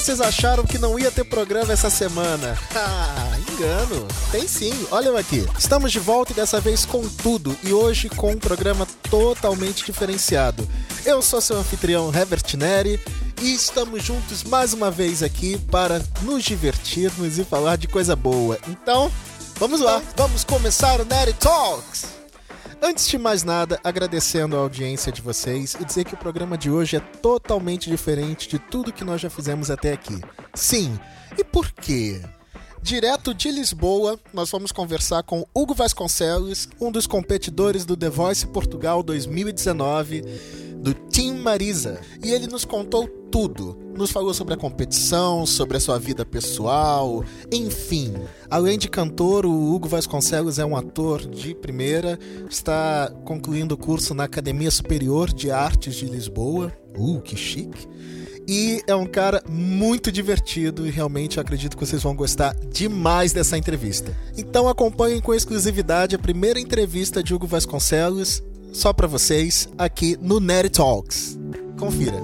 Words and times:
vocês 0.00 0.20
acharam 0.20 0.64
que 0.64 0.78
não 0.78 0.96
ia 0.96 1.10
ter 1.10 1.24
programa 1.24 1.72
essa 1.72 1.90
semana? 1.90 2.56
Ah, 2.78 3.36
engano. 3.50 4.06
Tem 4.30 4.46
sim, 4.46 4.72
olha 4.90 5.18
aqui. 5.18 5.44
Estamos 5.58 5.90
de 5.90 5.98
volta 5.98 6.32
e 6.32 6.34
dessa 6.34 6.60
vez 6.60 6.84
com 6.84 7.06
tudo 7.08 7.56
e 7.64 7.72
hoje 7.72 8.08
com 8.08 8.30
um 8.30 8.38
programa 8.38 8.86
totalmente 9.10 9.84
diferenciado. 9.84 10.68
Eu 11.04 11.20
sou 11.20 11.40
seu 11.40 11.58
anfitrião 11.58 12.14
Herbert 12.14 12.44
Neri 12.56 13.00
e 13.42 13.52
estamos 13.52 14.04
juntos 14.04 14.44
mais 14.44 14.72
uma 14.72 14.90
vez 14.90 15.22
aqui 15.22 15.58
para 15.70 16.00
nos 16.22 16.44
divertirmos 16.44 17.38
e 17.38 17.44
falar 17.44 17.76
de 17.76 17.88
coisa 17.88 18.14
boa. 18.14 18.58
Então, 18.68 19.10
vamos 19.56 19.80
lá, 19.80 20.00
vamos 20.16 20.44
começar 20.44 21.00
o 21.00 21.04
Neri 21.04 21.32
Talks! 21.32 22.17
Antes 22.80 23.08
de 23.08 23.18
mais 23.18 23.42
nada, 23.42 23.80
agradecendo 23.82 24.56
a 24.56 24.60
audiência 24.60 25.10
de 25.10 25.20
vocês 25.20 25.76
e 25.80 25.84
dizer 25.84 26.04
que 26.04 26.14
o 26.14 26.18
programa 26.18 26.56
de 26.56 26.70
hoje 26.70 26.96
é 26.96 27.00
totalmente 27.00 27.90
diferente 27.90 28.48
de 28.48 28.58
tudo 28.58 28.92
que 28.92 29.04
nós 29.04 29.20
já 29.20 29.28
fizemos 29.28 29.68
até 29.68 29.92
aqui. 29.92 30.20
Sim, 30.54 30.98
e 31.36 31.42
por 31.42 31.72
quê? 31.72 32.22
Direto 32.80 33.34
de 33.34 33.50
Lisboa, 33.50 34.18
nós 34.32 34.50
vamos 34.50 34.70
conversar 34.70 35.24
com 35.24 35.44
Hugo 35.52 35.74
Vasconcelos, 35.74 36.68
um 36.80 36.92
dos 36.92 37.08
competidores 37.08 37.84
do 37.84 37.96
The 37.96 38.08
Voice 38.08 38.46
Portugal 38.46 39.02
2019, 39.02 40.22
do 40.78 40.94
Team 40.94 41.38
Marisa. 41.38 42.00
E 42.22 42.30
ele 42.30 42.46
nos 42.46 42.64
contou 42.64 43.06
tudo. 43.30 43.76
Nos 43.96 44.10
falou 44.10 44.32
sobre 44.32 44.54
a 44.54 44.56
competição, 44.56 45.44
sobre 45.44 45.76
a 45.76 45.80
sua 45.80 45.98
vida 45.98 46.24
pessoal, 46.24 47.24
enfim. 47.52 48.14
Além 48.48 48.78
de 48.78 48.88
cantor, 48.88 49.44
o 49.44 49.74
Hugo 49.74 49.88
Vasconcelos 49.88 50.58
é 50.58 50.64
um 50.64 50.76
ator 50.76 51.26
de 51.26 51.54
primeira, 51.54 52.18
está 52.48 53.12
concluindo 53.24 53.74
o 53.74 53.78
curso 53.78 54.14
na 54.14 54.24
Academia 54.24 54.70
Superior 54.70 55.32
de 55.32 55.50
Artes 55.50 55.96
de 55.96 56.06
Lisboa. 56.06 56.72
Uh, 56.96 57.20
que 57.20 57.36
chique! 57.36 57.88
E 58.50 58.82
é 58.86 58.94
um 58.94 59.04
cara 59.04 59.42
muito 59.46 60.10
divertido 60.10 60.86
e 60.86 60.90
realmente 60.90 61.38
acredito 61.38 61.76
que 61.76 61.84
vocês 61.84 62.02
vão 62.02 62.16
gostar 62.16 62.56
demais 62.72 63.30
dessa 63.30 63.58
entrevista. 63.58 64.16
Então 64.38 64.66
acompanhem 64.66 65.20
com 65.20 65.34
exclusividade 65.34 66.16
a 66.16 66.18
primeira 66.18 66.58
entrevista 66.58 67.22
de 67.22 67.34
Hugo 67.34 67.46
Vasconcelos, 67.46 68.42
só 68.72 68.92
para 68.92 69.06
vocês, 69.06 69.68
aqui 69.76 70.16
no 70.20 70.40
Nerd 70.40 70.70
Talks. 70.70 71.38
Confira. 71.78 72.16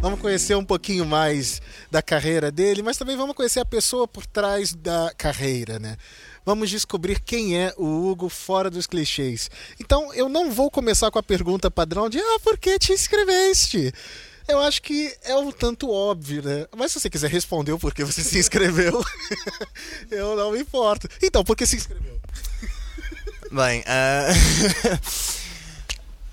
Vamos 0.00 0.20
conhecer 0.20 0.56
um 0.56 0.64
pouquinho 0.64 1.04
mais 1.04 1.60
da 1.90 2.02
carreira 2.02 2.50
dele, 2.50 2.82
mas 2.82 2.96
também 2.96 3.16
vamos 3.16 3.34
conhecer 3.34 3.60
a 3.60 3.64
pessoa 3.64 4.06
por 4.06 4.26
trás 4.26 4.74
da 4.74 5.12
carreira, 5.16 5.78
né? 5.78 5.96
vamos 6.48 6.70
descobrir 6.70 7.20
quem 7.20 7.58
é 7.58 7.74
o 7.76 8.08
Hugo 8.08 8.30
fora 8.30 8.70
dos 8.70 8.86
clichês. 8.86 9.50
Então 9.78 10.14
eu 10.14 10.30
não 10.30 10.50
vou 10.50 10.70
começar 10.70 11.10
com 11.10 11.18
a 11.18 11.22
pergunta 11.22 11.70
padrão 11.70 12.08
de 12.08 12.18
ah, 12.18 12.38
por 12.42 12.56
que 12.56 12.78
te 12.78 12.90
inscreveste? 12.90 13.92
Eu 14.48 14.60
acho 14.60 14.80
que 14.80 15.14
é 15.24 15.36
um 15.36 15.52
tanto 15.52 15.90
óbvio, 15.90 16.42
né? 16.42 16.66
Mas 16.74 16.92
se 16.92 17.00
você 17.00 17.10
quiser 17.10 17.30
responder 17.30 17.72
o 17.72 17.78
porquê 17.78 18.02
você 18.02 18.24
se 18.24 18.38
inscreveu, 18.38 19.04
eu 20.10 20.34
não 20.36 20.52
me 20.52 20.60
importo. 20.60 21.06
Então, 21.22 21.44
por 21.44 21.54
que 21.54 21.66
se 21.66 21.76
inscreveu? 21.76 22.18
Bem, 23.52 23.80
uh... 23.80 25.00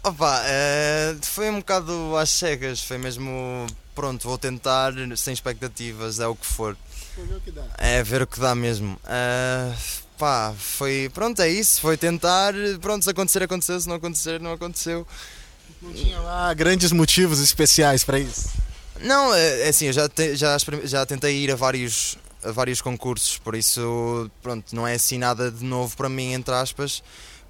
Opa, 0.08 0.42
uh... 0.42 1.20
foi 1.26 1.50
um 1.50 1.60
bocado 1.60 2.16
às 2.18 2.30
cegas, 2.30 2.82
foi 2.82 2.98
mesmo 2.98 3.68
pronto, 3.94 4.28
vou 4.28 4.38
tentar 4.38 4.94
sem 5.18 5.34
expectativas, 5.34 6.20
é 6.20 6.28
o 6.28 6.36
que 6.36 6.46
for. 6.46 6.78
Ver 7.18 7.36
o 7.36 7.42
que 7.42 7.52
dá. 7.52 7.66
É 7.78 8.02
ver 8.02 8.22
o 8.22 8.28
que 8.28 8.40
dá 8.40 8.56
mesmo. 8.56 9.00
Uh 9.04 10.06
pá, 10.18 10.54
foi. 10.58 11.10
Pronto, 11.14 11.42
é 11.42 11.50
isso. 11.50 11.82
Foi 11.82 11.98
tentar. 11.98 12.54
Pronto, 12.82 13.04
se 13.04 13.10
acontecer, 13.10 13.44
aconteceu. 13.44 13.80
Se 13.80 13.88
não 13.88 13.96
acontecer, 13.96 14.40
não 14.40 14.54
aconteceu. 14.54 15.08
Não 15.86 15.94
tinha 15.94 16.20
lá 16.20 16.54
grandes 16.54 16.92
motivos 16.92 17.40
especiais 17.40 18.04
para 18.04 18.20
isso? 18.20 18.50
Não, 19.00 19.34
é, 19.34 19.62
é 19.62 19.70
assim, 19.70 19.86
eu 19.86 19.94
já, 19.94 20.10
te, 20.10 20.36
já, 20.36 20.58
já 20.84 21.06
tentei 21.06 21.38
ir 21.38 21.52
a 21.52 21.56
vários, 21.56 22.18
a 22.44 22.52
vários 22.52 22.82
concursos, 22.82 23.38
por 23.38 23.56
isso, 23.56 24.30
pronto, 24.42 24.76
não 24.76 24.88
é 24.88 24.96
assim 24.96 25.20
nada 25.20 25.52
de 25.52 25.64
novo 25.64 25.96
para 25.96 26.10
mim, 26.10 26.34
entre 26.34 26.56
aspas, 26.56 27.04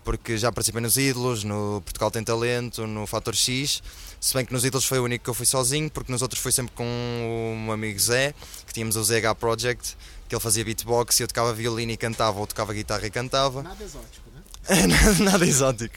porque 0.03 0.37
já 0.37 0.51
participei 0.51 0.81
nos 0.81 0.97
Ídolos, 0.97 1.43
no 1.43 1.81
Portugal 1.81 2.11
Tem 2.11 2.23
Talento, 2.23 2.85
no 2.85 3.07
Fator 3.07 3.35
X. 3.35 3.81
Se 4.19 4.33
bem 4.33 4.45
que 4.45 4.53
nos 4.53 4.65
Ídolos 4.65 4.85
foi 4.85 4.99
o 4.99 5.03
único 5.03 5.23
que 5.23 5.29
eu 5.29 5.33
fui 5.33 5.45
sozinho, 5.45 5.89
porque 5.89 6.11
nos 6.11 6.21
outros 6.21 6.41
foi 6.41 6.51
sempre 6.51 6.73
com 6.75 6.83
o 6.83 7.57
meu 7.57 7.73
amigo 7.73 7.99
Zé, 7.99 8.33
que 8.67 8.73
tínhamos 8.73 8.95
o 8.95 9.03
ZH 9.03 9.35
Project 9.39 9.95
que 10.27 10.35
ele 10.35 10.41
fazia 10.41 10.65
beatbox 10.65 11.19
e 11.19 11.23
eu 11.23 11.27
tocava 11.27 11.53
violino 11.53 11.91
e 11.91 11.97
cantava, 11.97 12.39
ou 12.39 12.47
tocava 12.47 12.73
guitarra 12.73 13.05
e 13.05 13.11
cantava. 13.11 13.61
Nada 13.61 13.83
exótico, 13.83 14.29
né? 14.33 14.87
nada, 14.87 15.13
nada 15.23 15.45
exótico. 15.45 15.95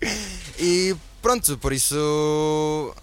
E 0.58 0.94
pronto, 1.22 1.58
por 1.58 1.72
isso. 1.72 2.94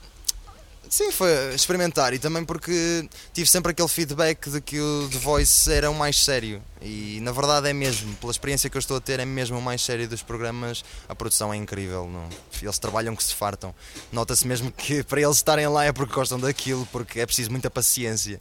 Sim, 0.90 1.12
foi 1.12 1.54
experimentar 1.54 2.14
e 2.14 2.20
também 2.20 2.46
porque 2.46 3.10
tive 3.34 3.50
sempre 3.50 3.72
aquele 3.72 3.90
feedback 3.90 4.50
de 4.50 4.62
que 4.62 4.80
o 4.80 5.10
The 5.12 5.18
Voice 5.18 5.70
era 5.72 5.90
o 5.90 5.94
mais 5.94 6.24
sério 6.24 6.62
e 6.82 7.20
na 7.22 7.32
verdade 7.32 7.68
é 7.68 7.74
mesmo, 7.74 8.16
pela 8.16 8.32
experiência 8.32 8.70
que 8.70 8.78
eu 8.78 8.80
estou 8.80 8.96
a 8.98 9.02
ter, 9.02 9.20
é 9.20 9.26
mesmo 9.26 9.58
o 9.58 9.62
mais 9.62 9.82
sério 9.82 10.08
dos 10.08 10.22
programas. 10.22 10.86
A 11.10 11.16
produção 11.16 11.54
é 11.54 11.58
incrível, 11.58 12.08
não? 12.08 12.30
eles 12.62 12.80
trabalham 12.80 13.16
que 13.16 13.24
se 13.24 13.34
fartam. 13.34 13.74
Nota-se 14.12 14.48
mesmo 14.48 14.72
que 14.72 15.02
para 15.04 15.20
eles 15.20 15.38
estarem 15.38 15.68
lá 15.68 15.84
é 15.84 15.92
porque 15.92 16.14
gostam 16.14 16.40
daquilo, 16.40 16.88
porque 16.92 17.20
é 17.20 17.26
preciso 17.26 17.52
muita 17.52 17.70
paciência. 17.70 18.40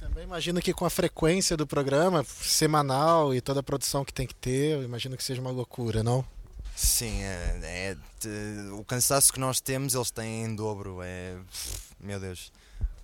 Também 0.00 0.24
imagino 0.24 0.60
que 0.60 0.72
com 0.72 0.84
a 0.84 0.90
frequência 0.90 1.56
do 1.56 1.66
programa, 1.66 2.24
semanal 2.42 3.32
e 3.32 3.40
toda 3.40 3.60
a 3.60 3.62
produção 3.62 4.04
que 4.04 4.12
tem 4.12 4.26
que 4.26 4.34
ter, 4.34 4.82
imagino 4.82 5.16
que 5.16 5.22
seja 5.22 5.40
uma 5.40 5.50
loucura, 5.50 6.02
não? 6.02 6.24
Sim, 6.80 7.22
é, 7.24 7.58
é, 7.64 7.96
é, 8.24 8.72
o 8.72 8.84
cansaço 8.84 9.32
que 9.32 9.40
nós 9.40 9.58
temos, 9.58 9.96
eles 9.96 10.12
têm 10.12 10.44
em 10.44 10.54
dobro. 10.54 11.00
É, 11.02 11.34
meu 11.98 12.20
Deus. 12.20 12.52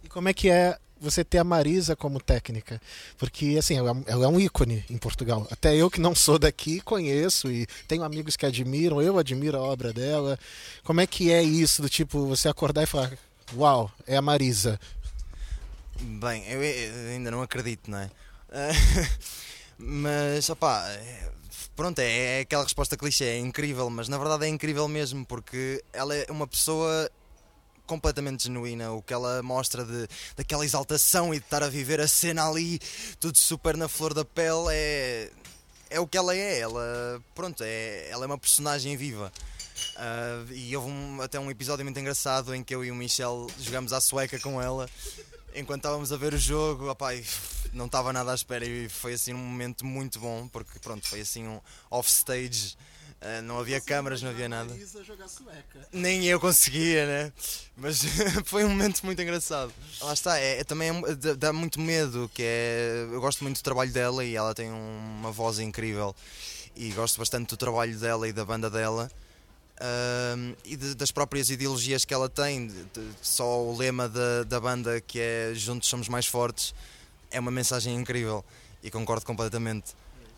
E 0.05 0.09
como 0.09 0.29
é 0.29 0.33
que 0.33 0.49
é 0.49 0.79
você 1.01 1.25
ter 1.25 1.39
a 1.39 1.45
Marisa 1.45 1.97
como 1.97 2.21
técnica? 2.21 2.81
Porque, 3.19 3.57
assim, 3.59 3.77
ela, 3.77 4.01
ela 4.07 4.27
é 4.27 4.29
um 4.29 4.39
ícone 4.39 4.85
em 4.89 4.97
Portugal. 4.97 5.45
Até 5.51 5.75
eu 5.75 5.91
que 5.91 6.01
não 6.01 6.15
sou 6.15 6.39
daqui 6.39 6.81
conheço 6.83 7.51
e 7.51 7.67
tenho 7.89 8.05
amigos 8.05 8.37
que 8.37 8.47
admiram, 8.47 9.03
eu 9.03 9.19
admiro 9.19 9.59
a 9.59 9.63
obra 9.63 9.93
dela. 9.93 10.39
Como 10.85 11.01
é 11.01 11.07
que 11.07 11.33
é 11.33 11.43
isso 11.43 11.83
do 11.83 11.89
tipo, 11.89 12.29
você 12.29 12.49
acordar 12.49 12.85
e 12.85 12.87
falar, 12.87 13.13
uau, 13.57 13.91
é 14.07 14.17
a 14.17 14.23
Marisa? 14.23 14.79
Bem, 16.01 16.45
eu 16.47 16.61
ainda 17.11 17.33
não 17.33 17.43
acredito, 17.43 17.91
não 17.91 17.99
é? 17.99 18.09
mas, 19.77 20.49
opá, 20.49 20.87
pronto, 21.77 21.99
é, 21.99 22.39
é 22.39 22.41
aquela 22.41 22.63
resposta 22.63 22.97
clichê, 22.97 23.25
é 23.25 23.39
incrível, 23.39 23.89
mas 23.91 24.09
na 24.09 24.19
verdade 24.19 24.47
é 24.47 24.49
incrível 24.49 24.89
mesmo, 24.89 25.25
porque 25.27 25.83
ela 25.93 26.15
é 26.15 26.27
uma 26.31 26.47
pessoa 26.47 27.11
completamente 27.87 28.45
genuína, 28.45 28.93
o 28.93 29.03
que 29.03 29.13
ela 29.13 29.43
mostra 29.43 29.85
de, 29.85 30.09
daquela 30.37 30.65
exaltação 30.65 31.35
e 31.35 31.39
de 31.39 31.45
estar 31.45 31.63
a 31.63 31.69
viver 31.69 32.01
a 32.01 32.09
cena 32.09 32.49
ali, 32.49 32.79
tudo 33.21 33.37
super 33.37 33.77
na 33.77 33.89
flor 33.89 34.15
da 34.15 34.25
pele, 34.25 34.69
é, 34.71 35.31
é 35.91 36.01
o 36.01 36.07
que 36.07 36.17
ela 36.17 36.35
é, 36.35 36.61
ela, 36.61 37.23
pronto, 37.35 37.63
é, 37.63 38.09
ela 38.11 38.25
é 38.25 38.27
uma 38.27 38.39
personagem 38.39 38.97
viva. 38.97 39.33
Uh, 39.97 40.53
e 40.53 40.77
houve 40.77 40.89
um, 40.89 41.21
até 41.21 41.39
um 41.39 41.51
episódio 41.51 41.85
muito 41.85 41.99
engraçado 41.99 42.55
em 42.55 42.63
que 42.63 42.75
eu 42.75 42.85
e 42.85 42.93
o 42.93 42.95
Michel 42.95 43.49
jogamos 43.61 43.93
à 43.93 44.01
sueca 44.01 44.39
com 44.39 44.63
ela 44.63 44.89
enquanto 45.55 45.81
estávamos 45.81 46.13
a 46.13 46.17
ver 46.17 46.35
o 46.35 46.39
jogo, 46.39 46.91
opa, 46.91 47.11
não 47.75 47.87
estava 47.87 48.13
nada 48.13 48.33
à 48.33 48.35
espera 48.35 48.65
e 48.65 48.89
foi 48.89 49.15
assim 49.15 49.35
um 49.35 49.39
momento 49.39 49.85
muito 49.85 50.19
bom, 50.19 50.49
porque 50.49 50.79
pronto, 50.79 51.07
foi 51.07 51.21
assim 51.21 51.47
um 51.47 51.61
off-stage. 51.91 52.77
Uh, 53.21 53.41
não 53.43 53.59
havia 53.59 53.81
câmaras, 53.81 54.21
não 54.21 54.31
havia 54.31 54.49
nada. 54.49 54.75
Nem 55.91 56.27
eu 56.27 56.39
conseguia, 56.39 57.07
né? 57.07 57.33
Mas 57.75 58.03
foi 58.45 58.65
um 58.65 58.69
momento 58.69 59.01
muito 59.03 59.21
engraçado. 59.23 59.73
Lá 60.03 60.13
está, 60.13 60.39
é, 60.39 60.61
é 60.61 60.65
também 60.65 60.91
é, 60.91 61.35
dá 61.35 61.51
muito 61.51 61.81
medo, 61.81 62.31
que 62.35 62.43
é. 62.43 63.09
Eu 63.11 63.21
gosto 63.23 63.43
muito 63.43 63.57
do 63.61 63.63
trabalho 63.63 63.91
dela 63.91 64.23
e 64.23 64.37
ela 64.37 64.55
tem 64.55 64.71
uma 64.71 65.33
voz 65.33 65.59
incrível. 65.59 66.15
E 66.77 66.91
gosto 66.91 67.19
bastante 67.19 67.49
do 67.49 67.57
trabalho 67.57 67.99
dela 67.99 68.29
e 68.29 68.33
da 68.33 68.45
banda 68.45 68.69
dela. 68.69 69.11
Uh, 69.77 70.55
e 70.65 70.77
de, 70.77 70.95
das 70.95 71.11
próprias 71.11 71.49
ideologias 71.49 72.05
que 72.05 72.13
ela 72.13 72.29
tem. 72.29 72.67
De, 72.67 72.85
de, 72.85 73.11
só 73.23 73.63
o 73.63 73.75
lema 73.75 74.07
da, 74.07 74.45
da 74.45 74.61
banda, 74.61 75.01
que 75.01 75.19
é 75.19 75.53
Juntos 75.55 75.89
Somos 75.89 76.09
Mais 76.09 76.27
Fortes, 76.27 76.75
é 77.35 77.41
uma 77.41 77.51
mensagem 77.51 77.95
incrível 77.95 78.45
e 78.83 78.91
concordo 78.91 79.27
completamente. 79.27 79.93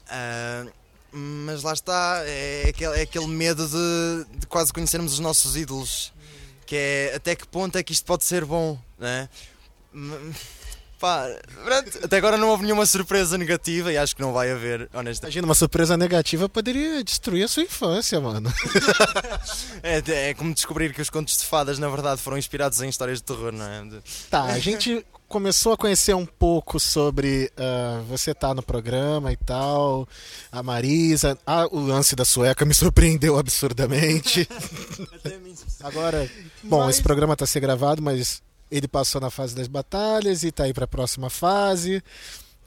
Uh, 0.06 0.72
mas 1.12 1.62
lá 1.62 1.72
está, 1.72 2.22
é 2.24 2.68
aquele, 2.68 2.98
é 2.98 3.02
aquele 3.02 3.26
medo 3.26 3.66
de, 3.66 4.38
de, 4.38 4.46
quase 4.46 4.72
conhecermos 4.72 5.12
os 5.12 5.18
nossos 5.18 5.56
ídolos, 5.56 6.12
que 6.64 6.76
é 6.76 7.12
até 7.14 7.36
que 7.36 7.46
ponto 7.46 7.76
é 7.76 7.82
que 7.82 7.92
isto 7.92 8.04
pode 8.04 8.24
ser 8.24 8.44
bom, 8.44 8.78
né? 8.98 9.28
Pá, 10.98 11.26
até 12.02 12.16
agora 12.16 12.38
não 12.38 12.48
houve 12.48 12.64
nenhuma 12.64 12.86
surpresa 12.86 13.36
negativa 13.36 13.92
e 13.92 13.98
acho 13.98 14.16
que 14.16 14.22
não 14.22 14.32
vai 14.32 14.50
haver, 14.50 14.88
honestamente. 14.94 15.34
Imagina, 15.34 15.46
uma 15.46 15.54
surpresa 15.54 15.94
negativa 15.94 16.48
poderia 16.48 17.04
destruir 17.04 17.44
a 17.44 17.48
sua 17.48 17.64
infância, 17.64 18.18
mano. 18.18 18.50
é, 19.82 20.30
é 20.30 20.34
como 20.34 20.54
descobrir 20.54 20.94
que 20.94 21.02
os 21.02 21.10
contos 21.10 21.36
de 21.36 21.44
fadas, 21.44 21.78
na 21.78 21.90
verdade, 21.90 22.22
foram 22.22 22.38
inspirados 22.38 22.80
em 22.80 22.88
histórias 22.88 23.18
de 23.18 23.24
terror, 23.24 23.52
não 23.52 23.66
é? 23.66 23.84
Tá, 24.30 24.44
a 24.44 24.58
gente 24.58 25.04
começou 25.28 25.72
a 25.72 25.76
conhecer 25.76 26.14
um 26.14 26.26
pouco 26.26 26.78
sobre 26.78 27.50
uh, 27.58 28.02
você 28.04 28.32
tá 28.34 28.54
no 28.54 28.62
programa 28.62 29.32
e 29.32 29.36
tal, 29.36 30.08
a 30.50 30.62
Marisa, 30.62 31.38
ah, 31.46 31.66
o 31.70 31.80
lance 31.80 32.14
da 32.14 32.24
sueca 32.24 32.64
me 32.64 32.72
surpreendeu 32.74 33.38
absurdamente. 33.38 34.48
Agora, 35.82 36.30
bom, 36.62 36.80
mas... 36.80 36.96
esse 36.96 37.02
programa 37.02 37.32
está 37.32 37.46
ser 37.46 37.60
gravado, 37.60 38.02
mas 38.02 38.42
ele 38.70 38.88
passou 38.88 39.20
na 39.20 39.30
fase 39.30 39.54
das 39.54 39.68
batalhas 39.68 40.42
e 40.42 40.48
está 40.48 40.64
aí 40.64 40.72
para 40.72 40.84
a 40.84 40.88
próxima 40.88 41.30
fase. 41.30 42.02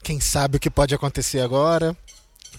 Quem 0.02 0.20
sabe 0.20 0.56
o 0.56 0.60
que 0.60 0.70
pode 0.70 0.94
acontecer 0.94 1.40
agora. 1.40 1.96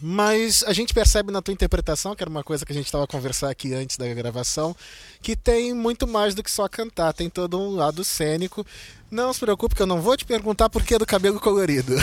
Mas 0.02 0.64
a 0.64 0.74
gente 0.74 0.94
percebe 0.94 1.32
na 1.32 1.42
tua 1.42 1.54
interpretação, 1.54 2.16
que 2.16 2.24
era 2.24 2.30
uma 2.30 2.44
coisa 2.44 2.66
que 2.66 2.72
a 2.72 2.76
gente 2.76 2.86
estava 2.86 3.06
conversar 3.06 3.52
aqui 3.52 3.74
antes 3.74 3.98
da 3.98 4.12
gravação, 4.14 4.76
que 5.22 5.36
tem 5.36 5.76
muito 5.76 6.08
mais 6.08 6.34
do 6.34 6.42
que 6.42 6.50
só 6.50 6.68
cantar, 6.68 7.14
tem 7.14 7.30
todo 7.30 7.60
um 7.60 7.76
lado 7.76 8.04
cênico. 8.04 8.66
Não 9.12 9.34
se 9.34 9.42
preocupe 9.42 9.76
que 9.76 9.82
eu 9.82 9.88
não 9.88 10.02
vou 10.02 10.16
te 10.16 10.24
perguntar 10.24 10.70
por 10.70 10.84
que 10.84 10.98
do 10.98 11.06
cabelo 11.06 11.38
colorido. 11.38 11.94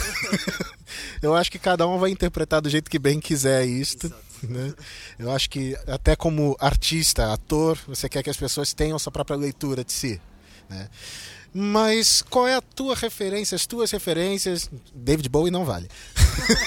eu 1.23 1.35
acho 1.35 1.51
que 1.51 1.59
cada 1.59 1.89
um 1.89 1.99
vai 1.99 2.11
interpretar 2.11 2.61
do 2.61 2.69
jeito 2.69 2.91
que 2.91 2.99
bem 2.99 3.19
quiser 3.19 3.65
isto. 3.65 4.13
Né? 4.43 4.75
Eu 5.19 5.31
acho 5.31 5.49
que 5.49 5.75
até 5.87 6.15
como 6.15 6.55
artista, 6.61 7.33
ator, 7.33 7.79
você 7.87 8.11
quer 8.11 8.23
que 8.23 8.29
as 8.29 8.37
pessoas 8.37 8.75
tenham 8.75 8.99
sua 8.99 9.11
própria 9.11 9.39
leitura 9.39 9.83
de 9.83 9.93
si. 9.93 10.21
Né? 10.69 10.87
Mas 11.53 12.21
qual 12.21 12.47
é 12.47 12.55
a 12.55 12.61
tua 12.61 12.95
referência, 12.95 13.57
as 13.57 13.67
tuas 13.67 13.91
referências? 13.91 14.71
David 14.95 15.31
Bowie 15.31 15.51
não 15.51 15.65
vale. 15.65 15.89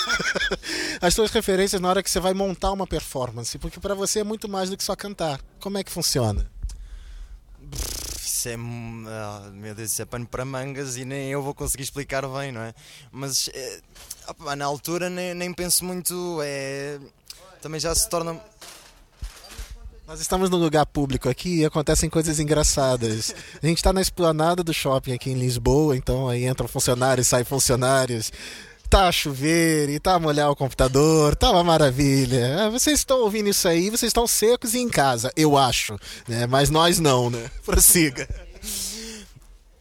as 0.99 1.13
tuas 1.13 1.29
referências 1.29 1.79
na 1.79 1.87
hora 1.87 2.01
que 2.01 2.09
você 2.09 2.19
vai 2.19 2.33
montar 2.33 2.71
uma 2.71 2.87
performance, 2.87 3.59
porque 3.59 3.79
para 3.79 3.93
você 3.93 4.21
é 4.21 4.23
muito 4.23 4.49
mais 4.49 4.71
do 4.71 4.75
que 4.75 4.83
só 4.83 4.95
cantar. 4.95 5.39
Como 5.59 5.77
é 5.77 5.83
que 5.83 5.91
funciona? 5.91 6.49
Isso 8.41 8.49
é, 8.49 8.55
oh, 8.55 9.51
meu 9.51 9.75
Deus, 9.75 9.91
isso 9.91 10.01
é 10.01 10.05
pano 10.05 10.25
para 10.25 10.43
mangas 10.43 10.97
e 10.97 11.05
nem 11.05 11.29
eu 11.29 11.43
vou 11.43 11.53
conseguir 11.53 11.83
explicar 11.83 12.27
bem, 12.27 12.51
não 12.51 12.61
é? 12.61 12.73
Mas 13.11 13.51
é, 13.53 13.79
opa, 14.27 14.55
na 14.55 14.65
altura 14.65 15.11
nem, 15.11 15.35
nem 15.35 15.53
penso 15.53 15.85
muito, 15.85 16.39
é, 16.43 16.99
também 17.61 17.79
já 17.79 17.93
se 17.93 18.09
torna 18.09 18.41
nós 20.07 20.19
estamos 20.19 20.49
num 20.49 20.57
lugar 20.57 20.85
público 20.87 21.29
aqui 21.29 21.59
e 21.59 21.65
acontecem 21.65 22.09
coisas 22.09 22.37
engraçadas. 22.37 23.33
A 23.63 23.65
gente 23.65 23.77
está 23.77 23.93
na 23.93 24.01
esplanada 24.01 24.61
do 24.61 24.73
shopping 24.73 25.13
aqui 25.13 25.29
em 25.29 25.35
Lisboa, 25.35 25.95
então 25.95 26.27
aí 26.27 26.45
entram 26.45 26.67
funcionários, 26.67 27.27
saem 27.27 27.45
funcionários. 27.45 28.29
Tá 28.91 29.07
a 29.07 29.11
chover 29.13 29.87
e 29.87 30.01
tá 30.01 30.15
a 30.15 30.19
molhar 30.19 30.51
o 30.51 30.55
computador, 30.55 31.33
tá 31.33 31.49
uma 31.49 31.63
maravilha. 31.63 32.65
Ah, 32.65 32.69
vocês 32.69 32.99
estão 32.99 33.21
ouvindo 33.21 33.47
isso 33.47 33.65
aí, 33.65 33.89
vocês 33.89 34.09
estão 34.09 34.27
secos 34.27 34.73
e 34.73 34.79
em 34.79 34.89
casa, 34.89 35.31
eu 35.37 35.57
acho. 35.57 35.97
Né? 36.27 36.45
Mas 36.45 36.69
nós 36.69 36.99
não, 36.99 37.29
né? 37.29 37.49
Prossiga. 37.63 38.27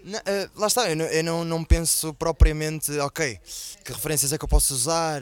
Não, 0.04 0.16
uh, 0.20 0.50
lá 0.54 0.68
está, 0.68 0.88
eu, 0.88 0.94
não, 0.94 1.04
eu 1.06 1.24
não, 1.24 1.44
não 1.44 1.64
penso 1.64 2.14
propriamente, 2.14 2.96
ok, 3.00 3.40
que 3.84 3.92
referências 3.92 4.32
é 4.32 4.38
que 4.38 4.44
eu 4.44 4.48
posso 4.48 4.72
usar, 4.72 5.20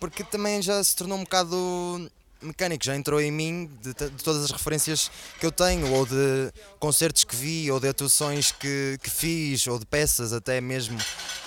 porque 0.00 0.24
também 0.24 0.60
já 0.60 0.82
se 0.82 0.96
tornou 0.96 1.16
um 1.16 1.22
bocado 1.22 2.10
mecânico 2.42 2.84
já 2.84 2.96
entrou 2.96 3.20
em 3.20 3.30
mim 3.30 3.70
de, 3.82 3.94
de, 3.94 4.22
todas 4.22 4.44
as 4.44 4.50
referências 4.50 5.12
que 5.38 5.46
eu 5.46 5.52
tenho, 5.52 5.92
ou 5.92 6.04
de 6.04 6.52
concertos 6.80 7.22
que 7.22 7.36
vi, 7.36 7.70
ou 7.70 7.78
de 7.78 7.88
atuações 7.88 8.50
que, 8.50 8.98
que 9.00 9.10
fiz, 9.10 9.64
ou 9.68 9.78
de 9.78 9.86
peças 9.86 10.32
até 10.32 10.60
mesmo. 10.60 10.98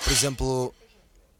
Por 0.05 0.11
exemplo, 0.13 0.73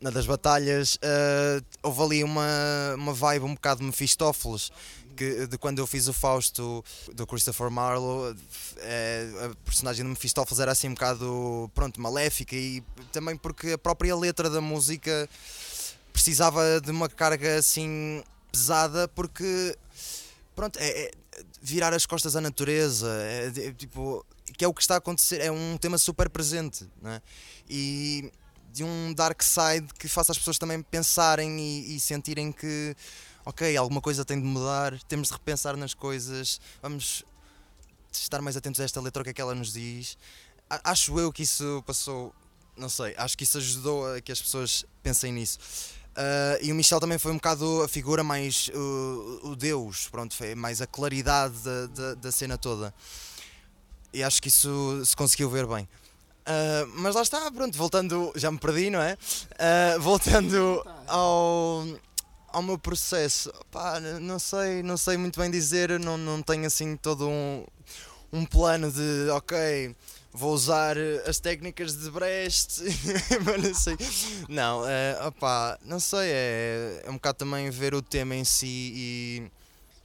na 0.01 0.09
das 0.09 0.25
batalhas, 0.25 0.95
uh, 0.95 1.63
houve 1.83 2.01
ali 2.01 2.23
uma, 2.23 2.95
uma 2.95 3.13
vibe 3.13 3.45
um 3.45 3.53
bocado 3.53 3.83
Mephistófeles. 3.83 4.71
Que, 5.15 5.45
de 5.45 5.57
quando 5.57 5.79
eu 5.79 5.85
fiz 5.85 6.07
o 6.07 6.13
Fausto 6.13 6.83
do 7.13 7.27
Christopher 7.27 7.69
Marlowe, 7.69 8.35
é, 8.77 9.27
a 9.45 9.65
personagem 9.65 10.03
de 10.03 10.09
Mephistófeles 10.09 10.59
era 10.59 10.71
assim 10.71 10.87
um 10.87 10.93
bocado, 10.93 11.69
pronto, 11.75 12.01
maléfica 12.01 12.55
e 12.55 12.81
também 13.11 13.35
porque 13.35 13.73
a 13.73 13.77
própria 13.77 14.15
letra 14.15 14.49
da 14.49 14.61
música 14.61 15.29
precisava 16.13 16.79
de 16.81 16.91
uma 16.91 17.09
carga 17.09 17.57
assim 17.57 18.23
pesada 18.51 19.07
porque 19.09 19.77
pronto, 20.55 20.79
é, 20.79 20.87
é 20.87 21.11
virar 21.61 21.93
as 21.93 22.05
costas 22.05 22.35
à 22.35 22.41
natureza, 22.41 23.07
é, 23.21 23.51
é, 23.55 23.71
tipo, 23.73 24.25
que 24.57 24.63
é 24.63 24.67
o 24.67 24.73
que 24.73 24.81
está 24.81 24.95
a 24.95 24.97
acontecer, 24.97 25.41
é 25.41 25.51
um 25.51 25.77
tema 25.77 25.97
super 25.97 26.29
presente, 26.29 26.89
né? 27.01 27.21
E 27.69 28.31
de 28.73 28.83
um 28.83 29.13
dark 29.13 29.41
side 29.41 29.87
que 29.97 30.07
faça 30.07 30.31
as 30.31 30.37
pessoas 30.37 30.57
também 30.57 30.81
pensarem 30.81 31.59
e, 31.59 31.95
e 31.95 31.99
sentirem 31.99 32.51
que 32.51 32.95
ok, 33.45 33.75
alguma 33.75 34.01
coisa 34.01 34.23
tem 34.23 34.39
de 34.39 34.45
mudar, 34.45 34.97
temos 35.03 35.29
de 35.29 35.33
repensar 35.33 35.75
nas 35.75 35.93
coisas, 35.93 36.59
vamos 36.81 37.23
estar 38.11 38.41
mais 38.41 38.57
atentos 38.57 38.79
a 38.81 38.83
esta 38.83 39.01
letra, 39.01 39.21
o 39.21 39.23
que 39.23 39.31
é 39.31 39.33
que 39.33 39.41
ela 39.41 39.55
nos 39.55 39.73
diz. 39.73 40.17
Acho 40.69 41.19
eu 41.19 41.31
que 41.31 41.43
isso 41.43 41.83
passou, 41.85 42.33
não 42.77 42.89
sei, 42.89 43.13
acho 43.17 43.37
que 43.37 43.43
isso 43.43 43.57
ajudou 43.57 44.13
a 44.13 44.21
que 44.21 44.31
as 44.31 44.41
pessoas 44.41 44.85
pensem 45.03 45.31
nisso. 45.31 45.59
Uh, 46.11 46.59
e 46.61 46.71
o 46.71 46.75
Michel 46.75 46.99
também 46.99 47.17
foi 47.17 47.31
um 47.31 47.35
bocado 47.35 47.83
a 47.83 47.87
figura 47.87 48.21
mais 48.21 48.69
uh, 48.73 49.47
o 49.47 49.55
Deus, 49.55 50.09
pronto, 50.09 50.35
foi 50.35 50.53
mais 50.55 50.81
a 50.81 50.87
claridade 50.87 51.57
da, 51.59 51.85
da, 51.87 52.13
da, 52.15 52.31
cena 52.31 52.57
toda. 52.57 52.93
E 54.13 54.21
acho 54.21 54.41
que 54.41 54.49
isso 54.49 55.01
se 55.05 55.15
conseguiu 55.15 55.49
ver 55.49 55.65
bem. 55.65 55.87
Uh, 56.41 56.91
mas 56.95 57.15
lá 57.15 57.21
está, 57.21 57.51
pronto, 57.51 57.77
voltando, 57.77 58.31
já 58.35 58.51
me 58.51 58.57
perdi, 58.57 58.89
não 58.89 59.01
é? 59.01 59.17
voltando 59.99 60.83
ao, 61.07 61.85
ao 62.47 62.61
meu 62.61 62.77
processo, 62.77 63.51
pá, 63.71 63.99
não 63.99 64.39
sei, 64.39 64.81
não 64.81 64.97
sei 64.97 65.17
muito 65.17 65.39
bem 65.39 65.51
dizer, 65.51 65.99
não, 65.99 66.17
não 66.17 66.41
tenho 66.41 66.65
assim 66.65 66.97
todo 66.97 67.29
um, 67.29 67.63
um 68.33 68.45
plano 68.45 68.91
de 68.91 69.29
ok 69.29 69.95
vou 70.33 70.53
usar 70.53 70.97
as 71.27 71.39
técnicas 71.39 71.95
de 71.95 72.09
Brecht, 72.09 72.81
mas 73.45 73.63
não 73.63 73.73
sei. 73.73 73.97
Não, 74.47 74.87
é, 74.87 75.19
opá, 75.25 75.77
não 75.83 75.99
sei, 75.99 76.29
é, 76.31 77.03
é 77.05 77.09
um 77.09 77.15
bocado 77.15 77.39
também 77.39 77.69
ver 77.69 77.93
o 77.93 78.01
tema 78.01 78.35
em 78.35 78.43
si 78.43 78.93
e, 78.95 79.51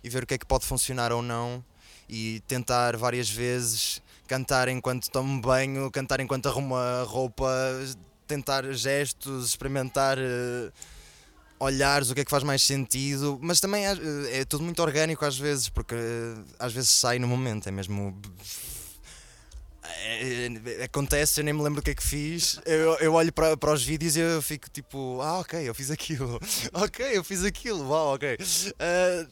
e 0.02 0.08
ver 0.08 0.24
o 0.24 0.26
que 0.26 0.34
é 0.34 0.38
que 0.38 0.46
pode 0.46 0.66
funcionar 0.66 1.12
ou 1.12 1.22
não 1.22 1.64
e 2.08 2.40
tentar 2.46 2.96
várias 2.96 3.28
vezes 3.28 4.02
cantar 4.26 4.68
enquanto 4.68 5.10
tomo 5.10 5.40
banho, 5.40 5.90
cantar 5.90 6.20
enquanto 6.20 6.46
arrumo 6.48 6.76
a 6.76 7.02
roupa, 7.02 7.48
tentar 8.26 8.70
gestos, 8.72 9.48
experimentar 9.48 10.18
uh, 10.18 10.72
olhares, 11.58 12.10
o 12.10 12.14
que 12.14 12.20
é 12.20 12.24
que 12.24 12.30
faz 12.30 12.42
mais 12.42 12.62
sentido, 12.62 13.38
mas 13.40 13.60
também 13.60 13.86
é, 13.86 13.96
é 14.32 14.44
tudo 14.44 14.64
muito 14.64 14.82
orgânico 14.82 15.24
às 15.24 15.38
vezes, 15.38 15.68
porque 15.68 15.94
uh, 15.94 16.44
às 16.58 16.72
vezes 16.72 16.90
sai 16.90 17.18
no 17.18 17.28
momento, 17.28 17.68
é 17.68 17.72
mesmo 17.72 18.20
é, 19.88 20.48
é, 20.80 20.84
acontece, 20.84 21.40
eu 21.40 21.44
nem 21.44 21.54
me 21.54 21.62
lembro 21.62 21.80
o 21.80 21.82
que 21.82 21.90
é 21.90 21.94
que 21.94 22.02
fiz. 22.02 22.60
Eu, 22.64 22.94
eu 22.96 23.14
olho 23.14 23.32
para, 23.32 23.56
para 23.56 23.72
os 23.72 23.82
vídeos 23.84 24.16
e 24.16 24.20
eu 24.20 24.42
fico 24.42 24.68
tipo, 24.70 25.20
ah, 25.20 25.40
ok, 25.40 25.68
eu 25.68 25.74
fiz 25.74 25.90
aquilo. 25.90 26.40
ok, 26.72 27.06
eu 27.12 27.24
fiz 27.24 27.44
aquilo, 27.44 27.88
uau, 27.88 28.14
ok. 28.14 28.34
Uh, 28.34 29.28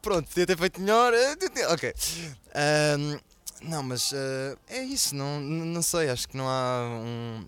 pronto, 0.00 0.28
podia 0.28 0.46
ter 0.46 0.56
feito 0.56 0.80
melhor. 0.80 1.12
Uh, 1.12 1.72
ok. 1.72 1.90
Uh, 1.90 3.20
não, 3.62 3.82
mas 3.82 4.12
uh, 4.12 4.58
é 4.68 4.82
isso, 4.82 5.14
não, 5.14 5.40
não 5.40 5.82
sei, 5.82 6.10
acho 6.10 6.28
que 6.28 6.36
não 6.36 6.48
há 6.48 6.86
um, 7.02 7.44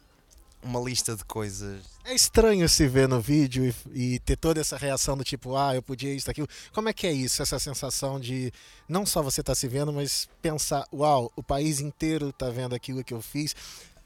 uma 0.62 0.80
lista 0.80 1.14
de 1.14 1.24
coisas. 1.24 1.82
É 2.04 2.14
estranho 2.14 2.68
se 2.68 2.86
ver 2.88 3.08
no 3.08 3.20
vídeo 3.20 3.74
e, 3.92 4.14
e, 4.14 4.18
ter 4.20 4.36
toda 4.36 4.60
essa 4.60 4.76
reação 4.76 5.16
do 5.16 5.24
tipo, 5.24 5.56
ah, 5.56 5.74
eu 5.74 5.82
podia 5.82 6.12
isso, 6.12 6.30
aquilo. 6.30 6.48
Como 6.72 6.88
é 6.88 6.92
que 6.92 7.06
é 7.06 7.12
isso? 7.12 7.42
Essa 7.42 7.58
sensação 7.58 8.18
de 8.18 8.52
não 8.88 9.04
só 9.04 9.22
você 9.22 9.40
estar 9.40 9.52
tá 9.52 9.54
se 9.54 9.68
vendo, 9.68 9.92
mas 9.92 10.28
pensar, 10.40 10.86
uau, 10.92 11.30
o 11.36 11.42
país 11.42 11.80
inteiro 11.80 12.30
está 12.30 12.48
vendo 12.50 12.74
aquilo 12.74 13.04
que 13.04 13.14
eu 13.14 13.20
fiz. 13.20 13.54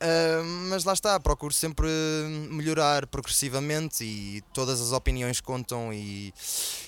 Uh, 0.03 0.43
mas 0.69 0.83
lá 0.83 0.95
está, 0.95 1.19
procuro 1.21 1.55
sempre 1.55 1.87
melhorar 2.51 3.07
progressivamente 3.07 4.03
e 4.03 4.43
todas 4.53 4.81
as 4.81 4.91
opiniões 4.91 5.41
contam 5.41 5.95
e 5.95 6.35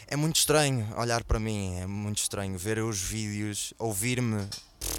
é 0.09 0.17
muito 0.17 0.35
estranho 0.35 0.93
olhar 0.97 1.23
para 1.23 1.39
mim, 1.39 1.77
é 1.79 1.87
muito 1.87 2.19
estranho 2.19 2.59
ver 2.59 2.81
os 2.81 3.01
vídeos, 3.01 3.73
ouvir-me, 3.79 4.49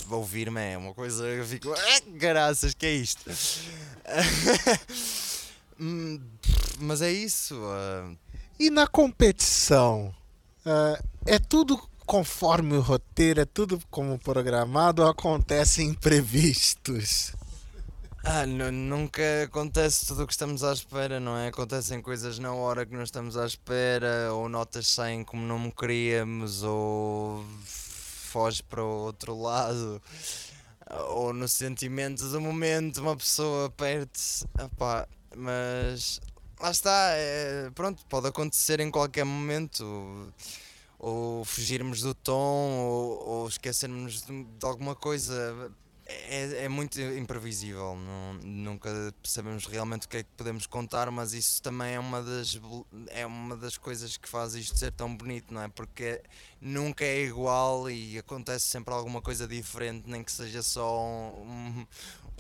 ouvir-me 0.10 0.74
é 0.74 0.78
uma 0.78 0.94
coisa 0.94 1.24
que 1.24 1.40
eu 1.40 1.46
fico, 1.46 1.74
ah, 1.74 2.02
graças, 2.08 2.74
que 2.74 2.86
é 2.86 2.94
isto? 2.94 3.30
Hum, 5.78 6.22
mas 6.80 7.02
é 7.02 7.12
isso. 7.12 7.56
Uh... 7.56 8.18
E 8.58 8.70
na 8.70 8.88
competição? 8.88 10.16
Uh, 10.66 11.04
é 11.26 11.38
tudo 11.38 11.78
conforme 12.06 12.76
o 12.76 12.82
roteiro, 12.82 13.42
é 13.42 13.46
tudo 13.46 13.82
como 13.90 14.18
programado 14.18 15.02
ou 15.02 15.10
acontecem 15.10 15.90
imprevistos? 15.90 17.34
Ah, 18.24 18.46
nunca 18.46 19.22
acontece 19.44 20.08
tudo 20.08 20.24
o 20.24 20.28
que 20.28 20.34
estamos 20.34 20.64
à 20.64 20.74
espera, 20.74 21.20
não 21.20 21.38
é? 21.38 21.50
Acontecem 21.50 22.02
coisas 22.02 22.40
na 22.40 22.54
hora 22.54 22.86
que 22.86 22.96
não 22.96 23.04
estamos 23.04 23.38
à 23.38 23.46
espera, 23.46 24.34
ou 24.34 24.50
notas 24.50 24.88
saem 24.88 25.24
como 25.24 25.46
não 25.46 25.70
queríamos, 25.70 26.64
ou 26.64 27.46
foge 28.36 28.62
para 28.64 28.84
o 28.84 29.06
outro 29.06 29.34
lado, 29.40 30.02
ou 31.08 31.32
no 31.32 31.48
sentimento 31.48 32.28
do 32.28 32.42
momento 32.42 32.98
uma 32.98 33.16
pessoa 33.16 33.70
perde-se. 33.70 34.46
Mas 35.34 36.20
lá 36.60 36.70
está, 36.70 37.12
é, 37.14 37.70
pronto, 37.74 38.06
pode 38.08 38.28
acontecer 38.28 38.82
em 38.82 38.92
qualquer 38.92 39.24
momento. 39.24 39.86
Ou, 41.00 41.38
ou 41.38 41.46
fugirmos 41.46 42.02
do 42.02 42.14
tom, 42.14 42.78
ou, 42.80 43.28
ou 43.28 43.48
esquecermos 43.48 44.24
de, 44.24 44.44
de, 44.44 44.66
alguma 44.66 44.96
coisa. 44.96 45.72
É, 46.08 46.66
é 46.66 46.70
muito 46.70 47.02
imprevisível, 47.02 47.96
não, 47.96 48.34
nunca 48.44 49.14
sabemos 49.24 49.66
realmente 49.66 50.06
o 50.06 50.10
que 50.10 50.18
é 50.18 50.24
que 50.24 50.30
podemos 50.38 50.68
contar, 50.68 51.10
mas 51.10 51.34
isso 51.34 51.60
também 51.64 51.96
é 51.96 52.00
uma 52.00 52.22
das, 52.22 52.60
é 53.08 53.26
uma 53.26 53.58
das 53.58 53.76
coisas 53.76 54.16
que 54.16 54.30
faz 54.30 54.54
isto 54.54 54.78
ser 54.78 54.92
tão 54.92 55.16
bonito, 55.16 55.52
não 55.52 55.64
é? 55.64 55.68
Porque 55.68 56.22
nunca 56.62 57.04
é 57.04 57.24
igual 57.24 57.90
e 57.90 58.20
acontece 58.20 58.66
sempre 58.66 58.94
alguma 58.94 59.20
coisa 59.20 59.48
diferente, 59.48 60.08
nem 60.08 60.24
que 60.24 60.32
seja 60.32 60.62
só 60.62 61.04
um, 61.34 61.88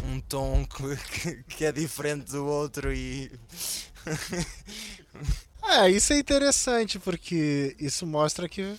um 0.03 0.21
tom 0.21 0.65
que, 0.67 1.43
que 1.43 1.65
é 1.65 1.71
diferente 1.71 2.31
do 2.31 2.45
outro 2.45 2.93
e. 2.93 3.31
é, 5.63 5.89
isso 5.89 6.13
é 6.13 6.19
interessante 6.19 6.99
porque 6.99 7.75
isso 7.79 8.05
mostra 8.05 8.47
que 8.47 8.77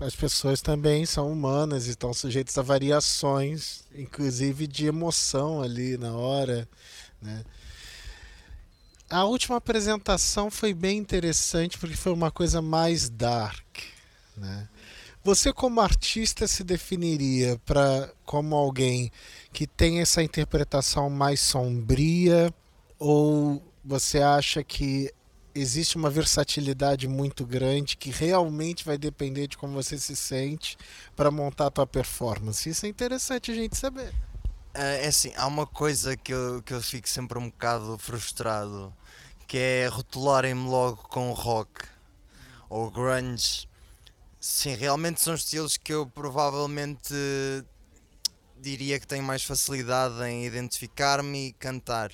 as 0.00 0.16
pessoas 0.16 0.62
também 0.62 1.04
são 1.04 1.30
humanas 1.30 1.86
e 1.86 1.90
estão 1.90 2.12
sujeitas 2.14 2.56
a 2.56 2.62
variações, 2.62 3.84
inclusive 3.94 4.66
de 4.66 4.86
emoção 4.86 5.60
ali 5.62 5.98
na 5.98 6.14
hora, 6.14 6.66
né? 7.20 7.44
A 9.10 9.24
última 9.24 9.56
apresentação 9.56 10.50
foi 10.50 10.72
bem 10.72 10.96
interessante 10.96 11.76
porque 11.76 11.96
foi 11.96 12.12
uma 12.12 12.30
coisa 12.30 12.62
mais 12.62 13.10
dark, 13.10 13.78
né? 14.36 14.68
Você 15.22 15.52
como 15.52 15.82
artista 15.82 16.46
se 16.46 16.64
definiria 16.64 17.60
para 17.66 18.10
como 18.24 18.54
alguém 18.56 19.12
que 19.52 19.66
tem 19.66 20.00
essa 20.00 20.22
interpretação 20.22 21.10
mais 21.10 21.40
sombria 21.40 22.54
ou 22.98 23.62
você 23.84 24.20
acha 24.20 24.64
que 24.64 25.12
existe 25.54 25.96
uma 25.96 26.10
versatilidade 26.10 27.08
muito 27.08 27.44
grande 27.44 27.96
que 27.96 28.10
realmente 28.10 28.84
vai 28.84 28.96
depender 28.96 29.46
de 29.46 29.56
como 29.56 29.74
você 29.74 29.98
se 29.98 30.14
sente 30.14 30.76
para 31.16 31.30
montar 31.30 31.66
a 31.66 31.70
tua 31.70 31.86
performance. 31.86 32.68
Isso 32.68 32.86
é 32.86 32.88
interessante 32.88 33.50
a 33.50 33.54
gente 33.54 33.76
saber. 33.76 34.14
É, 34.74 35.04
é 35.04 35.08
assim, 35.08 35.32
há 35.36 35.46
uma 35.46 35.66
coisa 35.66 36.16
que 36.16 36.32
eu, 36.32 36.62
que 36.62 36.72
eu 36.72 36.80
fico 36.80 37.08
sempre 37.08 37.38
um 37.38 37.50
bocado 37.50 37.98
frustrado, 37.98 38.94
que 39.46 39.58
é 39.58 39.86
rotularem-me 39.88 40.68
logo 40.68 40.96
com 41.08 41.32
rock 41.32 41.84
ou 42.68 42.90
grunge. 42.90 43.68
Sim, 44.38 44.74
realmente 44.74 45.20
são 45.20 45.34
estilos 45.34 45.76
que 45.76 45.92
eu 45.92 46.06
provavelmente 46.06 47.14
diria 48.58 48.98
que 49.00 49.06
tenho 49.06 49.24
mais 49.24 49.42
facilidade 49.42 50.22
em 50.24 50.46
identificar-me 50.46 51.48
e 51.48 51.52
cantar. 51.52 52.12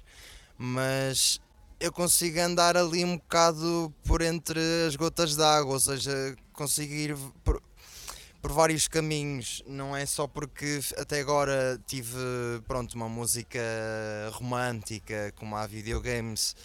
Mas 0.58 1.40
eu 1.78 1.92
consigo 1.92 2.40
andar 2.40 2.76
ali 2.76 3.04
um 3.04 3.16
bocado 3.16 3.92
por 4.04 4.22
entre 4.22 4.60
as 4.86 4.96
gotas 4.96 5.36
d'água, 5.36 5.74
ou 5.74 5.80
seja, 5.80 6.34
consigo 6.52 6.92
ir 6.92 7.16
por, 7.44 7.62
por, 8.40 8.52
vários 8.52 8.88
caminhos. 8.88 9.62
Não 9.66 9.94
é 9.94 10.06
só 10.06 10.26
porque 10.26 10.80
até 10.96 11.20
agora 11.20 11.80
tive 11.86 12.16
pronto, 12.66 12.94
uma 12.94 13.08
música 13.08 13.60
romântica, 14.32 15.32
como 15.36 15.56
há 15.56 15.66
videogames, 15.66 16.56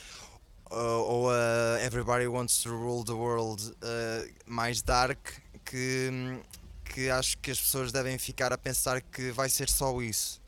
ou 0.70 1.30
a 1.30 1.82
Everybody 1.84 2.28
Wants 2.28 2.64
to 2.64 2.70
Rule 2.70 3.04
the 3.04 3.12
World, 3.12 3.64
uh, 3.70 4.34
mais 4.46 4.82
dark, 4.82 5.20
que, 5.66 6.10
que 6.86 7.10
acho 7.10 7.38
que 7.40 7.52
as 7.52 7.60
pessoas 7.60 7.92
devem 7.92 8.18
ficar 8.18 8.54
a 8.54 8.58
pensar 8.58 9.02
que 9.02 9.32
vai 9.32 9.50
ser 9.50 9.70
só 9.70 10.02
isso 10.02 10.41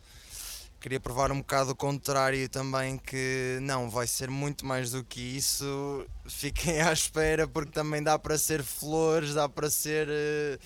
queria 0.83 0.99
provar 0.99 1.31
um 1.31 1.37
bocado 1.37 1.71
o 1.71 1.75
contrário 1.75 2.49
também, 2.49 2.97
que 2.97 3.57
não, 3.61 3.89
vai 3.89 4.05
ser 4.05 4.29
muito 4.29 4.65
mais 4.65 4.91
do 4.91 5.01
que 5.01 5.21
isso. 5.21 6.05
Fiquem 6.27 6.81
à 6.83 6.91
espera 6.91 7.47
porque 7.47 7.71
também 7.71 8.03
dá 8.03 8.19
para 8.19 8.37
ser 8.37 8.61
flores, 8.61 9.33
dá 9.33 9.47
para 9.47 9.69
ser. 9.69 10.09
Eh, 10.09 10.59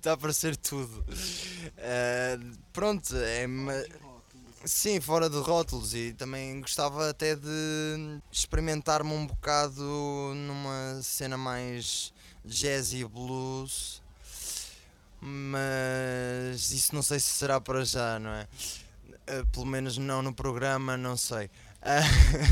dá 0.00 0.16
para 0.16 0.32
ser 0.32 0.56
tudo. 0.56 1.04
Uh, 1.10 2.56
pronto, 2.72 3.16
é. 3.16 3.48
Sim, 4.64 5.00
fora 5.00 5.28
de 5.28 5.38
rótulos 5.38 5.92
e 5.92 6.12
também 6.12 6.60
gostava 6.60 7.10
até 7.10 7.34
de 7.34 8.20
experimentar-me 8.30 9.12
um 9.12 9.26
bocado 9.26 9.82
numa 9.82 11.02
cena 11.02 11.36
mais 11.36 12.14
jazz 12.44 12.94
e 12.94 13.04
blues, 13.04 14.00
mas 15.20 16.70
isso 16.70 16.94
não 16.94 17.02
sei 17.02 17.20
se 17.20 17.32
será 17.32 17.60
para 17.60 17.84
já, 17.84 18.18
não 18.18 18.30
é? 18.30 18.48
Uh, 19.26 19.46
pelo 19.46 19.64
menos 19.64 19.96
não 19.96 20.20
no 20.22 20.34
programa, 20.34 20.96
não 20.96 21.16
sei. 21.16 21.46
Uh, 21.46 22.04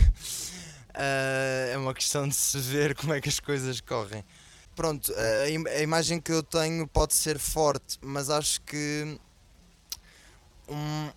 uh, 0.97 1.73
é 1.73 1.77
uma 1.77 1.93
questão 1.93 2.27
de 2.27 2.35
se 2.35 2.59
ver 2.59 2.95
como 2.95 3.13
é 3.13 3.21
que 3.21 3.29
as 3.29 3.39
coisas 3.39 3.81
correm. 3.81 4.25
Pronto, 4.75 5.13
a, 5.15 5.51
im 5.51 5.67
a, 5.67 5.81
imagem 5.81 6.19
que 6.19 6.33
eu 6.33 6.43
tenho 6.43 6.87
pode 6.89 7.15
ser 7.15 7.39
forte, 7.39 7.99
mas 8.01 8.31
acho 8.31 8.63
que 8.63 9.19
um, 10.67 11.11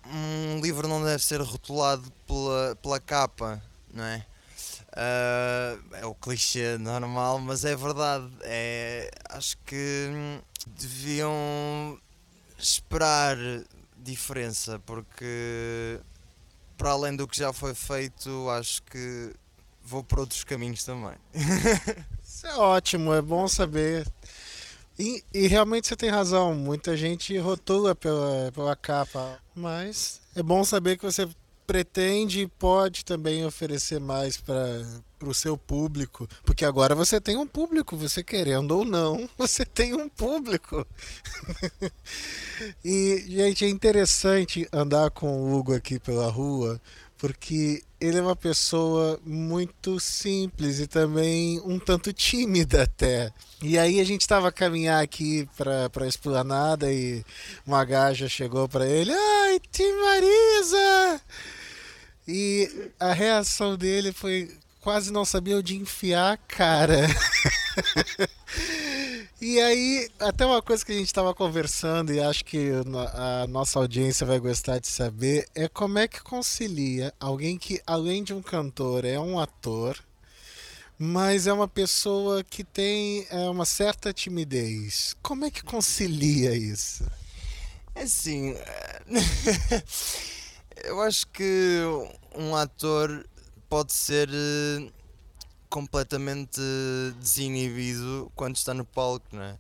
um 0.58 0.62
livro 0.62 0.90
não 0.90 1.02
deve 1.02 1.24
ser 1.24 1.40
rotulado 1.40 2.12
pela, 2.28 2.76
pela 2.82 3.00
capa, 3.00 3.62
não 3.94 4.04
é? 4.04 4.26
é 5.94 6.06
o 6.06 6.14
clichê 6.14 6.78
normal, 6.78 7.40
mas 7.40 7.64
é 7.64 7.76
verdade. 7.78 8.30
É, 8.42 9.10
acho 9.30 9.58
que 9.66 10.10
deviam 10.68 11.98
esperar 12.58 13.38
diferença, 14.12 14.80
porque 14.86 16.00
para 16.78 16.92
além 16.92 17.16
do 17.16 17.28
que 17.28 17.38
já 17.38 17.52
foi 17.52 17.74
feito, 17.74 18.50
acho 18.50 18.84
que 18.84 19.34
vou 19.84 20.04
por 20.04 20.20
outros 20.20 20.44
caminhos 20.44 20.84
também. 20.84 21.16
Isso 22.24 22.48
é 22.48 22.56
ótimo, 22.56 23.14
é 23.14 23.22
bom 23.22 23.48
saber. 23.48 24.08
E, 24.98 25.24
e, 25.34 25.48
realmente 25.48 25.88
você 25.88 25.96
tem 25.96 26.10
razão, 26.10 26.56
muita 26.56 26.96
gente 26.96 27.38
rotula 27.38 27.94
pela, 27.94 28.52
pela 28.54 28.76
capa, 28.78 29.40
mas 29.54 30.22
é 30.36 30.42
bom 30.42 30.64
saber 30.64 30.98
que 30.98 31.04
você 31.04 31.28
pretende 31.68 32.42
e 32.42 32.48
pode 32.48 33.04
também 33.04 33.46
oferecer 33.46 34.00
mais 34.00 34.38
para 34.38 34.86
o 35.24 35.34
seu 35.34 35.58
público, 35.58 36.28
porque 36.44 36.66
agora 36.66 36.96
você 36.96 37.20
tem 37.20 37.38
um 37.38 37.48
público, 37.48 37.96
você 37.96 38.24
querendo 38.24 38.72
ou 38.72 38.86
não, 38.86 39.30
você 39.38 39.66
tem 39.66 39.94
um 39.94 40.10
público. 40.10 40.86
e, 42.84 43.24
gente, 43.28 43.66
é 43.66 43.70
interessante 43.70 44.68
andar 44.72 45.12
com 45.12 45.28
o 45.28 45.56
Hugo 45.56 45.74
aqui 45.74 46.00
pela 46.00 46.30
rua, 46.30 46.82
porque 47.18 47.82
ele 48.00 48.18
é 48.18 48.22
uma 48.22 48.36
pessoa 48.36 49.20
muito 49.26 50.00
simples 50.00 50.80
e 50.80 50.88
também 50.88 51.60
um 51.62 51.80
tanto 51.80 52.14
tímida 52.14 52.84
até. 52.84 53.32
E 53.64 53.78
aí 53.78 54.00
a 54.00 54.04
gente 54.04 54.22
estava 54.22 54.50
a 54.50 54.52
caminhar 54.52 55.02
aqui 55.02 55.48
para 55.58 55.90
a 56.04 56.08
esplanada 56.08 56.92
e 56.92 57.24
uma 57.66 57.84
gaja 57.84 58.28
chegou 58.28 58.68
para 58.68 58.86
ele: 58.86 59.12
Ai, 59.12 59.60
Tim 59.72 59.92
Marisa! 59.94 61.22
E 62.28 62.92
a 63.00 63.14
reação 63.14 63.78
dele 63.78 64.12
foi 64.12 64.50
quase 64.86 65.12
não 65.12 65.26
sabia 65.26 65.58
onde 65.58 65.76
enfiar 65.76 66.34
a 66.34 66.38
cara. 66.38 67.08
e 69.42 69.60
aí, 69.60 70.08
até 70.20 70.46
uma 70.46 70.62
coisa 70.62 70.86
que 70.86 70.92
a 70.92 70.96
gente 70.96 71.08
estava 71.08 71.34
conversando 71.34 72.14
e 72.14 72.20
acho 72.20 72.46
que 72.46 72.70
a 73.16 73.48
nossa 73.48 73.80
audiência 73.80 74.28
vai 74.28 74.38
gostar 74.38 74.78
de 74.78 74.88
saber 74.88 75.48
é 75.56 75.68
como 75.68 75.98
é 75.98 76.08
que 76.08 76.22
concilia 76.22 77.12
alguém 77.20 77.58
que, 77.58 77.82
além 77.88 78.24
de 78.24 78.32
um 78.32 78.44
cantor, 78.44 79.06
é 79.06 79.20
um 79.20 79.40
ator, 79.40 79.98
mas 81.00 81.48
é 81.48 81.54
uma 81.54 81.68
pessoa 81.68 82.44
que 82.44 82.64
tem 82.64 83.26
é, 83.32 83.50
uma 83.50 83.66
certa 83.66 84.14
timidez. 84.14 85.16
Como 85.20 85.46
é 85.46 85.50
que 85.50 85.64
concilia 85.64 86.56
isso? 86.56 87.04
É 87.96 88.04
assim. 88.04 88.54
Eu 90.84 91.02
acho 91.02 91.26
que 91.30 91.82
um 92.36 92.56
ator 92.56 93.26
pode 93.70 93.94
ser 93.94 94.30
uh, 94.30 94.92
completamente 95.70 96.62
desinibido 97.20 98.32
quando 98.36 98.56
está 98.56 98.74
no 98.74 98.86
palco, 98.86 99.26
não 99.32 99.44
é? 99.44 99.58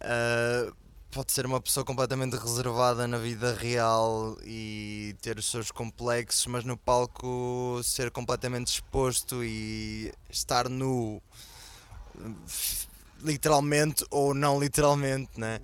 Uh, 0.00 0.74
pode 1.10 1.32
ser 1.32 1.46
uma 1.46 1.60
pessoa 1.60 1.84
completamente 1.84 2.36
reservada 2.36 3.06
na 3.06 3.16
vida 3.16 3.54
real 3.54 4.36
e 4.44 5.16
ter 5.22 5.38
os 5.38 5.50
seus 5.50 5.70
complexos, 5.70 6.46
mas 6.46 6.64
no 6.64 6.76
palco 6.76 7.80
ser 7.82 8.10
completamente 8.10 8.66
exposto 8.68 9.42
e 9.42 10.12
estar 10.28 10.68
nu, 10.68 11.22
literalmente 13.22 14.04
ou 14.10 14.34
não 14.34 14.60
literalmente, 14.60 15.40
né? 15.40 15.60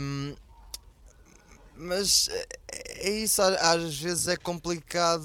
Um, 0.00 0.34
mas 1.78 2.28
é, 2.28 3.08
é 3.08 3.10
isso, 3.10 3.40
às 3.40 3.98
vezes 3.98 4.28
é 4.28 4.36
complicado 4.36 5.22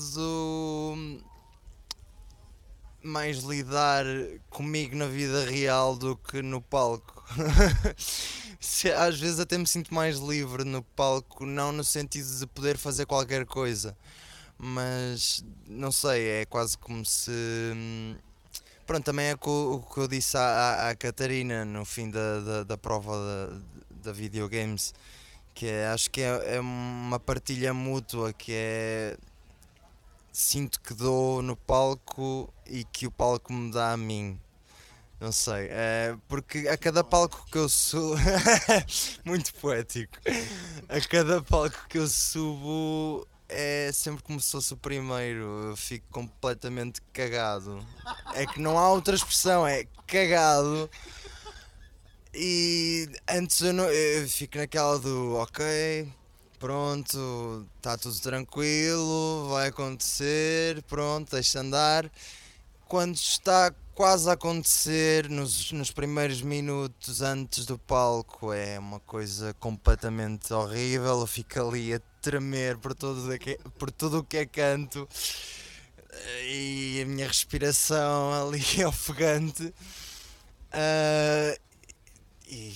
mais 3.03 3.39
lidar 3.39 4.05
comigo 4.49 4.95
na 4.95 5.07
vida 5.07 5.43
real 5.45 5.95
do 5.97 6.15
que 6.15 6.41
no 6.41 6.61
palco. 6.61 7.23
às 8.97 9.19
vezes 9.19 9.39
até 9.39 9.57
me 9.57 9.67
sinto 9.67 9.93
mais 9.93 10.17
livre 10.17 10.63
no 10.63 10.81
palco, 10.81 11.45
não 11.45 11.71
no 11.71 11.83
sentido 11.83 12.39
de 12.39 12.47
poder 12.47 12.77
fazer 12.77 13.05
qualquer 13.05 13.45
coisa, 13.45 13.97
mas 14.57 15.43
não 15.67 15.91
sei, 15.91 16.41
é 16.41 16.45
quase 16.45 16.77
como 16.77 17.05
se. 17.05 17.31
Pronto, 18.85 19.03
também 19.03 19.27
é 19.27 19.33
o 19.33 19.81
que 19.81 19.97
eu 19.99 20.07
disse 20.07 20.37
à, 20.37 20.89
à, 20.89 20.95
Catarina 20.95 21.65
no 21.65 21.85
fim 21.85 22.09
da, 22.09 22.39
da, 22.39 22.63
da 22.63 22.77
prova 22.77 23.17
da, 23.17 23.59
da 24.05 24.11
videogames 24.11 24.93
que 25.53 25.67
é, 25.67 25.87
acho 25.87 26.09
que 26.09 26.21
é, 26.21 26.55
é 26.55 26.59
uma 26.59 27.19
partilha 27.19 27.73
mútua 27.73 28.33
que 28.33 28.51
é 28.53 29.17
sinto 30.31 30.81
que 30.81 30.93
dou 30.95 31.43
no 31.43 31.55
palco 31.55 32.51
e 32.65 32.83
que 32.85 33.05
o 33.05 33.11
palco 33.11 33.53
me 33.53 33.71
dá 33.71 33.91
a 33.91 33.97
mim. 33.97 34.39
Não 35.19 35.31
sei, 35.31 35.67
é, 35.69 36.17
porque 36.27 36.67
a 36.67 36.77
cada 36.77 37.03
palco 37.03 37.45
que 37.49 37.57
eu 37.57 37.69
subo. 37.69 38.15
muito 39.23 39.53
poético. 39.55 40.17
A 40.89 40.99
cada 41.07 41.41
palco 41.41 41.77
que 41.87 41.97
eu 41.97 42.07
subo 42.07 43.25
é 43.47 43.91
sempre 43.93 44.23
como 44.23 44.41
se 44.41 44.51
fosse 44.51 44.73
o 44.73 44.77
primeiro. 44.77 45.69
Eu 45.69 45.77
fico 45.77 46.05
completamente 46.11 47.01
cagado. 47.13 47.85
É 48.33 48.45
que 48.45 48.59
não 48.59 48.77
há 48.77 48.89
outra 48.89 49.15
expressão, 49.15 49.65
é 49.65 49.85
cagado. 50.07 50.89
E 52.33 53.09
antes 53.29 53.61
eu, 53.61 53.73
não, 53.73 53.85
eu 53.85 54.27
fico 54.27 54.57
naquela 54.57 54.97
do 54.97 55.35
ok, 55.35 56.07
pronto, 56.59 57.67
está 57.77 57.97
tudo 57.97 58.19
tranquilo, 58.19 59.49
vai 59.49 59.67
acontecer, 59.67 60.81
pronto, 60.83 61.31
deixa 61.31 61.59
andar. 61.59 62.11
Quando 62.87 63.15
está 63.15 63.73
quase 63.93 64.29
a 64.29 64.33
acontecer, 64.33 65.29
nos, 65.29 65.71
nos 65.71 65.91
primeiros 65.91 66.41
minutos 66.41 67.21
antes 67.21 67.65
do 67.65 67.77
palco, 67.77 68.51
é 68.51 68.79
uma 68.79 68.99
coisa 68.99 69.53
completamente 69.55 70.53
horrível. 70.53 71.19
Eu 71.19 71.27
fico 71.27 71.59
ali 71.59 71.93
a 71.93 72.01
tremer 72.21 72.77
por 72.77 72.95
tudo, 72.95 73.29
por 73.77 73.91
tudo 73.91 74.19
o 74.19 74.23
que 74.23 74.37
é 74.37 74.45
canto 74.45 75.07
e 76.45 77.01
a 77.01 77.05
minha 77.05 77.27
respiração 77.27 78.33
ali 78.47 78.63
é 78.79 78.87
ofegante. 78.87 79.73
Uh, 80.73 81.72
e 82.47 82.73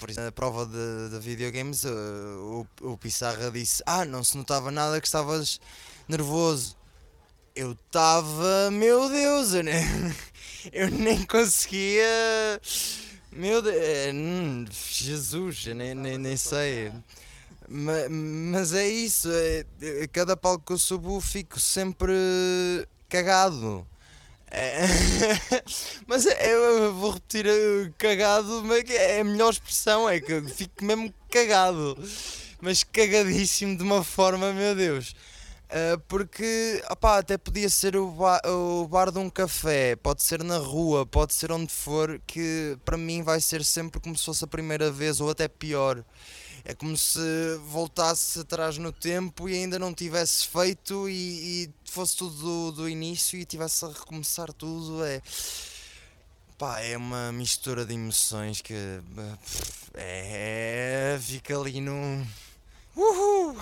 por 0.00 0.08
exemplo, 0.08 0.24
na 0.24 0.32
prova 0.32 0.64
de, 0.64 1.10
de 1.10 1.20
videogames, 1.20 1.84
uh, 1.84 2.66
o, 2.80 2.92
o 2.92 2.96
Pissarra 2.96 3.50
disse: 3.50 3.82
Ah, 3.84 4.04
não 4.04 4.24
se 4.24 4.36
notava 4.36 4.70
nada 4.70 4.98
que 4.98 5.06
estavas 5.06 5.60
nervoso. 6.08 6.74
Eu 7.54 7.72
estava, 7.72 8.70
meu 8.72 9.10
Deus, 9.10 9.52
eu 9.52 9.62
nem, 9.62 9.84
eu 10.72 10.90
nem 10.90 11.22
conseguia. 11.26 12.06
Meu 13.30 13.60
Deus, 13.60 13.76
é, 13.76 14.10
hum, 14.12 14.64
Jesus, 14.70 15.66
eu 15.66 15.74
nem, 15.74 15.94
nem, 15.94 16.16
nem 16.16 16.36
sei. 16.36 16.90
Mas, 17.68 18.10
mas 18.10 18.72
é 18.72 18.88
isso, 18.88 19.28
é, 19.30 19.64
cada 20.10 20.36
palco 20.36 20.64
que 20.64 20.72
eu 20.72 20.78
subo 20.78 21.20
fico 21.20 21.60
sempre 21.60 22.14
cagado. 23.08 23.86
É, 24.50 24.82
mas 26.06 26.26
é, 26.26 26.52
eu 26.52 26.92
vou 26.94 27.12
repetir 27.12 27.46
uh, 27.46 27.94
cagado, 27.96 28.62
mas 28.64 28.88
é 28.90 29.20
a 29.20 29.24
melhor 29.24 29.52
expressão, 29.52 30.08
é 30.08 30.20
que 30.20 30.32
eu 30.32 30.48
fico 30.48 30.84
mesmo 30.84 31.14
cagado, 31.30 31.96
mas 32.60 32.82
cagadíssimo 32.82 33.76
de 33.76 33.82
uma 33.82 34.02
forma, 34.02 34.52
meu 34.52 34.74
Deus. 34.74 35.14
Uh, 35.70 36.00
porque 36.08 36.82
opá, 36.90 37.18
até 37.18 37.38
podia 37.38 37.68
ser 37.68 37.94
o 37.96 38.10
bar, 38.10 38.40
o 38.44 38.88
bar 38.88 39.12
de 39.12 39.20
um 39.20 39.30
café, 39.30 39.94
pode 39.94 40.20
ser 40.20 40.42
na 40.42 40.58
rua, 40.58 41.06
pode 41.06 41.32
ser 41.32 41.52
onde 41.52 41.72
for, 41.72 42.20
que 42.26 42.76
para 42.84 42.96
mim 42.96 43.22
vai 43.22 43.40
ser 43.40 43.64
sempre 43.64 44.00
como 44.00 44.18
se 44.18 44.24
fosse 44.24 44.42
a 44.42 44.48
primeira 44.48 44.90
vez 44.90 45.20
ou 45.20 45.30
até 45.30 45.46
pior. 45.46 46.04
É 46.70 46.74
como 46.74 46.96
se 46.96 47.18
voltasse 47.66 48.38
atrás 48.38 48.78
no 48.78 48.92
tempo 48.92 49.48
e 49.48 49.54
ainda 49.54 49.76
não 49.76 49.92
tivesse 49.92 50.46
feito 50.46 51.08
e, 51.08 51.64
e 51.64 51.70
fosse 51.84 52.16
tudo 52.16 52.36
do, 52.36 52.72
do, 52.72 52.88
início 52.88 53.36
e 53.36 53.44
tivesse 53.44 53.84
a 53.84 53.88
recomeçar 53.88 54.52
tudo. 54.52 55.04
É, 55.04 55.20
pá, 56.56 56.78
é 56.78 56.96
uma 56.96 57.32
mistura 57.32 57.84
de 57.84 57.94
emoções 57.94 58.60
que 58.60 58.72
é, 59.94 61.18
fica 61.20 61.58
ali 61.58 61.80
no. 61.80 62.24
Uhul! 62.94 63.56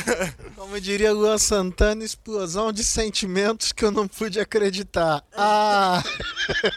Como 0.54 0.78
diria 0.82 1.14
Luan 1.14 1.38
Santana, 1.38 2.04
explosão 2.04 2.70
de 2.74 2.84
sentimentos 2.84 3.72
que 3.72 3.86
eu 3.86 3.90
não 3.90 4.06
pude 4.06 4.38
acreditar. 4.38 5.24
Ah! 5.34 6.02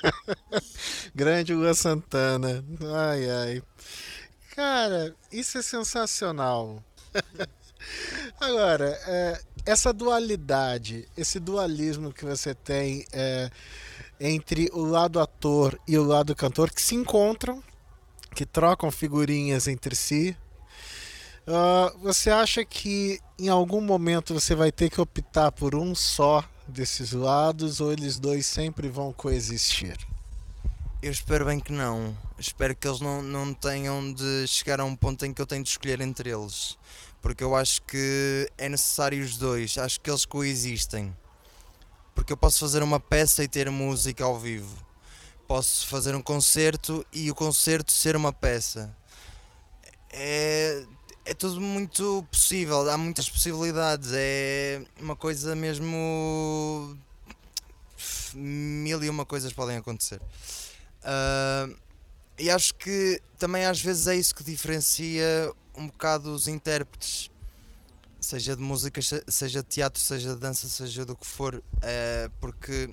Grande 1.14 1.54
Luan 1.54 1.74
Santana. 1.74 2.64
Ai, 2.96 3.30
ai. 3.30 3.64
Cara, 4.56 5.16
isso 5.32 5.58
é 5.58 5.64
sensacional. 5.64 6.84
Agora, 8.40 8.86
é, 9.08 9.42
essa 9.66 9.92
dualidade, 9.92 11.08
esse 11.18 11.40
dualismo 11.40 12.14
que 12.14 12.24
você 12.24 12.54
tem 12.54 13.04
é, 13.12 13.50
entre 14.20 14.70
o 14.72 14.84
lado 14.84 15.20
ator 15.20 15.80
e 15.88 15.98
o 15.98 16.04
lado 16.04 16.36
cantor 16.36 16.70
que 16.70 16.84
se 16.84 16.94
encontram, 16.94 17.64
que 18.36 18.46
trocam 18.46 18.92
figurinhas 18.92 19.68
entre 19.68 19.96
si. 19.96 20.38
Uh, 21.48 21.98
você 21.98 22.30
acha 22.30 22.64
que 22.64 23.20
em 23.40 23.50
algum 23.50 23.82
momento 23.82 24.36
você 24.36 24.54
vai 24.54 24.72
ter 24.72 24.92
que 24.92 25.02
optar 25.02 25.52
por 25.52 25.74
um 25.74 25.96
só 25.96 26.48
desses 26.68 27.12
lados 27.12 27.82
ou 27.82 27.92
eles 27.92 28.20
dois 28.20 28.46
sempre 28.46 28.88
vão 28.88 29.12
coexistir? 29.12 29.98
Eu 31.04 31.12
espero 31.12 31.44
bem 31.44 31.60
que 31.60 31.74
não. 31.74 32.18
Espero 32.40 32.74
que 32.74 32.88
eles 32.88 33.02
não, 33.02 33.22
não 33.22 33.54
tenham 33.54 34.14
de 34.14 34.48
chegar 34.48 34.80
a 34.80 34.86
um 34.86 34.96
ponto 34.96 35.26
em 35.26 35.34
que 35.34 35.42
eu 35.42 35.46
tenho 35.46 35.62
de 35.62 35.68
escolher 35.68 36.00
entre 36.00 36.30
eles. 36.30 36.78
Porque 37.22 37.44
eu 37.44 37.54
acho 37.58 37.82
que 37.82 38.50
é 38.58 38.70
necessário 38.70 39.22
os 39.22 39.36
dois. 39.36 39.78
Acho 39.78 40.00
que 40.00 40.10
eles 40.10 40.24
coexistem. 40.24 41.14
Porque 42.16 42.32
eu 42.32 42.38
posso 42.38 42.58
fazer 42.58 42.82
uma 42.82 43.02
peça 43.02 43.44
e 43.44 43.50
ter 43.50 43.70
música 43.70 44.24
ao 44.24 44.40
vivo. 44.40 44.78
Posso 45.46 45.86
fazer 45.88 46.16
um 46.16 46.22
concerto 46.22 47.06
e 47.12 47.30
o 47.30 47.36
concerto 47.36 47.92
ser 47.92 48.16
uma 48.16 48.32
peça. 48.32 48.96
É, 50.10 50.86
é 51.26 51.34
tudo 51.34 51.60
muito 51.60 52.26
possível. 52.32 52.90
Há 52.90 52.98
muitas 52.98 53.30
possibilidades. 53.30 54.12
É 54.14 54.82
uma 55.02 55.18
coisa 55.18 55.54
mesmo. 55.54 56.98
Mil 58.34 59.04
e 59.04 59.10
uma 59.10 59.26
coisas 59.26 59.52
podem 59.52 59.76
acontecer. 59.76 60.22
Uh, 61.04 61.76
e 62.40 62.50
acho 62.50 62.74
que 62.76 63.22
também 63.38 63.66
às 63.66 63.82
vezes 63.82 64.08
é 64.08 64.16
isso 64.16 64.34
que 64.34 64.44
diferencia 64.44 65.54
um 65.76 65.88
bocado 65.88 66.34
os 66.34 66.48
intérpretes, 66.48 67.30
seja 68.20 68.56
de 68.56 68.62
música, 68.62 69.02
seja 69.28 69.62
de 69.62 69.68
teatro, 69.68 70.02
seja 70.02 70.34
de 70.34 70.40
dança, 70.40 70.68
seja 70.70 71.06
do 71.06 71.16
que 71.16 71.28
for, 71.28 71.56
uh, 71.56 72.32
porque 72.40 72.90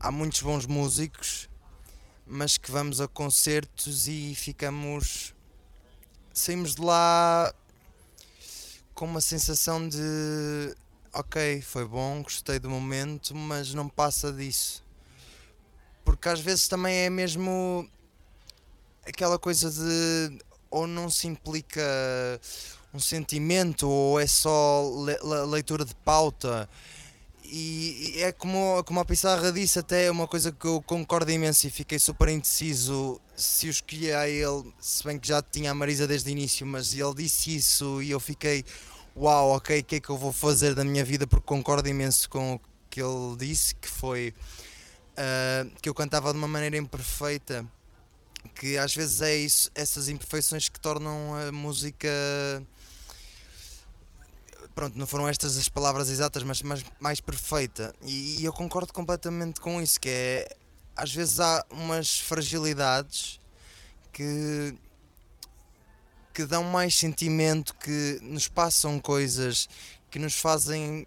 há 0.00 0.10
muitos 0.10 0.42
bons 0.42 0.66
músicos, 0.66 1.48
mas 2.26 2.58
que 2.58 2.70
vamos 2.70 3.00
a 3.00 3.08
concertos 3.08 4.08
e 4.08 4.34
ficamos. 4.34 5.34
saímos 6.32 6.74
de 6.74 6.82
lá 6.82 7.54
com 8.94 9.06
uma 9.06 9.20
sensação 9.20 9.88
de 9.88 10.76
ok, 11.12 11.62
foi 11.62 11.84
bom, 11.84 12.22
gostei 12.22 12.58
do 12.58 12.68
momento, 12.68 13.34
mas 13.34 13.72
não 13.72 13.88
passa 13.88 14.32
disso 14.32 14.83
às 16.28 16.40
vezes 16.40 16.68
também 16.68 16.94
é 16.94 17.10
mesmo 17.10 17.88
aquela 19.06 19.38
coisa 19.38 19.70
de 19.70 20.38
ou 20.70 20.86
não 20.86 21.08
se 21.08 21.26
implica 21.28 21.82
um 22.92 22.98
sentimento 22.98 23.88
ou 23.88 24.18
é 24.18 24.26
só 24.26 24.82
le 25.04 25.16
leitura 25.46 25.84
de 25.84 25.94
pauta. 25.96 26.68
E 27.44 28.14
é 28.16 28.32
como, 28.32 28.82
como 28.84 29.00
a 29.00 29.04
Pissarra 29.04 29.52
disse 29.52 29.78
até 29.78 30.06
é 30.06 30.10
uma 30.10 30.26
coisa 30.26 30.50
que 30.50 30.66
eu 30.66 30.82
concordo 30.82 31.30
imenso 31.30 31.66
e 31.66 31.70
fiquei 31.70 31.98
super 31.98 32.28
indeciso 32.28 33.20
se 33.36 33.66
eu 33.66 33.70
escolhi 33.70 34.12
a 34.12 34.28
ele, 34.28 34.72
se 34.80 35.04
bem 35.04 35.18
que 35.18 35.28
já 35.28 35.42
tinha 35.42 35.70
a 35.70 35.74
Marisa 35.74 36.06
desde 36.06 36.30
o 36.30 36.32
início, 36.32 36.66
mas 36.66 36.94
ele 36.94 37.14
disse 37.14 37.54
isso 37.54 38.02
e 38.02 38.10
eu 38.10 38.18
fiquei 38.18 38.64
uau, 39.16 39.50
ok, 39.50 39.80
o 39.80 39.84
que 39.84 39.96
é 39.96 40.00
que 40.00 40.10
eu 40.10 40.16
vou 40.16 40.32
fazer 40.32 40.74
da 40.74 40.84
minha 40.84 41.04
vida? 41.04 41.26
Porque 41.26 41.46
concordo 41.46 41.88
imenso 41.88 42.28
com 42.28 42.54
o 42.54 42.60
que 42.90 43.00
ele 43.00 43.36
disse, 43.38 43.74
que 43.74 43.88
foi 43.88 44.34
uh, 45.14 45.70
que 45.80 45.88
eu 45.88 45.94
cantava 45.94 46.32
de 46.32 46.38
uma 46.38 46.48
maneira 46.48 46.76
imperfeita, 46.76 47.66
que 48.54 48.76
às 48.76 48.94
vezes 48.94 49.20
é 49.20 49.34
isso, 49.34 49.70
essas 49.74 50.08
imperfeições 50.08 50.68
que 50.68 50.78
tornam 50.78 51.34
a 51.34 51.52
música. 51.52 52.08
Pronto, 54.74 54.98
não 54.98 55.06
foram 55.06 55.28
estas 55.28 55.56
as 55.56 55.68
palavras 55.68 56.10
exatas, 56.10 56.42
mas, 56.42 56.60
mas 56.62 56.84
mais 56.98 57.20
perfeita. 57.20 57.94
E, 58.02 58.40
e 58.40 58.44
eu 58.44 58.52
concordo 58.52 58.92
completamente 58.92 59.60
com 59.60 59.80
isso, 59.80 60.00
que 60.00 60.08
é 60.08 60.56
às 60.96 61.12
vezes 61.12 61.40
há 61.40 61.64
umas 61.70 62.18
fragilidades 62.20 63.40
que 64.12 64.74
que 66.32 66.44
dão 66.44 66.64
mais 66.64 66.96
sentimento, 66.96 67.72
que 67.76 68.18
nos 68.20 68.48
passam 68.48 68.98
coisas, 68.98 69.68
que 70.10 70.18
nos 70.18 70.34
fazem 70.34 71.06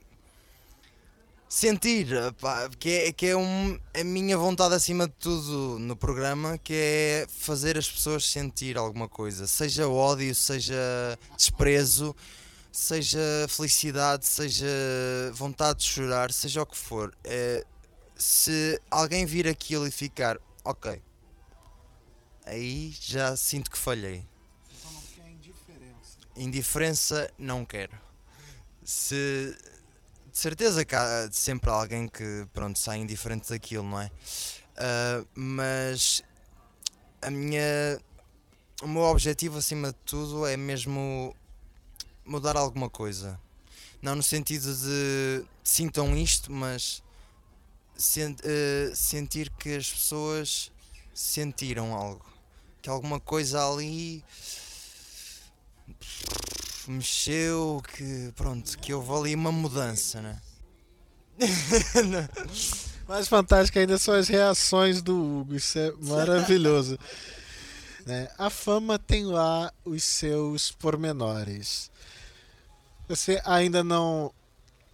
sentir, 1.47 2.07
pá, 2.41 2.69
que 2.77 2.89
é, 2.89 3.12
que 3.12 3.27
é 3.27 3.38
um, 3.38 3.79
a 3.93 4.03
minha 4.03 4.38
vontade 4.38 4.75
acima 4.75 5.07
de 5.07 5.13
tudo 5.13 5.79
no 5.79 5.95
programa, 5.95 6.57
que 6.57 6.73
é 6.73 7.27
fazer 7.29 7.77
as 7.77 7.89
pessoas 7.89 8.25
sentir 8.29 8.77
alguma 8.77 9.07
coisa, 9.07 9.47
seja 9.47 9.88
ódio, 9.88 10.36
seja 10.36 10.75
desprezo, 11.36 12.15
seja 12.71 13.19
felicidade, 13.47 14.25
seja 14.25 14.67
vontade 15.33 15.79
de 15.79 15.86
chorar, 15.86 16.31
seja 16.31 16.62
o 16.62 16.65
que 16.65 16.77
for. 16.77 17.15
É, 17.23 17.65
se 18.15 18.81
alguém 18.91 19.25
vir 19.25 19.47
aquilo 19.47 19.88
e 19.88 19.91
ficar, 19.91 20.38
ok, 20.65 21.01
aí 22.45 22.93
já 22.99 23.36
sinto 23.38 23.71
que 23.71 23.77
falhei. 23.77 24.25
Então 24.69 24.91
não 24.91 25.29
indiferença. 25.29 26.17
indiferença, 26.36 27.33
não 27.38 27.65
quero. 27.65 27.93
Se, 28.83 29.55
de 30.38 30.41
certeza 30.41 30.86
que 30.86 30.95
há 30.95 31.28
sempre 31.32 31.71
alguém 31.71 32.08
que 32.08 32.47
pronto, 32.54 32.78
sai 32.78 33.00
indiferente 33.00 33.50
daquilo, 33.50 33.84
não 33.84 34.00
é? 34.00 34.06
Uh, 34.06 35.28
mas 35.34 36.23
a 37.23 37.32
minha. 37.32 38.00
O 38.84 38.88
meu 38.88 39.02
objetivo 39.02 39.58
acima 39.58 39.88
de 39.88 39.97
tudo 40.06 40.45
é 40.45 40.56
mesmo 40.56 41.36
mudar 42.23 42.56
alguma 42.56 42.88
coisa. 42.88 43.39
Não 44.00 44.13
no 44.13 44.21
sentido 44.21 44.76
de 44.76 45.43
sintam 45.63 46.15
isto, 46.15 46.52
mas 46.52 47.02
sent, 47.95 48.39
uh, 48.41 48.95
sentir 48.95 49.50
que 49.50 49.76
as 49.76 49.89
pessoas 49.89 50.71
sentiram 51.15 51.95
algo. 51.95 52.23
Que 52.80 52.91
alguma 52.91 53.19
coisa 53.19 53.67
ali 53.67 54.23
mexeu, 56.91 57.82
que 57.95 58.32
pronto, 58.36 58.78
que 58.80 58.93
houve 58.93 59.12
ali 59.13 59.36
uma 59.36 59.52
mudança, 59.52 60.21
né? 60.21 60.41
Mais 63.08 63.28
fantástico 63.28 63.80
ainda 63.80 63.97
são 63.97 64.13
as 64.13 64.28
reações 64.28 65.02
do 65.02 65.15
Hugo, 65.15 65.56
isso 65.56 65.80
é 65.80 65.91
maravilhoso. 66.02 67.00
né? 68.06 68.30
A 68.38 68.50
fama 68.50 69.00
tem 69.00 69.26
lá 69.26 69.71
os 69.86 70.04
seus 70.04 70.71
pormenores. 70.71 71.89
Você 73.08 73.41
ainda 73.45 73.84
não, 73.84 74.34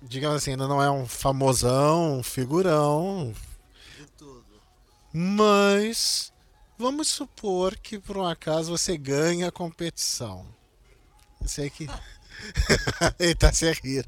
digamos 0.02 0.38
assim, 0.38 0.52
ainda 0.52 0.68
não 0.68 0.82
é 0.82 0.92
um 0.92 1.08
famosão, 1.08 2.20
um 2.20 2.24
figurão. 2.24 3.34
Mas 5.12 6.32
vamos 6.78 7.08
supor 7.08 7.76
que 7.78 7.98
por 8.00 8.18
um 8.18 8.26
acaso 8.26 8.72
você 8.78 8.98
ganha 8.98 9.48
a 9.48 9.52
competição. 9.52 10.46
Eu 11.44 11.50
sei 11.50 11.70
que. 11.70 11.88
Ele 13.20 13.36
tá 13.36 13.52
se 13.52 13.72
rir. 13.74 14.08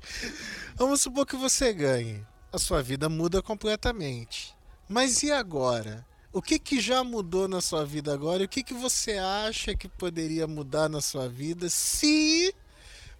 Vamos 0.76 1.02
supor 1.02 1.26
que 1.26 1.36
você 1.36 1.74
ganhe. 1.74 2.26
A 2.52 2.58
sua 2.58 2.82
vida 2.82 3.10
muda 3.10 3.41
completamente. 3.41 4.56
Mas 4.88 5.21
e 5.21 5.32
agora? 5.32 6.06
O 6.32 6.41
que, 6.41 6.58
que 6.58 6.80
já 6.80 7.04
mudou 7.04 7.48
na 7.48 7.62
sua 7.62 7.86
vida 7.86 8.13
agora? 8.13 8.43
E 8.43 8.45
o 8.45 8.50
que, 8.50 8.63
que 8.63 8.74
você 8.74 9.17
acha 9.17 9.76
que 9.76 9.88
poderia 9.88 10.48
mudar 10.48 10.89
na 10.89 11.02
sua 11.02 11.30
vida 11.30 11.69
se 11.69 12.54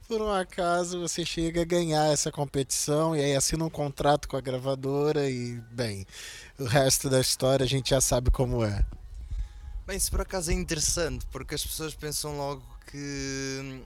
por 0.08 0.22
um 0.22 0.32
acaso 0.32 1.00
você 1.00 1.26
chega 1.26 1.62
a 1.62 1.66
ganhar 1.66 2.12
essa 2.12 2.32
competição 2.32 3.16
e 3.16 3.22
aí 3.22 3.36
assina 3.36 3.66
um 3.66 3.70
contrato 3.70 4.28
com 4.28 4.38
a 4.38 4.42
gravadora 4.42 5.30
e, 5.30 5.60
bem, 5.72 6.06
o 6.60 6.66
resto 6.66 7.10
da 7.10 7.20
história 7.20 7.64
a 7.64 7.68
gente 7.68 7.90
já 7.90 8.00
sabe 8.00 8.30
como 8.30 8.64
é. 8.64 8.86
Bem, 9.88 9.98
isso 9.98 10.12
por 10.12 10.22
acaso 10.22 10.52
é 10.52 10.54
interessante, 10.54 11.26
porque 11.32 11.56
as 11.56 11.66
pessoas 11.66 11.96
pensam 11.96 12.38
logo 12.38 12.64
que 12.92 13.82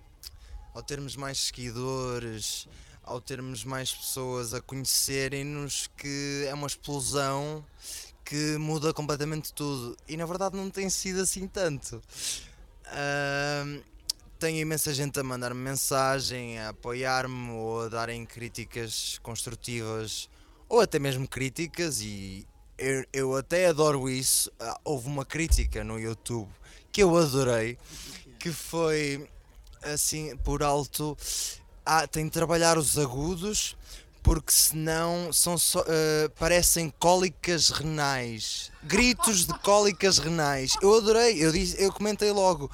ao 0.79 0.83
termos 0.83 1.17
mais 1.17 1.37
seguidores, 1.37 2.65
ao 3.03 3.19
termos 3.19 3.65
mais 3.65 3.93
pessoas 3.93 4.53
a 4.53 4.61
conhecerem-nos, 4.61 5.89
que 5.97 6.45
é 6.47 6.53
uma 6.53 6.67
explosão 6.67 7.65
que 8.23 8.57
muda 8.57 8.93
completamente 8.93 9.51
tudo. 9.51 9.97
E 10.07 10.15
na 10.15 10.25
verdade 10.25 10.55
não 10.55 10.69
tem 10.69 10.89
sido 10.89 11.19
assim 11.19 11.49
tanto. 11.49 12.01
Uh, 12.85 13.83
tenho 14.39 14.59
imensa 14.59 14.93
gente 14.93 15.19
a 15.19 15.23
mandar-me 15.23 15.59
mensagem, 15.59 16.57
a 16.59 16.69
apoiar-me 16.69 17.51
ou 17.51 17.81
a 17.81 17.89
darem 17.89 18.25
críticas 18.25 19.19
construtivas 19.21 20.29
ou 20.69 20.79
até 20.79 20.97
mesmo 20.97 21.27
críticas 21.27 21.99
e 21.99 22.47
eu, 22.77 23.03
eu 23.11 23.35
até 23.35 23.65
adoro 23.65 24.07
isso. 24.07 24.49
Ah, 24.57 24.79
houve 24.85 25.09
uma 25.09 25.25
crítica 25.25 25.83
no 25.83 25.99
YouTube 25.99 26.49
que 26.89 27.03
eu 27.03 27.17
adorei 27.17 27.77
que 28.39 28.53
foi 28.53 29.27
assim 29.83 30.35
por 30.37 30.63
alto 30.63 31.17
ah, 31.85 32.07
tem 32.07 32.25
de 32.25 32.31
trabalhar 32.31 32.77
os 32.77 32.97
agudos 32.97 33.75
porque 34.21 34.51
senão 34.51 35.31
são 35.31 35.57
só, 35.57 35.81
uh, 35.81 36.29
parecem 36.37 36.93
cólicas 36.99 37.69
renais. 37.69 38.71
Gritos 38.83 39.45
de 39.45 39.57
cólicas 39.59 40.17
renais. 40.17 40.75
Eu 40.81 40.95
adorei 40.95 41.43
eu 41.43 41.51
disse 41.51 41.81
eu 41.81 41.91
comentei 41.91 42.31
logo. 42.31 42.69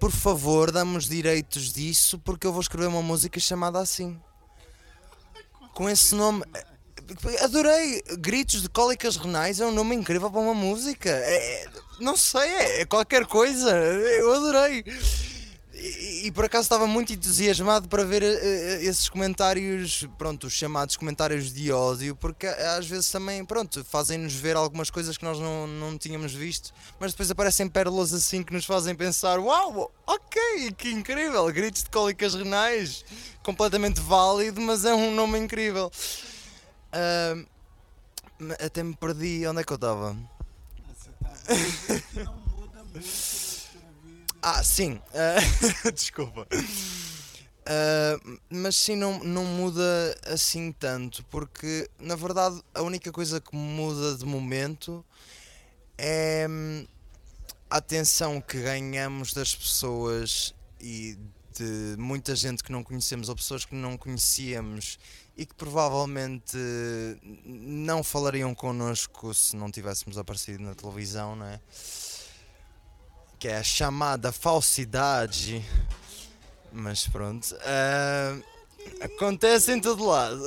Por 0.00 0.10
favor 0.10 0.72
dá-me 0.72 0.98
direitos 0.98 1.72
disso 1.72 2.18
porque 2.18 2.46
eu 2.46 2.52
vou 2.52 2.60
escrever 2.60 2.86
uma 2.86 3.02
música 3.02 3.38
chamada 3.38 3.78
assim. 3.78 4.18
Com 5.74 5.88
esse 5.88 6.14
nome 6.14 6.44
adorei. 7.40 8.02
Gritos 8.18 8.62
de 8.62 8.68
cólicas 8.68 9.16
renais 9.16 9.60
é 9.60 9.66
um 9.66 9.72
nome 9.72 9.94
incrível 9.94 10.30
para 10.30 10.40
uma 10.40 10.54
música. 10.54 11.10
É, 11.10 11.68
não 12.00 12.16
sei 12.16 12.48
é, 12.48 12.80
é 12.80 12.84
qualquer 12.84 13.26
coisa. 13.26 13.70
Eu 13.70 14.32
adorei 14.34 14.84
e, 15.82 16.30
por 16.30 16.44
acaso 16.44 16.62
estava 16.62 16.86
muito 16.86 17.12
entusiasmado 17.12 17.88
para 17.88 18.04
ver 18.04 18.22
uh, 18.22 18.82
esses 18.82 19.08
comentários, 19.08 20.06
pronto, 20.16 20.46
os 20.46 20.52
chamados 20.52 20.96
comentários 20.96 21.52
de 21.52 21.72
ódio, 21.72 22.14
porque 22.14 22.46
às 22.46 22.86
vezes 22.86 23.10
também, 23.10 23.44
pronto, 23.44 23.84
fazem-nos 23.84 24.32
ver 24.32 24.54
algumas 24.54 24.90
coisas 24.90 25.18
que 25.18 25.24
nós 25.24 25.40
não, 25.40 25.66
não 25.66 25.98
tínhamos 25.98 26.32
visto, 26.32 26.72
mas 27.00 27.10
depois 27.10 27.32
aparecem 27.32 27.68
pérolas 27.68 28.14
assim 28.14 28.44
que 28.44 28.52
nos 28.52 28.64
fazem 28.64 28.94
pensar: 28.94 29.40
uau, 29.40 29.92
ok, 30.06 30.72
que 30.78 30.90
incrível! 30.90 31.44
Gritos 31.52 31.82
de 31.82 31.90
cólicas 31.90 32.34
renais, 32.34 33.04
completamente 33.42 34.00
válido, 34.00 34.60
mas 34.60 34.84
é 34.84 34.94
um 34.94 35.12
nome 35.12 35.38
incrível. 35.38 35.90
Uh, 36.94 37.44
até 38.64 38.84
me 38.84 38.94
perdi, 38.94 39.44
onde 39.48 39.62
é 39.62 39.64
que 39.64 39.72
eu 39.72 39.76
estava? 39.76 40.16
Não 42.14 42.34
muda 42.56 42.84
muito. 42.92 43.51
Ah, 44.42 44.62
sim. 44.64 45.00
Uh, 45.14 45.92
desculpa. 45.94 46.48
Uh, 47.62 48.40
mas 48.50 48.74
sim, 48.74 48.96
não, 48.96 49.20
não 49.22 49.44
muda 49.44 50.18
assim 50.26 50.72
tanto, 50.72 51.24
porque 51.26 51.88
na 51.96 52.16
verdade 52.16 52.60
a 52.74 52.82
única 52.82 53.12
coisa 53.12 53.40
que 53.40 53.54
muda 53.54 54.16
de 54.18 54.24
momento 54.24 55.04
é 55.96 56.44
hum, 56.50 56.84
a 57.70 57.76
atenção 57.76 58.40
que 58.40 58.60
ganhamos 58.60 59.32
das 59.32 59.54
pessoas 59.54 60.52
e 60.80 61.16
de 61.56 61.94
muita 61.96 62.34
gente 62.34 62.64
que 62.64 62.72
não 62.72 62.82
conhecemos 62.82 63.28
ou 63.28 63.36
pessoas 63.36 63.64
que 63.64 63.76
não 63.76 63.96
conhecíamos 63.96 64.98
e 65.36 65.46
que 65.46 65.54
provavelmente 65.54 66.56
não 67.44 68.02
falariam 68.02 68.54
connosco 68.56 69.32
se 69.32 69.54
não 69.54 69.70
tivéssemos 69.70 70.18
aparecido 70.18 70.64
na 70.64 70.74
televisão, 70.74 71.36
não 71.36 71.46
é? 71.46 71.60
Que 73.42 73.48
é 73.48 73.56
a 73.56 73.62
chamada 73.64 74.30
falsidade. 74.30 75.68
Mas 76.70 77.08
pronto. 77.08 77.52
Uh, 77.56 78.44
acontece 79.00 79.72
em 79.72 79.80
todo 79.80 80.06
lado. 80.06 80.44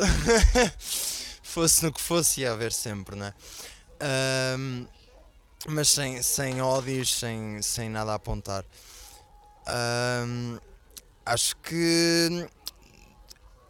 fosse 1.44 1.84
no 1.84 1.92
que 1.92 2.02
fosse, 2.02 2.40
ia 2.40 2.54
haver 2.54 2.72
sempre, 2.72 3.18
né? 3.18 3.34
Uh, 3.96 4.88
mas 5.68 5.90
sem, 5.90 6.24
sem 6.24 6.62
ódios, 6.62 7.14
sem, 7.20 7.62
sem 7.62 7.90
nada 7.90 8.14
a 8.14 8.16
apontar. 8.16 8.64
Uh, 9.68 10.58
acho 11.26 11.58
que 11.58 12.48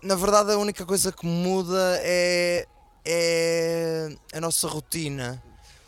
na 0.03 0.13
verdade 0.13 0.51
a 0.51 0.57
única 0.59 0.85
coisa 0.85 1.11
que 1.11 1.25
muda 1.25 1.99
é, 2.03 2.67
é 3.03 4.15
a 4.33 4.39
nossa 4.39 4.67
rotina, 4.67 5.41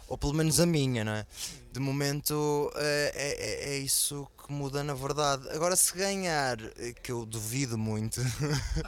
ou 0.07 0.17
pelo 0.17 0.33
menos 0.33 0.59
a 0.59 0.65
minha, 0.65 1.03
não 1.03 1.11
é? 1.11 1.27
De 1.71 1.79
momento 1.79 2.71
é, 2.75 3.11
é, 3.15 3.73
é, 3.73 3.77
isso 3.77 4.27
que 4.37 4.51
muda 4.51 4.83
na 4.83 4.93
verdade. 4.93 5.47
Agora, 5.49 5.75
se 5.75 5.93
ganhar, 5.93 6.57
eh, 6.77 6.93
que 7.03 7.11
eu 7.11 7.25
duvido 7.25 7.77
muito, 7.77 8.21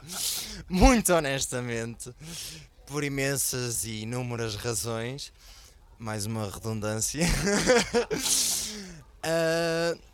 muito 0.70 1.14
honestamente, 1.14 2.14
por 2.86 3.04
imensas 3.04 3.84
e 3.86 4.02
inúmeras 4.02 4.56
razões, 4.56 5.32
mais 5.98 6.26
uma 6.26 6.50
redundância. 6.50 7.26
uh, 9.26 10.00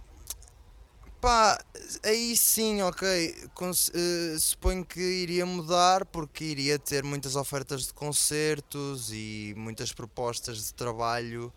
pá, 1.21 1.57
aí 2.03 2.35
sim, 2.35 2.81
ok. 2.81 3.35
uh, 3.61 4.39
suponho 4.39 4.83
que 4.83 4.99
iria 4.99 5.45
mudar 5.45 6.05
porque 6.05 6.43
iria 6.43 6.77
ter 6.77 7.03
muitas 7.03 7.35
ofertas 7.35 7.87
de 7.87 7.93
concertos 7.93 9.11
e 9.11 9.53
muitas 9.55 9.93
propostas 9.93 10.65
de 10.65 10.73
trabalho 10.73 11.53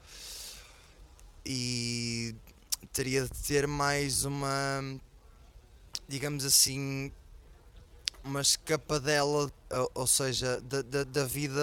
e 1.50 2.36
teria 2.92 3.22
de 3.22 3.30
ter 3.30 3.66
mais 3.66 4.26
uma, 4.26 5.00
digamos 6.06 6.44
assim, 6.44 7.10
uma 8.22 8.42
escapadela, 8.42 9.50
ou 9.94 10.06
seja, 10.06 10.60
da, 10.60 10.82
da, 10.82 11.04
da 11.04 11.24
vida 11.24 11.62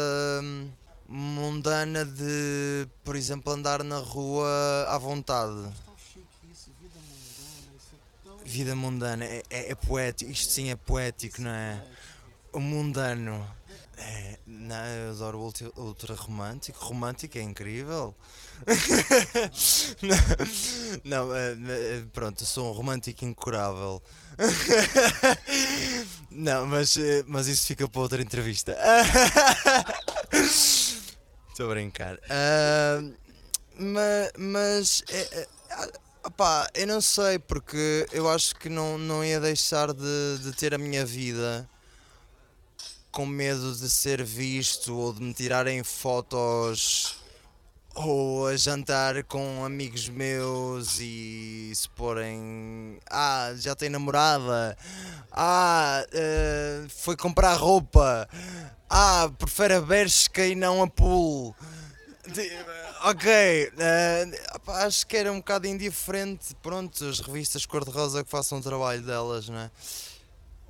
mundana 1.08 2.04
de, 2.04 2.88
por 3.04 3.16
exemplo, 3.16 3.54
andar 3.54 3.84
na 3.84 4.00
rua 4.00 4.88
à 4.90 4.98
vontade. 4.98 5.72
Vida 8.44 8.76
mundana, 8.76 9.24
é, 9.24 9.44
é, 9.52 9.72
é 9.72 9.76
poético, 9.76 10.32
isto 10.32 10.52
sim 10.52 10.72
é 10.72 10.76
poético, 10.76 11.44
não 11.44 11.52
é? 11.52 11.84
O 12.52 12.60
mundano. 12.60 13.48
É, 13.98 14.38
não, 14.46 14.86
eu 14.86 15.12
adoro 15.12 15.40
ultra, 15.40 15.72
ultra 15.78 16.14
romântico. 16.16 16.84
Romântico 16.84 17.38
é 17.38 17.42
incrível. 17.42 18.14
não, 21.04 21.28
não 21.28 21.36
é, 21.36 21.52
é, 21.52 22.04
pronto, 22.14 22.42
eu 22.42 22.48
sou 22.48 22.70
um 22.70 22.74
romântico 22.74 23.26
incurável. 23.26 24.02
não, 26.30 26.66
mas, 26.66 26.98
mas 27.28 27.48
isso 27.48 27.68
fica 27.68 27.88
para 27.88 28.02
outra 28.02 28.22
entrevista. 28.22 28.78
Estou 31.50 31.68
a 31.68 31.70
brincar. 31.74 32.16
Uh, 32.16 33.16
mas 33.78 34.32
mas 34.38 35.04
é, 35.10 35.42
é, 35.42 35.48
opá, 36.26 36.68
eu 36.74 36.88
não 36.88 37.00
sei, 37.00 37.40
porque 37.40 38.06
eu 38.12 38.30
acho 38.30 38.56
que 38.56 38.68
não, 38.68 38.98
não 38.98 39.24
ia 39.24 39.40
deixar 39.40 39.94
de, 39.94 40.40
de 40.42 40.52
ter 40.52 40.74
a 40.74 40.78
minha 40.78 41.06
vida 41.06 41.70
com 43.16 43.26
medo 43.26 43.74
de 43.74 43.90
ser 43.90 44.22
visto 44.22 44.94
ou 44.94 45.14
de 45.14 45.24
me 45.24 45.34
tirarem 45.34 45.82
fotos 45.86 47.16
ou 47.96 48.46
a 48.46 48.58
jantar 48.58 49.24
com 49.24 49.64
amigos 49.64 50.10
meus 50.10 51.00
e 51.00 51.72
se 51.74 51.88
porem 51.92 53.00
ah, 53.10 53.54
já 53.56 53.74
tem 53.74 53.88
namorada. 53.88 54.78
Ah, 55.32 56.06
uh, 56.06 56.90
foi 56.90 57.16
comprar 57.16 57.54
roupa. 57.54 58.28
Ah, 58.90 59.32
prefere 59.38 59.76
a 59.76 59.82
Bershka 59.82 60.46
e 60.46 60.54
não 60.54 60.84
a 60.84 60.88
Pool. 60.88 61.56
Ok 63.06 63.72
uh, 63.78 64.72
acho 64.72 65.08
que 65.08 65.16
era 65.16 65.32
um 65.32 65.38
bocado 65.38 65.68
indiferente. 65.68 66.54
Pronto, 66.62 67.06
as 67.06 67.22
revistas 67.22 67.66
cor-de-rosa 67.66 68.26
que 68.26 68.30
façam 68.30 68.58
o 68.58 68.62
trabalho 68.62 69.02
delas, 69.02 69.48
não 69.48 69.58
é? 69.58 69.72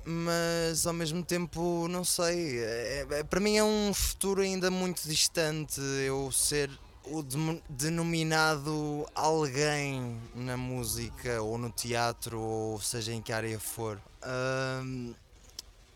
Mas 0.06 0.86
ao 0.86 0.92
mesmo 0.92 1.22
tempo, 1.24 1.88
não 1.88 2.04
sei, 2.04 2.60
é, 2.60 3.06
é, 3.10 3.22
para 3.24 3.40
mim 3.40 3.56
é 3.56 3.64
um 3.64 3.92
futuro 3.92 4.40
ainda 4.40 4.70
muito 4.70 5.02
distante 5.08 5.80
eu 6.06 6.30
ser 6.30 6.70
o 7.06 7.24
denominado 7.68 9.04
alguém 9.14 10.20
na 10.34 10.56
música 10.56 11.42
ou 11.42 11.58
no 11.58 11.70
teatro 11.70 12.40
ou 12.40 12.80
seja 12.80 13.12
em 13.12 13.20
que 13.20 13.32
área 13.32 13.58
for. 13.58 14.00
Um, 14.24 15.12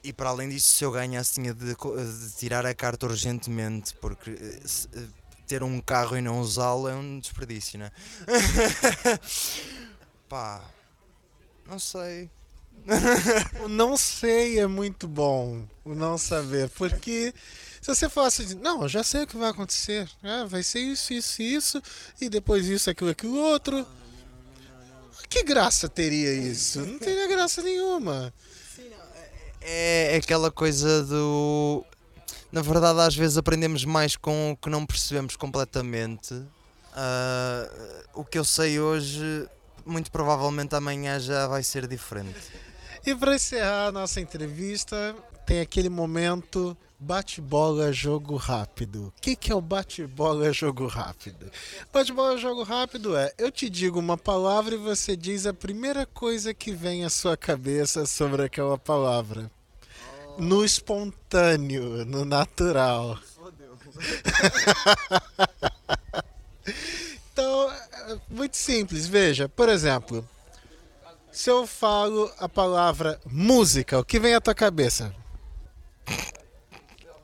e 0.02 0.12
para 0.12 0.30
além 0.30 0.48
disso, 0.48 0.74
se 0.74 0.84
eu 0.84 0.90
ganhasse, 0.90 1.34
tinha 1.34 1.54
de, 1.54 1.74
de 1.74 2.30
tirar 2.36 2.66
a 2.66 2.74
carta 2.74 3.06
urgentemente, 3.06 3.94
porque 3.96 4.36
se, 4.64 4.88
ter 5.46 5.62
um 5.62 5.80
carro 5.80 6.16
e 6.16 6.20
não 6.20 6.40
usá-lo 6.40 6.88
é 6.88 6.94
um 6.94 7.18
desperdício, 7.18 7.78
né? 7.78 7.90
Pá, 10.28 10.64
não 11.66 11.78
sei. 11.78 12.30
o 13.64 13.68
não 13.68 13.96
sei 13.96 14.58
é 14.58 14.66
muito 14.66 15.06
bom, 15.06 15.64
o 15.84 15.94
não 15.94 16.18
saber, 16.18 16.68
porque 16.70 17.32
se 17.80 17.94
você 17.94 18.08
falasse 18.08 18.42
assim, 18.42 18.54
não, 18.56 18.82
eu 18.82 18.88
já 18.88 19.02
sei 19.02 19.22
o 19.22 19.26
que 19.26 19.36
vai 19.36 19.50
acontecer, 19.50 20.08
né? 20.22 20.46
vai 20.48 20.62
ser 20.62 20.80
isso, 20.80 21.12
isso, 21.12 21.42
isso, 21.42 21.82
e 22.20 22.28
depois 22.28 22.66
isso, 22.66 22.90
aquilo, 22.90 23.10
aquilo 23.10 23.38
outro. 23.38 23.86
Que 25.28 25.44
graça 25.44 25.88
teria 25.88 26.32
isso? 26.34 26.80
Não 26.80 26.98
teria 26.98 27.28
graça 27.28 27.62
nenhuma. 27.62 28.34
É, 29.60 30.14
é 30.14 30.16
aquela 30.16 30.50
coisa 30.50 31.04
do. 31.04 31.84
Na 32.50 32.62
verdade, 32.62 33.00
às 33.00 33.14
vezes 33.14 33.36
aprendemos 33.36 33.84
mais 33.84 34.16
com 34.16 34.52
o 34.52 34.56
que 34.56 34.68
não 34.68 34.84
percebemos 34.84 35.36
completamente. 35.36 36.34
Uh, 36.34 38.04
o 38.12 38.24
que 38.24 38.38
eu 38.38 38.44
sei 38.44 38.80
hoje, 38.80 39.48
muito 39.86 40.10
provavelmente 40.10 40.74
amanhã 40.74 41.20
já 41.20 41.46
vai 41.46 41.62
ser 41.62 41.86
diferente. 41.86 42.34
E 43.04 43.14
para 43.14 43.34
encerrar 43.34 43.86
a 43.86 43.92
nossa 43.92 44.20
entrevista, 44.20 45.16
tem 45.46 45.60
aquele 45.60 45.88
momento 45.88 46.76
bate-bola 46.98 47.92
jogo 47.92 48.36
rápido. 48.36 49.06
O 49.06 49.12
que, 49.20 49.34
que 49.34 49.50
é 49.50 49.54
o 49.54 49.60
bate-bola 49.60 50.52
jogo 50.52 50.86
rápido? 50.86 51.50
Bate-bola 51.92 52.36
jogo 52.36 52.62
rápido 52.62 53.16
é: 53.16 53.32
eu 53.38 53.50
te 53.50 53.70
digo 53.70 53.98
uma 53.98 54.18
palavra 54.18 54.74
e 54.74 54.78
você 54.78 55.16
diz 55.16 55.46
a 55.46 55.54
primeira 55.54 56.04
coisa 56.04 56.52
que 56.52 56.72
vem 56.72 57.04
à 57.04 57.10
sua 57.10 57.36
cabeça 57.36 58.04
sobre 58.04 58.44
aquela 58.44 58.76
palavra. 58.76 59.50
No 60.38 60.64
espontâneo, 60.64 62.04
no 62.04 62.24
natural. 62.24 63.18
então, 67.32 67.70
é 67.70 68.18
muito 68.28 68.56
simples. 68.56 69.06
Veja, 69.06 69.48
por 69.48 69.68
exemplo, 69.68 70.26
se 71.32 71.50
eu 71.50 71.66
falo 71.66 72.30
a 72.38 72.48
palavra 72.48 73.20
música, 73.26 73.98
o 73.98 74.04
que 74.04 74.18
vem 74.18 74.34
à 74.34 74.40
tua 74.40 74.54
cabeça? 74.54 75.14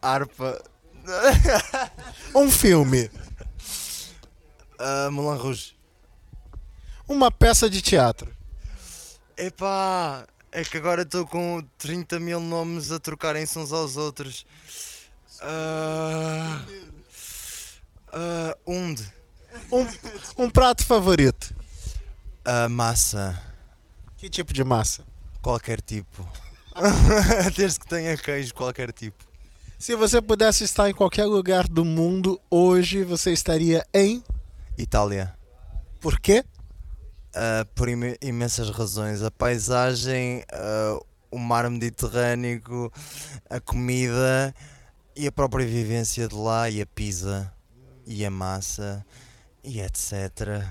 Harpa. 0.01 0.63
um 2.35 2.51
filme. 2.51 3.11
Uh, 4.79 5.11
Moulin 5.11 5.39
Rouge. 5.39 5.77
Uma 7.09 7.31
peça 7.31 7.69
de 7.71 7.81
teatro. 7.81 8.35
Epá, 9.37 10.27
é 10.51 10.65
que 10.65 10.77
agora 10.77 11.03
estou 11.03 11.27
com 11.27 11.63
30 11.79 12.19
mil 12.19 12.41
nomes 12.41 12.91
a 12.91 12.99
trocarem-se 12.99 13.59
uns 13.59 13.73
aos 13.73 13.97
outros. 13.97 14.47
Uh, 15.41 16.73
uh, 18.13 18.59
onde? 18.65 19.05
Um, 19.71 20.45
um 20.45 20.51
prato 20.51 20.85
favorito. 20.85 21.55
Uh, 22.47 22.71
massa. 22.71 23.56
Que 24.27 24.31
tipo 24.31 24.53
de 24.53 24.65
massa? 24.65 25.05
Qualquer 25.41 25.81
tipo. 25.81 26.29
Desde 27.57 27.79
que 27.79 27.87
tenha 27.87 28.17
queijo, 28.17 28.53
qualquer 28.55 28.93
tipo. 28.93 29.25
Se 29.79 29.95
você 29.95 30.21
pudesse 30.21 30.65
estar 30.65 30.91
em 30.91 30.93
qualquer 30.93 31.27
lugar 31.27 31.69
do 31.69 31.85
mundo 31.85 32.41
hoje, 32.51 33.05
você 33.05 33.33
estaria 33.33 33.87
em 33.95 34.25
Itália. 34.77 35.33
Por 36.01 36.19
quê? 36.19 36.45
Uh, 37.37 37.65
por 37.73 37.89
im 37.89 38.17
imensas 38.21 38.69
razões. 38.69 39.23
A 39.23 39.31
paisagem, 39.31 40.43
uh, 40.53 41.07
o 41.31 41.39
mar 41.39 41.71
Mediterrâneo, 41.71 42.91
a 43.49 43.61
comida 43.61 44.53
e 45.15 45.29
a 45.29 45.31
própria 45.31 45.65
vivência 45.65 46.27
de 46.27 46.35
lá 46.35 46.69
e 46.69 46.83
a 46.83 46.87
pizza 46.87 47.53
e 48.05 48.27
a 48.27 48.31
massa 48.31 49.07
e 49.67 49.81
etc. 49.81 50.63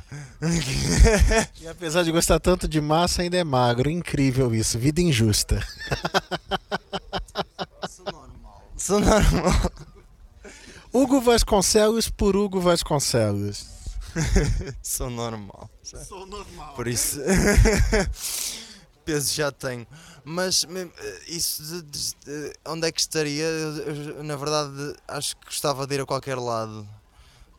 e 1.61 1.67
apesar 1.67 2.03
de 2.03 2.11
gostar 2.11 2.39
tanto 2.39 2.67
de 2.67 2.79
massa, 2.79 3.21
ainda 3.21 3.37
é 3.37 3.43
magro. 3.43 3.89
Incrível 3.89 4.55
isso. 4.55 4.79
Vida 4.79 5.01
injusta. 5.01 5.59
Sou 7.89 8.05
normal. 8.05 8.71
Sou 8.77 8.99
normal. 8.99 9.71
Hugo 10.93 11.19
Vasconcelos 11.19 12.09
por 12.09 12.37
Hugo 12.37 12.61
Vasconcelos. 12.61 13.67
Sou 14.81 15.09
normal. 15.09 15.69
Sou 15.83 16.25
normal. 16.25 16.73
Por 16.73 16.87
isso. 16.87 17.19
peso 19.05 19.33
já 19.33 19.51
tenho. 19.51 19.85
Mas 20.23 20.65
isso 21.27 21.61
de, 21.63 21.81
de, 21.83 22.15
de, 22.25 22.53
onde 22.65 22.87
é 22.87 22.91
que 22.91 22.99
estaria? 22.99 23.43
Eu, 23.43 23.77
eu, 23.77 24.23
na 24.23 24.35
verdade, 24.35 24.95
acho 25.07 25.37
que 25.37 25.45
gostava 25.45 25.85
de 25.85 25.95
ir 25.95 26.01
a 26.01 26.05
qualquer 26.05 26.37
lado. 26.37 26.87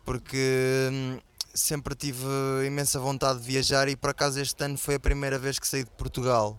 Porque 0.05 0.89
hum, 0.93 1.19
sempre 1.57 1.95
tive 1.95 2.27
imensa 2.67 3.01
vontade 3.01 3.41
de 3.41 3.47
viajar 3.47 3.89
e 3.89 3.97
por 3.97 4.11
acaso 4.11 4.39
este 4.41 4.63
ano 4.63 4.77
foi 4.77 4.97
a 4.97 5.01
primeira 5.01 5.39
vez 5.39 5.59
que 5.59 5.67
saí 5.67 5.83
de 5.83 5.91
Portugal. 5.91 6.59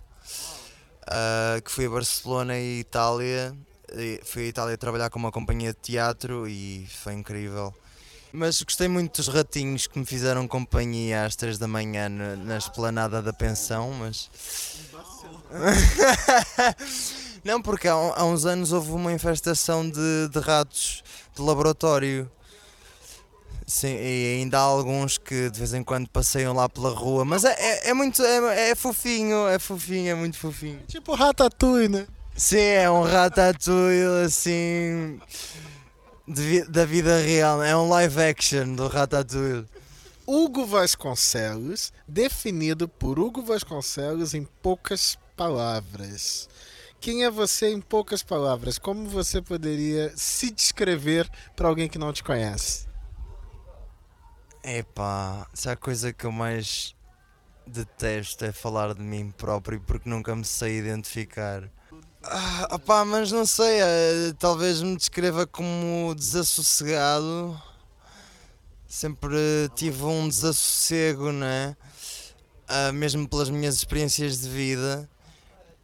Uh, 1.03 1.62
que 1.62 1.71
fui 1.71 1.86
a 1.86 1.89
Barcelona 1.89 2.57
e 2.57 2.79
Itália. 2.79 3.55
E 3.93 4.19
fui 4.25 4.43
a 4.43 4.47
Itália 4.47 4.77
trabalhar 4.77 5.10
com 5.10 5.17
uma 5.17 5.31
companhia 5.31 5.71
de 5.71 5.79
teatro 5.79 6.47
e 6.47 6.86
foi 7.03 7.13
incrível. 7.13 7.73
Mas 8.33 8.62
gostei 8.62 8.89
muito 8.89 9.17
dos 9.17 9.29
ratinhos 9.29 9.88
que 9.88 9.97
me 9.97 10.05
fizeram 10.05 10.47
companhia 10.47 11.23
às 11.23 11.36
3 11.36 11.57
da 11.57 11.67
manhã 11.67 12.10
na 12.10 12.57
esplanada 12.57 13.21
da 13.21 13.31
pensão, 13.31 13.91
mas. 13.93 14.29
Não, 17.43 17.62
porque 17.62 17.88
há, 17.88 17.93
há, 17.93 18.25
uns 18.25 18.45
anos 18.45 18.73
houve 18.73 18.91
uma 18.91 19.13
infestação 19.13 19.89
de, 19.89 20.27
de 20.29 20.39
ratos 20.39 21.01
de 21.33 21.41
laboratório 21.41 22.29
Sim, 23.69 23.97
e 23.99 24.38
ainda 24.39 24.60
há 24.60 24.62
alguns 24.62 25.17
que 25.17 25.49
de 25.49 25.60
vez 25.60 25.73
em 25.73 25.84
quando 25.84 26.08
passeiam 26.10 26.53
lá 26.53 26.69
pela 26.69 26.89
rua, 26.89 27.25
mas 27.25 27.43
é, 27.43 27.53
é, 27.60 27.89
é 27.89 27.93
muito. 27.93 28.23
É, 28.23 28.69
é, 28.69 28.75
fofinho, 28.75 29.45
é 29.45 29.60
fofinho, 29.60 30.10
é 30.10 30.15
muito 30.15 30.38
fofinho. 30.38 30.80
Tipo 30.88 31.13
Ratatouille, 31.13 31.89
né? 31.89 32.08
Sim, 32.34 32.60
é 32.60 32.89
um 32.89 33.03
Ratatouille 33.03 34.23
assim. 34.25 35.19
De, 36.25 36.63
da 36.63 36.86
vida 36.86 37.19
real, 37.19 37.62
é 37.62 37.75
um 37.75 37.89
live 37.89 38.21
action 38.21 38.73
do 38.73 38.88
Ratatouille. 38.88 39.65
Hugo 40.25 40.65
Vasconcelos, 40.65 41.91
definido 42.08 42.88
por 42.88 43.19
Hugo 43.19 43.41
Vasconcelos 43.41 44.34
em 44.34 44.47
poucas 44.62 45.17
palavras. 45.36 46.47
Quem 47.01 47.25
é 47.25 47.30
você 47.30 47.69
em 47.69 47.82
poucas 47.82 48.23
palavras? 48.23 48.80
Como 48.80 49.10
você 49.10 49.41
poderia 49.41 50.13
se 50.15 50.51
descrever 50.51 51.30
para 51.53 51.67
alguém 51.67 51.89
que 51.89 51.99
não 51.99 52.13
te 52.13 52.23
conhece? 52.23 52.87
Epá, 54.69 55.47
se 55.53 55.69
a 55.69 55.77
coisa 55.77 56.12
que 56.12 56.25
eu 56.25 56.32
mais 56.32 56.93
detesto 57.65 58.43
é 58.43 58.51
falar 58.51 58.93
de 58.93 59.01
mim 59.01 59.32
próprio 59.32 59.80
porque 59.80 60.10
nunca 60.10 60.36
me 60.36 60.43
sei 60.43 60.77
identificar. 60.80 61.63
Ah, 62.21 62.67
opá, 62.71 63.06
mas 63.06 63.32
não 63.32 63.45
sei, 63.45 63.80
eh, 63.80 64.34
talvez 64.38 64.82
me 64.82 64.97
descreva 64.97 65.47
como 65.47 66.13
desassossegado. 66.13 67.58
Sempre 68.86 69.38
tive 69.73 70.03
um 70.03 70.27
desassossego, 70.27 71.32
né? 71.32 71.77
Uh, 72.69 72.91
mesmo 72.91 73.25
pelas 73.25 73.49
minhas 73.49 73.75
experiências 73.75 74.41
de 74.41 74.49
vida. 74.49 75.10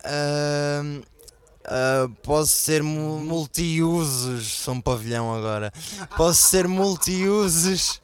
Uh, 0.04 1.06
posso 2.22 2.52
ser 2.52 2.84
mu 2.84 3.17
multiusos. 3.22 4.46
Sou 4.46 4.74
um 4.74 4.82
pavilhão 4.82 5.34
agora. 5.34 5.72
Posso 6.17 6.41
ser 6.41 6.67
multiusos. 6.67 8.02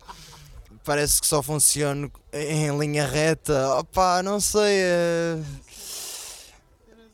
Parece 0.90 1.22
que 1.22 1.28
só 1.28 1.44
funciono 1.44 2.12
em 2.34 2.76
linha 2.76 3.06
reta. 3.06 3.76
Opá, 3.76 4.24
não 4.24 4.40
sei. 4.40 4.82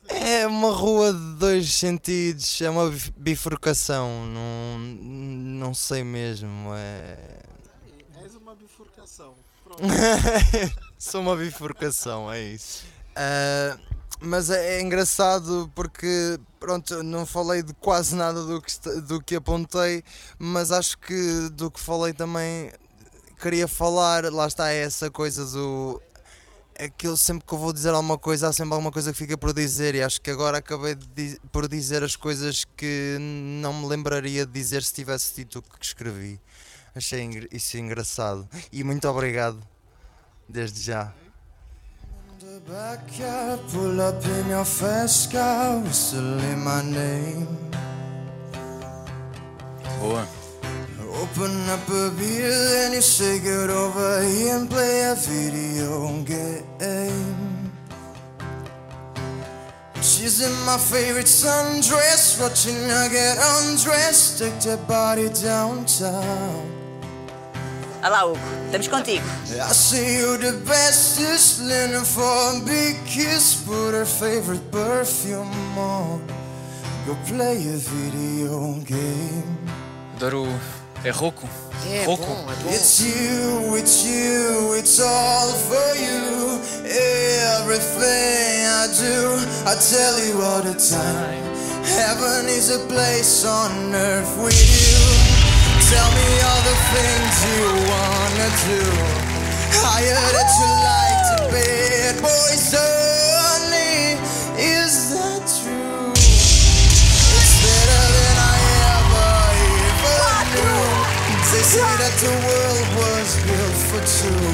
É 0.07 0.47
uma 0.47 0.71
rua 0.71 1.11
de 1.11 1.35
dois 1.35 1.73
sentidos, 1.73 2.61
é 2.61 2.69
uma 2.69 2.89
bifurcação, 3.17 4.27
não, 4.27 4.79
não 4.79 5.73
sei 5.73 6.05
mesmo. 6.05 6.73
É... 6.73 7.17
És 8.23 8.33
uma 8.35 8.55
bifurcação. 8.55 9.33
Sou 10.97 11.19
uma 11.19 11.35
bifurcação, 11.35 12.31
é 12.31 12.41
isso. 12.41 12.85
Uh, 13.11 13.77
mas 14.21 14.49
é, 14.49 14.77
é, 14.77 14.81
engraçado 14.81 15.69
porque, 15.75 16.39
pronto, 16.61 17.03
não 17.03 17.25
falei 17.25 17.61
de 17.61 17.73
quase 17.73 18.15
nada 18.15 18.41
do 18.41 18.61
que, 18.61 19.01
do 19.01 19.21
que 19.21 19.35
apontei, 19.35 20.01
mas 20.39 20.71
acho 20.71 20.97
que 20.97 21.49
do 21.49 21.69
que 21.69 21.81
falei 21.81 22.13
também 22.13 22.71
queria 23.45 23.67
falar, 23.67 24.23
lá 24.33 24.47
está 24.47 24.71
essa 24.71 25.11
coisa 25.11 25.45
do 25.45 26.01
aquilo 26.79 27.15
sempre 27.15 27.45
que 27.45 27.53
eu 27.53 27.59
vou 27.59 27.71
dizer 27.71 27.89
alguma 27.89 28.17
coisa, 28.17 28.47
há 28.47 28.51
sempre 28.51 28.73
alguma 28.73 28.91
coisa 28.91 29.11
que 29.11 29.17
fica 29.19 29.37
por 29.37 29.53
dizer, 29.53 29.93
e 29.93 30.01
acho 30.01 30.19
que 30.19 30.31
agora 30.31 30.57
acabei 30.57 30.95
de, 30.95 31.39
por 31.51 31.67
dizer 31.67 32.03
as 32.03 32.15
coisas 32.15 32.65
que 32.75 33.17
não 33.19 33.71
me 33.71 33.85
lembraria 33.85 34.47
de 34.47 34.51
dizer 34.51 34.81
se 34.81 34.91
tivesse 34.95 35.35
dito 35.35 35.59
o 35.59 35.61
que 35.61 35.77
escrevi. 35.79 36.41
Achei 36.95 37.47
isso 37.51 37.77
engraçado. 37.77 38.49
E 38.71 38.83
muito 38.83 39.07
obrigado, 39.07 39.61
desde 40.49 40.81
já. 40.81 41.13
Boa. 49.99 50.44
Open 51.21 51.69
up 51.69 51.87
a 51.87 52.11
beer, 52.11 52.49
then 52.49 52.93
you 52.93 53.01
say 53.01 53.39
get 53.39 53.69
over 53.69 54.21
here 54.21 54.57
and 54.57 54.69
play 54.69 55.01
a 55.03 55.15
video 55.15 56.21
game. 56.23 57.71
She's 60.01 60.41
in 60.41 60.53
my 60.65 60.77
favorite 60.77 61.25
sundress, 61.25 62.39
watching 62.41 62.75
her 62.75 63.09
get 63.09 63.37
undressed, 63.37 64.39
take 64.39 64.59
that 64.61 64.85
body 64.87 65.29
downtown. 65.29 66.69
Olá, 68.03 68.21
Hugo, 68.21 68.39
estamos 68.65 68.87
contigo. 68.87 69.23
I 69.63 69.71
see 69.73 70.17
you 70.17 70.37
the 70.37 70.51
bestest, 70.65 71.61
leaning 71.61 72.03
for 72.03 72.57
a 72.57 72.61
big 72.65 73.03
kiss, 73.05 73.63
put 73.65 73.93
her 73.93 74.05
favorite 74.05 74.69
perfume 74.69 75.77
on. 75.77 76.21
Go 77.07 77.15
play 77.25 77.57
a 77.67 77.77
video 77.77 78.73
game. 78.83 79.57
Adoro 80.17 80.45
É 81.05 81.11
rouco? 81.11 81.47
É 81.87 82.03
rouco. 82.03 82.25
bom, 82.25 82.51
é 82.51 82.55
bom. 82.63 82.69
It's 82.71 82.99
you, 82.99 83.77
it's 83.77 84.03
you, 84.03 84.73
it's 84.75 84.99
all 84.99 85.51
for 85.69 85.95
you. 85.95 86.59
Everything 87.61 88.65
I 88.65 88.87
do, 88.87 89.37
I 89.69 89.75
tell 89.75 90.17
you 90.25 90.41
all 90.41 90.63
the 90.63 90.73
time. 90.73 91.45
Heaven 91.85 92.49
is 92.49 92.71
a 92.71 92.79
place 92.87 93.45
on 93.45 93.93
earth 93.93 94.35
with 94.41 94.57
you. 94.57 94.97
Tell 95.93 96.09
me 96.09 96.41
all 96.41 96.61
the 96.65 96.77
things 96.89 97.35
you 97.53 97.69
wanna 97.85 98.49
do. 98.65 98.81
Higher 99.85 100.25
that 100.33 100.49
you 100.57 100.69
like 100.89 101.21
to 101.29 101.37
bed, 101.53 102.17
boys 102.19 102.73
only. 102.73 104.17
Is 104.57 105.04
say 111.65 111.81
that 111.97 112.15
the 112.21 112.33
world 112.47 112.87
was 113.01 113.29
built 113.47 113.77
for 113.89 114.01
two. 114.17 114.45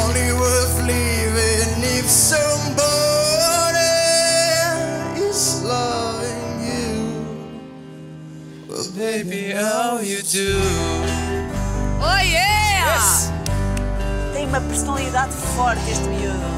Only 0.00 0.28
worth 0.36 0.76
living 0.84 1.82
if 1.98 2.06
somebody 2.06 3.80
is 5.28 5.64
loving 5.64 6.50
you. 6.70 6.92
Well, 8.68 8.86
baby, 8.96 9.52
how 9.52 9.98
you 10.00 10.20
do? 10.22 10.60
Oh 12.02 12.20
yeah! 12.22 13.00
Tem 14.32 14.46
uma 14.46 14.60
personalidade 14.60 15.32
forte 15.56 15.90
este 15.90 16.06
miúdo. 16.08 16.48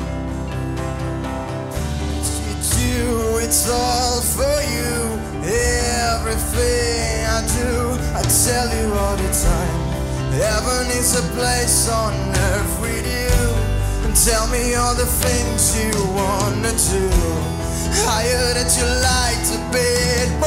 It's 2.94 3.68
all 3.68 4.20
for 4.20 4.56
you. 4.76 4.96
Everything 6.12 7.26
I 7.26 7.40
do, 7.46 7.70
I 8.16 8.22
tell 8.22 8.68
you 8.78 8.92
all 8.94 9.16
the 9.16 9.30
time. 9.32 9.80
Heaven 10.32 10.86
is 10.96 11.16
a 11.18 11.22
place 11.36 11.88
on 11.88 12.12
earth 12.36 12.80
with 12.80 13.06
you. 13.06 13.38
And 14.04 14.16
tell 14.16 14.46
me 14.48 14.74
all 14.74 14.94
the 14.94 15.06
things 15.06 15.76
you 15.76 15.92
wanna 16.12 16.72
do. 16.72 17.10
Higher 18.04 18.54
that 18.54 18.70
you 18.76 18.86
like 19.12 19.40
to 19.52 19.58
bed, 19.72 20.40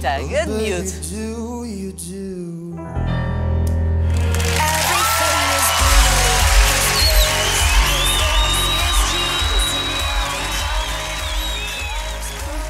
Pinta, 0.00 0.18
grande 0.22 0.52
miúdo. 0.52 0.90
do 1.10 1.66
you 1.66 1.92
do? 1.92 2.74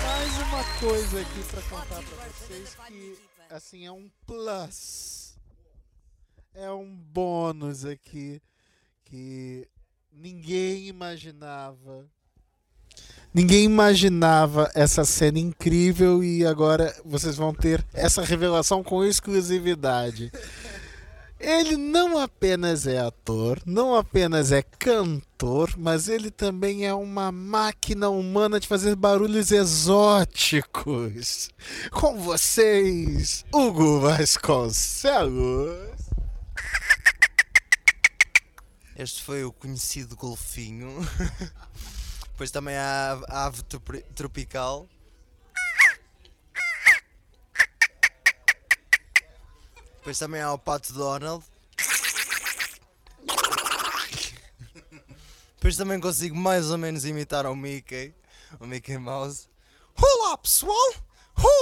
mais 0.04 0.38
uma 0.38 0.64
coisa 0.80 1.20
aqui 1.20 1.44
pra 1.44 1.62
contar 1.62 2.02
pra 2.02 2.28
vocês 2.30 2.74
que 2.88 3.16
assim 3.48 3.86
é 3.86 3.92
um 3.92 4.10
plus. 4.26 5.38
É 6.52 6.68
um 6.72 6.92
bônus 6.92 7.84
aqui 7.84 8.42
que 9.04 9.68
ninguém 10.10 10.88
imaginava. 10.88 12.10
Ninguém 13.32 13.62
imaginava 13.62 14.68
essa 14.74 15.04
cena 15.04 15.38
incrível 15.38 16.22
e 16.24 16.44
agora 16.44 16.92
vocês 17.04 17.36
vão 17.36 17.54
ter 17.54 17.86
essa 17.94 18.24
revelação 18.24 18.82
com 18.82 19.04
exclusividade. 19.04 20.32
Ele 21.38 21.76
não 21.76 22.18
apenas 22.18 22.88
é 22.88 22.98
ator, 22.98 23.62
não 23.64 23.94
apenas 23.94 24.50
é 24.50 24.62
cantor, 24.62 25.72
mas 25.78 26.08
ele 26.08 26.28
também 26.28 26.86
é 26.86 26.92
uma 26.92 27.30
máquina 27.30 28.10
humana 28.10 28.58
de 28.58 28.66
fazer 28.66 28.96
barulhos 28.96 29.52
exóticos. 29.52 31.50
Com 31.92 32.18
vocês, 32.18 33.44
Hugo 33.54 34.00
Vasconcelos. 34.00 35.88
Este 38.98 39.22
foi 39.22 39.44
o 39.44 39.52
conhecido 39.52 40.16
golfinho. 40.16 40.90
Depois 42.40 42.50
também 42.50 42.74
há 42.74 43.20
a 43.28 43.44
ave 43.44 43.62
tropi- 43.64 44.02
tropical. 44.14 44.88
Depois 49.98 50.18
também 50.18 50.40
há 50.40 50.50
o 50.50 50.58
pato 50.58 50.94
Donald. 50.94 51.44
Depois 55.56 55.76
também 55.76 56.00
consigo 56.00 56.34
mais 56.34 56.70
ou 56.70 56.78
menos 56.78 57.04
imitar 57.04 57.44
o 57.44 57.54
Mickey, 57.54 58.14
o 58.58 58.66
Mickey 58.66 58.96
Mouse. 58.96 59.46
Olá 60.00 60.38
pessoal! 60.38 60.94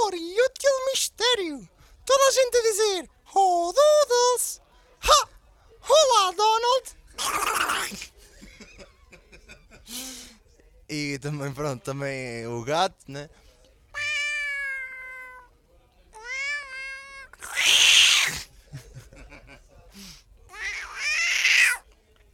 Ora, 0.04 0.16
e 0.16 0.40
aquele 0.42 0.90
mistério! 0.92 1.68
Toda 2.06 2.24
a 2.24 2.30
gente 2.30 2.56
a 2.56 2.62
dizer 2.62 3.10
Oh 3.34 3.74
Doodles! 3.74 4.60
Ha! 5.00 5.28
Olá 5.88 6.30
Donald! 6.30 8.08
E 10.88 11.18
também, 11.18 11.52
pronto, 11.52 11.82
também 11.82 12.46
o 12.46 12.62
gato, 12.64 12.96
né? 13.08 13.28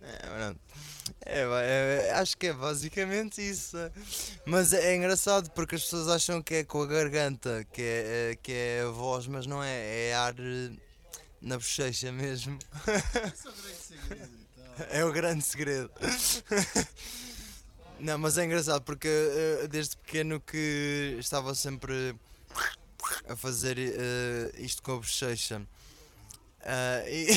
É, 0.01 0.19
pronto. 0.29 0.61
acho 2.21 2.37
que 2.37 2.49
é 2.49 2.53
basicamente 2.53 3.41
isso. 3.41 3.77
Mas 4.45 4.73
é, 4.73 4.93
é 4.93 4.97
engraçado 4.97 5.51
porque 5.51 5.75
as 5.75 5.83
pessoas 5.83 6.09
acham 6.09 6.43
que 6.43 6.57
é 6.57 6.65
com 6.65 6.83
a 6.83 6.87
garganta, 6.87 7.65
que 7.73 7.83
é, 7.83 8.31
é- 8.33 8.37
que 8.37 8.53
é 8.53 8.83
a 8.83 8.91
voz, 8.91 9.27
mas 9.27 9.47
não 9.47 9.63
é, 9.63 10.09
é 10.09 10.15
ar 10.15 10.35
eh, 10.39 10.71
na 11.41 11.57
bochecha 11.57 12.13
mesmo. 12.13 12.59
É 14.91 15.05
o 15.05 15.13
grande 15.13 15.45
segredo. 15.45 15.91
Não, 18.05 18.19
mas 18.19 18.37
é 18.37 18.45
engraçado 18.45 18.83
porque 18.83 19.09
eh, 19.09 19.67
desde 19.67 19.97
pequeno 19.97 20.39
que 20.39 21.17
estava 21.19 21.55
sempre 21.55 22.15
a 23.27 23.35
fazer 23.35 23.79
eh, 23.79 24.53
isto 24.59 24.83
com 24.83 24.93
a 24.93 24.97
bochecha. 24.97 25.63
E, 27.09 27.29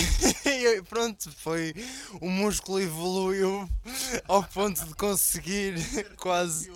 e 0.77 0.81
pronto, 0.81 1.31
foi. 1.37 1.73
O 2.19 2.29
músculo 2.29 2.81
evoluiu 2.81 3.69
ao 4.27 4.43
ponto 4.43 4.83
de 4.85 4.93
conseguir 4.95 5.75
quase 6.19 6.69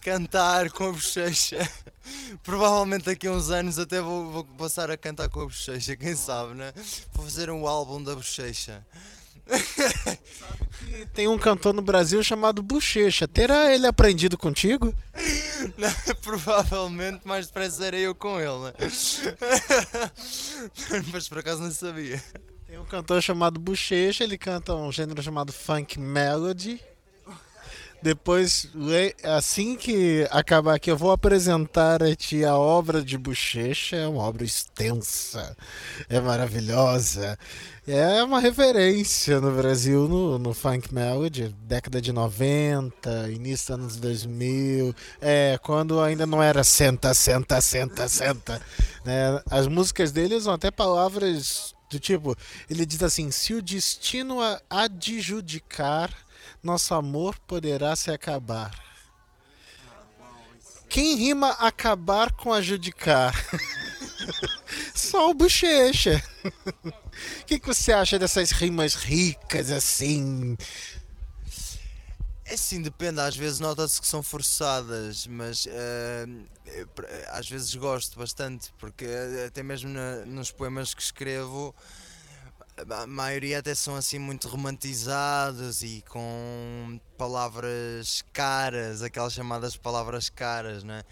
cantar 0.00 0.70
com 0.70 0.90
a 0.90 0.92
bochecha. 0.92 1.68
Provavelmente 2.44 3.06
daqui 3.06 3.26
a 3.26 3.32
uns 3.32 3.50
anos 3.50 3.80
até 3.80 4.00
vou, 4.00 4.30
vou 4.30 4.44
passar 4.44 4.92
a 4.92 4.96
cantar 4.96 5.28
com 5.28 5.40
a 5.40 5.46
bochecha, 5.46 5.96
quem 5.96 6.14
sabe, 6.14 6.54
né? 6.54 6.72
Vou 7.12 7.24
fazer 7.24 7.50
um 7.50 7.66
álbum 7.66 8.00
da 8.00 8.14
bochecha. 8.14 8.86
Tem 11.12 11.28
um 11.28 11.38
cantor 11.38 11.72
no 11.72 11.82
Brasil 11.82 12.22
chamado 12.22 12.62
Bochecha. 12.62 13.28
Terá 13.28 13.72
ele 13.72 13.86
aprendido 13.86 14.38
contigo? 14.38 14.94
Não, 15.76 15.90
provavelmente 16.22 17.26
mais 17.26 17.46
depressa 17.46 17.86
era 17.86 17.96
eu 17.96 18.14
com 18.14 18.40
ele, 18.40 18.64
né? 18.64 18.72
Mas 21.12 21.28
por 21.28 21.38
acaso 21.38 21.62
não 21.62 21.70
sabia. 21.70 22.22
Tem 22.66 22.78
um 22.78 22.84
cantor 22.84 23.22
chamado 23.22 23.60
Bochecha, 23.60 24.24
ele 24.24 24.36
canta 24.36 24.74
um 24.74 24.90
gênero 24.90 25.22
chamado 25.22 25.52
Funk 25.52 25.98
Melody. 25.98 26.80
Depois, 28.04 28.68
assim 29.22 29.76
que 29.76 30.28
acabar 30.30 30.74
aqui, 30.74 30.90
eu 30.90 30.96
vou 30.96 31.10
apresentar 31.10 32.02
a 32.02 32.14
ti 32.14 32.44
a 32.44 32.54
obra 32.54 33.02
de 33.02 33.16
Bochecha. 33.16 33.96
É 33.96 34.06
uma 34.06 34.24
obra 34.24 34.44
extensa, 34.44 35.56
é 36.06 36.20
maravilhosa. 36.20 37.38
É 37.88 38.22
uma 38.22 38.40
referência 38.40 39.40
no 39.40 39.50
Brasil 39.56 40.06
no, 40.06 40.38
no 40.38 40.52
Funk 40.52 40.92
Melody, 40.92 41.56
década 41.62 41.98
de 41.98 42.12
90, 42.12 43.30
início 43.30 43.74
dos 43.74 43.84
anos 43.84 43.96
2000. 43.96 44.94
É, 45.18 45.58
quando 45.62 45.98
ainda 45.98 46.26
não 46.26 46.42
era 46.42 46.62
senta, 46.62 47.14
senta, 47.14 47.58
senta, 47.62 48.06
senta. 48.06 48.60
Né? 49.02 49.40
As 49.50 49.66
músicas 49.66 50.12
dele 50.12 50.34
usam 50.34 50.52
até 50.52 50.70
palavras 50.70 51.74
do 51.90 51.98
tipo, 51.98 52.36
ele 52.68 52.84
diz 52.84 53.02
assim: 53.02 53.30
se 53.30 53.54
o 53.54 53.62
destino 53.62 54.42
a 54.42 54.60
adjudicar, 54.68 56.10
nosso 56.64 56.94
amor 56.94 57.38
poderá 57.40 57.94
se 57.94 58.10
acabar. 58.10 58.72
Quem 60.88 61.16
rima 61.16 61.50
acabar 61.52 62.30
com 62.32 62.52
adjudicar? 62.52 63.34
Só 64.94 65.30
o 65.30 65.34
bochecha. 65.34 66.22
O 66.44 67.44
que, 67.46 67.58
que 67.58 67.66
você 67.66 67.92
acha 67.92 68.18
dessas 68.18 68.50
rimas 68.52 68.94
ricas 68.94 69.70
assim? 69.70 70.56
É 72.46 72.56
sim, 72.56 72.82
depende, 72.82 73.20
às 73.20 73.34
vezes 73.36 73.58
nota-se 73.58 74.00
que 74.00 74.06
são 74.06 74.22
forçadas, 74.22 75.26
mas 75.26 75.66
eh, 75.66 76.26
às 77.28 77.48
vezes 77.48 77.74
gosto 77.74 78.18
bastante, 78.18 78.72
porque 78.78 79.06
eh, 79.06 79.46
até 79.48 79.62
mesmo 79.62 79.88
na- 79.90 80.26
nos 80.26 80.50
poemas 80.50 80.92
que 80.94 81.02
escrevo, 81.02 81.74
a 82.76 83.06
maioria 83.06 83.60
até 83.60 83.74
são 83.74 83.94
assim 83.94 84.18
muito 84.18 84.48
romantizados 84.48 85.82
e 85.82 86.02
com 86.08 86.98
palavras 87.16 88.24
caras, 88.32 89.02
aquelas 89.02 89.32
chamadas 89.32 89.76
palavras 89.76 90.28
caras, 90.28 90.82
né? 90.82 91.02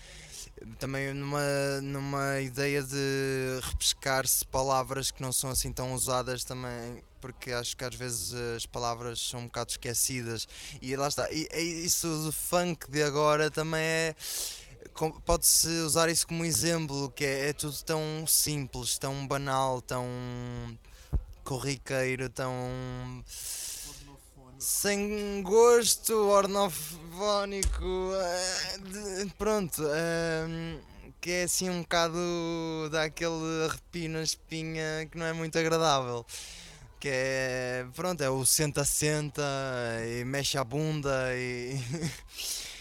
Também 0.78 1.12
numa, 1.14 1.80
numa 1.82 2.40
ideia 2.40 2.82
de 2.82 3.60
repescar-se 3.62 4.44
palavras 4.46 5.10
que 5.10 5.22
não 5.22 5.32
são 5.32 5.50
assim 5.50 5.72
tão 5.72 5.92
usadas 5.94 6.44
também, 6.44 7.02
porque 7.20 7.52
acho 7.52 7.76
que 7.76 7.84
às 7.84 7.94
vezes 7.94 8.34
as 8.56 8.66
palavras 8.66 9.20
são 9.20 9.40
um 9.40 9.46
bocado 9.46 9.70
esquecidas. 9.70 10.46
E 10.80 10.94
lá 10.96 11.08
está, 11.08 11.30
e, 11.32 11.48
e 11.52 11.84
isso 11.84 12.06
do 12.24 12.32
funk 12.32 12.90
de 12.90 13.02
agora 13.02 13.50
também 13.50 13.80
é. 13.80 14.14
Pode-se 15.24 15.68
usar 15.80 16.10
isso 16.10 16.26
como 16.26 16.44
exemplo, 16.44 17.10
que 17.12 17.24
é, 17.24 17.48
é 17.48 17.52
tudo 17.52 17.76
tão 17.82 18.26
simples, 18.26 18.98
tão 18.98 19.26
banal, 19.26 19.80
tão 19.80 20.04
corriqueiro, 21.44 22.28
tão 22.28 22.52
sem 24.58 25.42
gosto, 25.42 26.14
ornofónico, 26.28 28.12
eh, 28.14 28.78
de- 29.24 29.30
pronto, 29.36 29.82
ehm, 29.84 30.78
que 31.20 31.30
é 31.32 31.42
assim 31.44 31.68
um 31.68 31.82
bocado 31.82 32.18
dá 32.90 33.04
aquele 33.04 33.64
arrepio 33.68 34.08
na 34.10 34.22
espinha 34.22 35.06
que 35.10 35.18
não 35.18 35.26
é 35.26 35.32
muito 35.32 35.58
agradável. 35.58 36.24
Que 37.00 37.08
é, 37.10 37.86
pronto, 37.96 38.20
é 38.22 38.30
o 38.30 38.46
senta-senta 38.46 39.42
e 40.06 40.24
mexe 40.24 40.56
a 40.56 40.62
bunda 40.64 41.34
e. 41.34 41.76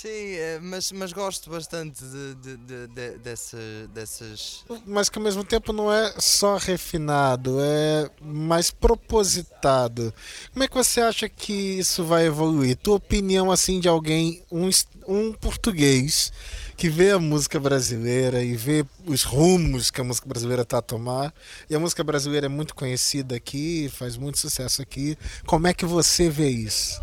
Sim, 0.00 0.08
eh, 0.08 0.58
mas, 0.62 0.90
mas 0.92 1.12
gosto 1.12 1.50
bastante 1.50 2.02
de, 2.02 2.34
de, 2.36 2.56
de, 2.56 2.86
de- 2.86 3.18
dessa, 3.18 3.58
dessas. 3.92 4.64
Mas 4.86 5.10
que 5.10 5.18
ao 5.18 5.22
mesmo 5.22 5.44
tempo 5.44 5.74
não 5.74 5.92
é 5.92 6.14
só 6.18 6.56
refinado, 6.56 7.58
é 7.60 8.08
mais 8.18 8.70
propositado. 8.70 10.14
Como 10.54 10.64
é 10.64 10.68
que 10.68 10.74
você 10.74 11.02
acha 11.02 11.28
que 11.28 11.52
isso 11.52 12.02
vai 12.02 12.24
evoluir? 12.24 12.78
Tua 12.78 12.94
opinião 12.96 13.52
assim 13.52 13.78
de 13.78 13.90
alguém, 13.90 14.42
um, 14.50 14.70
um 15.06 15.34
português 15.34 16.32
que 16.78 16.88
vê 16.88 17.10
a 17.10 17.18
música 17.18 17.60
brasileira 17.60 18.42
e 18.42 18.56
vê 18.56 18.86
os 19.04 19.22
rumos 19.22 19.90
que 19.90 20.00
a 20.00 20.04
música 20.04 20.26
brasileira 20.26 20.62
está 20.62 20.78
a 20.78 20.82
tomar. 20.82 21.30
E 21.68 21.74
a 21.74 21.78
música 21.78 22.02
brasileira 22.02 22.46
é 22.46 22.48
muito 22.48 22.74
conhecida 22.74 23.36
aqui, 23.36 23.90
faz 23.92 24.16
muito 24.16 24.38
sucesso 24.38 24.80
aqui. 24.80 25.18
Como 25.44 25.66
é 25.66 25.74
que 25.74 25.84
você 25.84 26.30
vê 26.30 26.48
isso? 26.48 27.02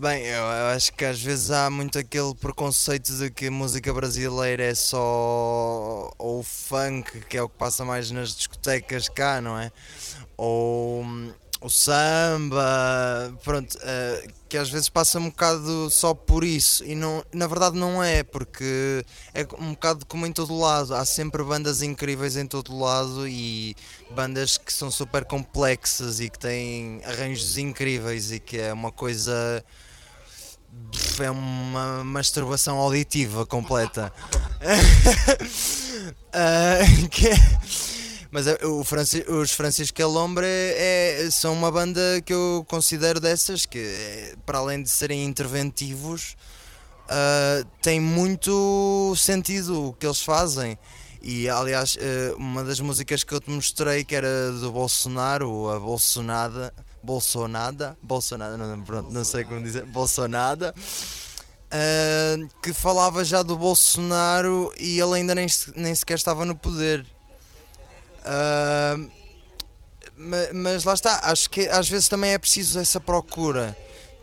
Bem, 0.00 0.24
eu, 0.24 0.46
acho 0.74 0.94
que 0.94 1.04
às 1.04 1.20
vezes 1.20 1.50
há 1.50 1.68
muito 1.68 1.98
aquele 1.98 2.34
preconceito 2.34 3.12
de 3.18 3.28
que 3.30 3.48
a 3.48 3.50
música 3.50 3.92
brasileira 3.92 4.64
é 4.64 4.74
só 4.74 6.10
ou 6.16 6.40
o 6.40 6.42
funk, 6.42 7.20
que 7.28 7.36
é 7.36 7.42
o 7.42 7.50
que 7.50 7.58
passa 7.58 7.84
mais 7.84 8.10
nas 8.10 8.34
discotecas 8.34 9.10
cá, 9.10 9.42
não 9.42 9.58
é? 9.58 9.70
Ou 10.38 11.02
hum, 11.02 11.30
o 11.60 11.68
samba, 11.68 13.30
pronto, 13.44 13.76
eh, 13.82 14.28
que 14.48 14.56
às 14.56 14.70
vezes 14.70 14.88
passa 14.88 15.18
um 15.18 15.28
bocado 15.28 15.90
só 15.90 16.14
por 16.14 16.44
isso 16.44 16.82
e 16.82 16.94
não, 16.94 17.22
na 17.30 17.46
verdade 17.46 17.76
não 17.76 18.02
é, 18.02 18.22
porque 18.22 19.04
é 19.34 19.46
um 19.58 19.72
bocado 19.72 20.06
como 20.06 20.26
em 20.26 20.32
todo 20.32 20.58
lado, 20.58 20.94
há 20.94 21.04
sempre 21.04 21.44
bandas 21.44 21.82
incríveis 21.82 22.38
em 22.38 22.46
todo 22.46 22.74
lado 22.74 23.28
e 23.28 23.76
bandas 24.12 24.56
que 24.56 24.72
são 24.72 24.90
super 24.90 25.26
complexas 25.26 26.20
e 26.20 26.30
que 26.30 26.38
têm 26.38 27.02
arranjos 27.04 27.58
incríveis 27.58 28.32
e 28.32 28.40
que 28.40 28.56
é 28.58 28.72
uma 28.72 28.90
coisa 28.90 29.62
é 31.20 31.30
uma 31.30 32.02
masturbação 32.04 32.78
auditiva 32.78 33.44
completa. 33.46 34.12
Que 37.10 37.28
é- 37.28 37.60
mas 38.30 38.46
é- 38.46 38.64
o 38.64 38.84
Franci- 38.84 39.24
os 39.28 39.50
Francisco 39.50 40.00
Alombre 40.02 40.46
é, 40.46 41.28
são 41.32 41.52
uma 41.52 41.70
banda 41.70 42.00
que 42.24 42.32
eu 42.32 42.64
considero 42.68 43.18
dessas 43.20 43.66
que, 43.66 43.78
é, 43.78 44.34
para 44.46 44.58
além 44.58 44.82
de 44.82 44.88
serem 44.88 45.24
interventivos, 45.24 46.36
ah, 47.08 47.64
tem 47.82 47.98
muito 48.00 49.14
sentido 49.16 49.88
o 49.88 49.92
que 49.92 50.06
eles 50.06 50.22
fazem. 50.22 50.78
E 51.22 51.48
aliás, 51.50 51.98
eh, 52.00 52.32
uma 52.38 52.64
das 52.64 52.80
músicas 52.80 53.22
que 53.24 53.34
eu 53.34 53.40
te 53.40 53.50
mostrei, 53.50 54.04
que 54.04 54.14
era 54.14 54.52
do 54.52 54.72
Bolsonaro, 54.72 55.68
a 55.68 55.78
Bolsonada, 55.78 56.72
Bolsonada, 57.02 57.96
Bolsonada, 58.02 58.56
não, 58.56 58.82
pronto, 58.82 59.10
não 59.10 59.24
sei 59.24 59.44
como 59.44 59.62
dizer, 59.62 59.84
Bolsonada, 59.86 60.74
ah, 61.70 62.36
que 62.62 62.72
falava 62.72 63.24
já 63.24 63.42
do 63.42 63.56
Bolsonaro 63.56 64.72
e 64.78 65.00
ele 65.00 65.14
ainda 65.14 65.34
nem, 65.34 65.46
nem 65.76 65.94
sequer 65.94 66.14
estava 66.18 66.44
no 66.44 66.54
poder. 66.54 67.06
Ah, 68.24 68.96
ma- 70.16 70.52
mas 70.54 70.84
lá 70.84 70.94
está, 70.94 71.20
acho 71.24 71.48
que 71.50 71.68
às 71.68 71.88
vezes 71.88 72.08
também 72.08 72.32
é 72.32 72.38
preciso 72.38 72.78
essa 72.78 73.00
procura, 73.00 73.76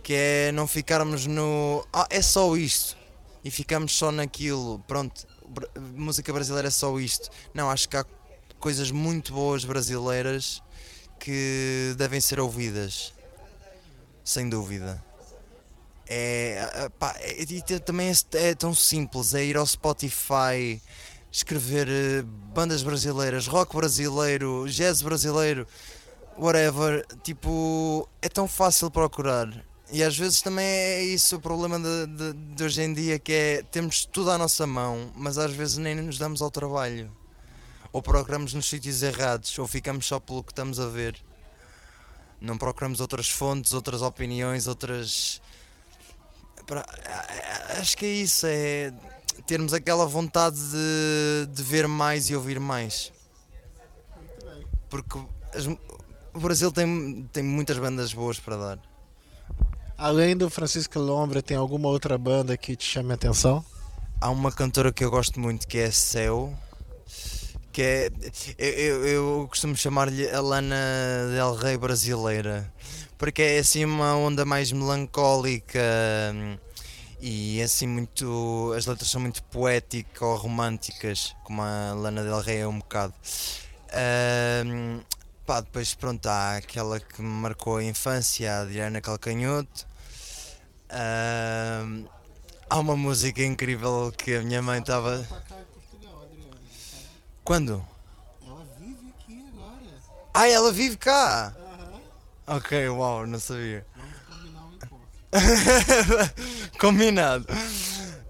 que 0.04 0.14
é 0.14 0.52
não 0.52 0.68
ficarmos 0.68 1.26
no. 1.26 1.86
Ah, 1.92 2.08
é 2.10 2.22
só 2.22 2.56
isto. 2.56 2.96
E 3.44 3.52
ficamos 3.52 3.96
só 3.96 4.12
naquilo. 4.12 4.80
Pronto, 4.88 5.26
música 5.96 6.32
brasileira 6.34 6.68
é 6.68 6.72
só 6.72 7.00
isto. 7.00 7.30
Não, 7.54 7.70
acho 7.70 7.88
que 7.88 7.96
há 7.98 8.06
coisas 8.60 8.92
muito 8.92 9.32
boas 9.34 9.64
brasileiras 9.64 10.62
que 11.20 11.94
devem 11.98 12.22
ser 12.22 12.40
ouvidas. 12.40 13.14
Sem 14.24 14.50
dúvida. 14.50 15.04
É, 16.10 16.90
pá, 16.98 17.16
é- 17.20 17.80
também 17.80 18.10
é, 18.10 18.38
é 18.50 18.56
tão 18.56 18.74
simples, 18.74 19.34
é 19.34 19.44
ir 19.44 19.58
ao 19.58 19.66
Spotify, 19.66 20.82
escrever 21.32 21.88
eh, 21.90 22.22
bandas 22.54 22.82
brasileiras, 22.82 23.48
rock 23.48 23.76
brasileiro, 23.76 24.66
jazz 24.70 25.02
brasileiro 25.02 25.68
whatever, 26.38 27.06
tipo, 27.24 28.08
é 28.22 28.30
tão 28.30 28.48
fácil 28.48 28.90
procurar. 28.92 29.50
E 29.92 30.04
às 30.04 30.18
vezes 30.18 30.42
também 30.42 30.66
é 30.66 31.02
isso 31.02 31.38
o 31.38 31.40
problema 31.40 31.80
de, 31.80 32.08
de, 32.08 32.34
de 32.56 32.64
hoje 32.64 32.82
em 32.82 32.94
dia, 32.94 33.18
que 33.18 33.32
é 33.32 33.64
temos 33.72 34.06
tudo 34.06 34.32
à 34.32 34.38
nossa 34.38 34.68
mão, 34.68 35.12
mas 35.16 35.38
às 35.38 35.52
vezes 35.52 35.78
nem 35.78 35.96
nos 35.96 36.18
damos 36.18 36.42
ao 36.42 36.52
trabalho. 36.52 37.12
Ou 37.92 38.02
procuramos 38.02 38.54
nos 38.54 38.68
sítios 38.68 39.02
errados, 39.02 39.58
ou 39.58 39.68
ficamos 39.68 40.06
só 40.06 40.20
pelo 40.20 40.44
que 40.44 40.52
estamos 40.52 40.80
a 40.80 40.88
ver. 40.88 41.16
Não 42.40 42.58
procuramos 42.58 43.00
outras 43.00 43.30
fontes, 43.30 43.74
outras 43.74 44.02
opiniões, 44.02 44.68
outras. 44.68 45.42
Acho 47.80 47.98
que 47.98 48.06
é 48.06 48.10
isso, 48.10 48.46
é 48.48 48.94
termos 49.46 49.74
aquela 49.74 50.06
vontade 50.06 50.58
de, 50.60 51.48
de 51.54 51.64
ver 51.64 51.88
mais 51.88 52.30
e 52.30 52.36
ouvir 52.36 52.60
mais. 52.60 53.12
Porque 54.90 55.18
as- 55.54 55.66
o 56.34 56.40
Brasil 56.40 56.72
tem, 56.72 57.28
tem 57.32 57.42
muitas 57.44 57.78
bandas 57.78 58.14
boas 58.14 58.40
para 58.40 58.58
dar. 58.58 58.80
Além 59.98 60.36
do 60.38 60.50
Francisco 60.50 61.00
Lombra, 61.00 61.42
tem 61.42 61.58
alguma 61.58 61.88
outra 61.88 62.18
banda 62.18 62.56
que 62.58 62.76
te 62.76 62.84
chame 62.86 63.12
a 63.12 63.16
atenção? 63.16 63.66
Há 64.22 64.30
uma 64.30 64.52
cantora 64.52 64.92
que 64.92 65.04
eu 65.04 65.10
gosto 65.10 65.40
muito 65.40 65.68
que 65.68 65.78
é 65.78 65.90
Céu, 65.90 66.54
que 67.78 67.84
é. 67.84 68.10
Eu, 68.58 69.06
eu, 69.06 69.48
costumo 69.48 69.76
chamar-lhe 69.76 70.28
a 70.32 70.42
Lana 70.42 70.76
Del 71.32 71.54
Rey 71.54 71.78
brasileira, 71.78 72.74
porque 73.20 73.44
é 73.44 73.60
assim 73.60 73.86
uma 73.86 74.16
onda 74.16 74.44
mais 74.44 74.72
melancólica 74.72 75.80
hum, 76.34 76.58
e 77.22 77.62
assim 77.62 77.86
muito. 77.86 78.74
As 78.76 78.88
letras 78.88 79.12
são 79.12 79.22
muito 79.22 79.44
poéticas 79.44 80.24
ou 80.24 80.36
românticas, 80.38 81.36
como 81.44 81.62
a 81.62 81.94
Lana 81.94 82.24
Del 82.24 82.42
Rey 82.42 82.62
é 82.62 82.68
um 82.68 82.80
bocado. 82.80 83.14
Hum, 84.66 85.00
pá, 85.46 85.62
depois 85.62 85.94
pronto, 85.94 86.26
há 86.26 86.56
aquela 86.58 87.00
que 87.00 87.22
me 87.22 87.28
marcou 87.28 87.78
a 87.78 87.84
infância, 87.84 88.62
a 88.62 88.66
Diana 88.66 89.02
Calcanhoto. 89.02 89.86
Hum, 90.92 92.08
Há 92.70 92.80
uma 92.80 92.98
música 92.98 93.42
incrível 93.44 94.14
que 94.18 94.36
a 94.36 94.42
minha 94.42 94.62
mãe 94.62 94.80
estava. 94.80 95.26
Quando? 97.48 97.82
Ela 98.46 98.68
vive 98.78 99.14
aqui 99.16 99.46
agora. 99.54 100.04
Ah, 100.34 100.50
ela 100.50 100.70
vive 100.74 100.98
cá! 100.98 101.56
Ok, 102.46 102.90
uau, 102.90 103.26
não 103.26 103.40
sabia. 103.40 103.88
Combinado. 106.78 107.46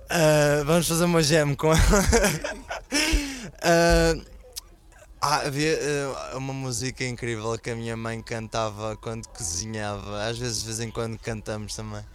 Ah, 0.08 0.62
vamos 0.68 0.88
fazer 0.88 1.06
uma 1.06 1.24
jam 1.24 1.56
com 1.56 1.74
ela. 1.74 1.82
Ah, 3.60 4.14
ah, 5.20 5.48
havia 5.48 5.80
ah, 6.32 6.38
uma 6.38 6.54
música 6.54 7.04
incrível 7.04 7.58
que 7.58 7.72
a 7.72 7.76
minha 7.76 7.98
mãe 7.98 8.22
cantava 8.22 8.96
quando 8.98 9.28
cozinhava. 9.30 10.26
Às 10.26 10.38
vezes, 10.38 10.60
de 10.60 10.66
vez 10.68 10.80
em 10.80 10.92
quando, 10.92 11.18
cantamos 11.18 11.76
também. 11.76 12.06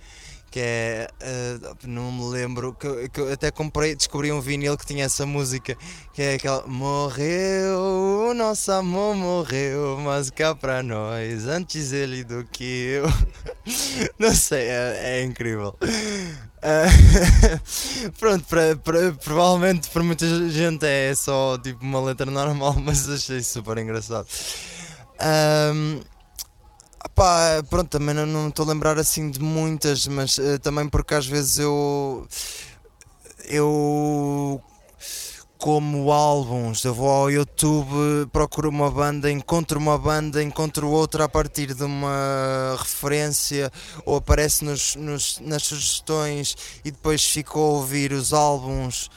Que 0.53 0.61
é. 0.61 1.09
ah, 1.23 1.75
não 1.85 2.13
me 2.13 2.25
lembro. 2.31 2.75
Que, 2.75 3.09
que 3.09 3.21
eu 3.21 3.33
até 3.33 3.51
comprei, 3.51 3.97
descobri 3.97 4.31
um 4.31 4.41
vinil 4.41 4.77
que 4.77 4.85
tinha 4.85 5.07
essa 5.07 5.25
música. 5.25 5.75
Que 6.13 6.21
é 6.21 6.35
aquela. 6.35 6.67
Morreu, 6.67 8.29
o 8.31 8.35
nosso 8.35 8.71
amor 8.71 9.17
morreu, 9.17 9.99
mas 10.05 10.29
cá 10.29 10.55
para 10.55 10.83
nós, 10.83 11.47
antes 11.47 11.93
ele 11.93 12.23
do 12.23 12.45
que 12.45 12.65
eu. 13.01 13.05
Não 14.21 14.35
sei, 14.35 14.67
é, 14.69 14.99
é 15.21 15.25
incrível. 15.25 15.75
Ah, 16.63 16.85
pronto, 18.21 18.45
para, 18.45 18.77
para- 18.77 19.13
provavelmente 19.13 19.89
para 19.89 20.03
muita 20.03 20.27
gente 20.51 20.85
é 20.85 21.15
só 21.15 21.57
tipo 21.59 21.83
uma 21.83 22.01
letra 22.03 22.31
normal, 22.31 22.75
mas 22.85 23.09
achei 23.09 23.43
super 23.43 23.79
engraçado. 23.79 24.27
Ahm, 25.19 26.01
pá, 27.15 27.63
pronto, 27.69 27.89
também 27.89 28.15
não- 28.15 28.49
estou 28.49 28.65
a 28.65 28.69
lembrar 28.69 28.99
assim 28.99 29.31
de 29.31 29.41
muitas, 29.41 30.07
mas 30.07 30.39
eh, 30.39 30.59
também 30.59 30.89
porque 30.89 31.15
às 31.15 31.27
vezes 31.27 31.59
eu. 31.59 32.27
Eu 33.49 34.61
como 35.59 36.11
álbuns, 36.11 36.85
eu 36.85 36.93
vou 36.93 37.09
ao 37.09 37.31
YouTube, 37.31 38.27
procuro 38.33 38.69
uma 38.69 38.91
banda, 38.91 39.31
encontro 39.31 39.79
uma 39.79 39.97
banda, 39.97 40.43
encontro 40.43 40.89
outra 40.89 41.25
a 41.25 41.29
partir 41.29 41.73
de 41.73 41.85
uma 41.85 42.77
referência 42.77 43.71
ou 44.05 44.17
aparece 44.17 44.65
nos, 44.65 44.97
nos- 44.97 45.39
nas 45.41 45.63
sugestões 45.63 46.57
e 46.85 46.91
depois 46.91 47.25
fico 47.25 47.61
a 47.61 47.63
ouvir 47.63 48.11
os 48.13 48.33
álbuns 48.33 49.09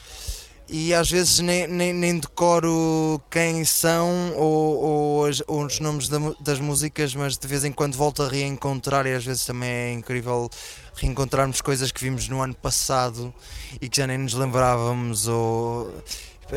e 0.68 0.92
às 0.92 1.10
vezes 1.10 1.38
nem, 1.38 1.66
nem, 1.66 1.92
nem 1.92 2.18
decoro 2.18 3.20
quem 3.30 3.64
são 3.64 4.32
ou, 4.36 4.82
ou, 4.82 5.26
as- 5.26 5.42
ou 5.46 5.64
os 5.64 5.78
nomes 5.80 6.08
da 6.08 6.18
das 6.40 6.58
músicas, 6.60 7.14
mas 7.14 7.36
de 7.38 7.46
vez 7.46 7.64
em 7.64 7.72
quando 7.72 7.94
volto 7.96 8.22
a 8.22 8.28
reencontrar 8.28 9.06
e 9.06 9.14
às 9.14 9.24
vezes 9.24 9.44
também 9.44 9.68
é 9.70 9.92
incrível 9.92 10.50
reencontrarmos 10.96 11.60
coisas 11.60 11.92
que 11.92 12.00
vimos 12.02 12.28
no 12.28 12.40
ano 12.42 12.54
passado 12.54 13.32
e 13.80 13.88
que 13.88 13.96
já 13.98 14.06
nem 14.06 14.18
nos 14.18 14.34
lembrávamos 14.34 15.28
ou 15.28 15.92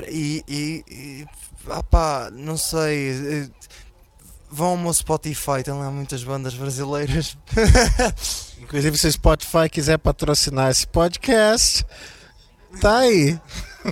e, 0.07 0.43
e, 0.47 0.84
e 0.89 1.26
ah 1.70 1.84
pá, 1.84 2.30
não 2.32 2.57
sei 2.57 3.10
eh, 3.12 3.49
vão 4.51 4.70
ao 4.70 4.78
meu 4.78 4.93
Spotify, 4.93 5.62
tem 5.64 5.74
lá 5.74 5.91
muitas 5.91 6.24
bandas 6.24 6.53
brasileiras 6.55 7.38
Inclusive, 8.62 8.97
se 8.97 9.07
o 9.07 9.12
Spotify 9.12 9.70
quiser 9.72 9.97
patrocinar 9.97 10.70
esse 10.70 10.86
podcast, 10.86 11.84
tá 12.82 12.99
aí. 12.99 13.39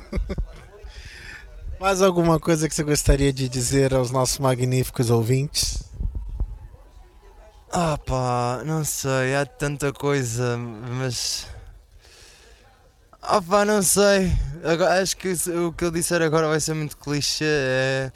Mais 1.80 2.02
alguma 2.02 2.40
coisa 2.40 2.68
que 2.68 2.74
você 2.74 2.84
gostaria 2.84 3.32
de 3.32 3.48
dizer 3.48 3.94
aos 3.94 4.10
nossos 4.10 4.40
magníficos 4.40 5.10
ouvintes? 5.10 5.84
Ah 7.72 7.98
pá, 7.98 8.64
não 8.66 8.84
sei, 8.84 9.36
há 9.36 9.46
tanta 9.46 9.94
coisa, 9.94 10.58
mas. 10.58 11.46
Ah 13.22 13.42
pá, 13.42 13.66
não 13.66 13.84
sei. 13.84 14.32
Agora, 14.64 15.02
acho 15.02 15.18
que 15.18 15.34
o 15.52 15.72
que 15.74 15.86
eu 15.86 15.92
disser 15.92 16.22
agora 16.22 16.48
vai 16.48 16.60
ser 16.60 16.74
muito 16.74 16.98
clichê. 16.98 17.46
É... 17.46 18.12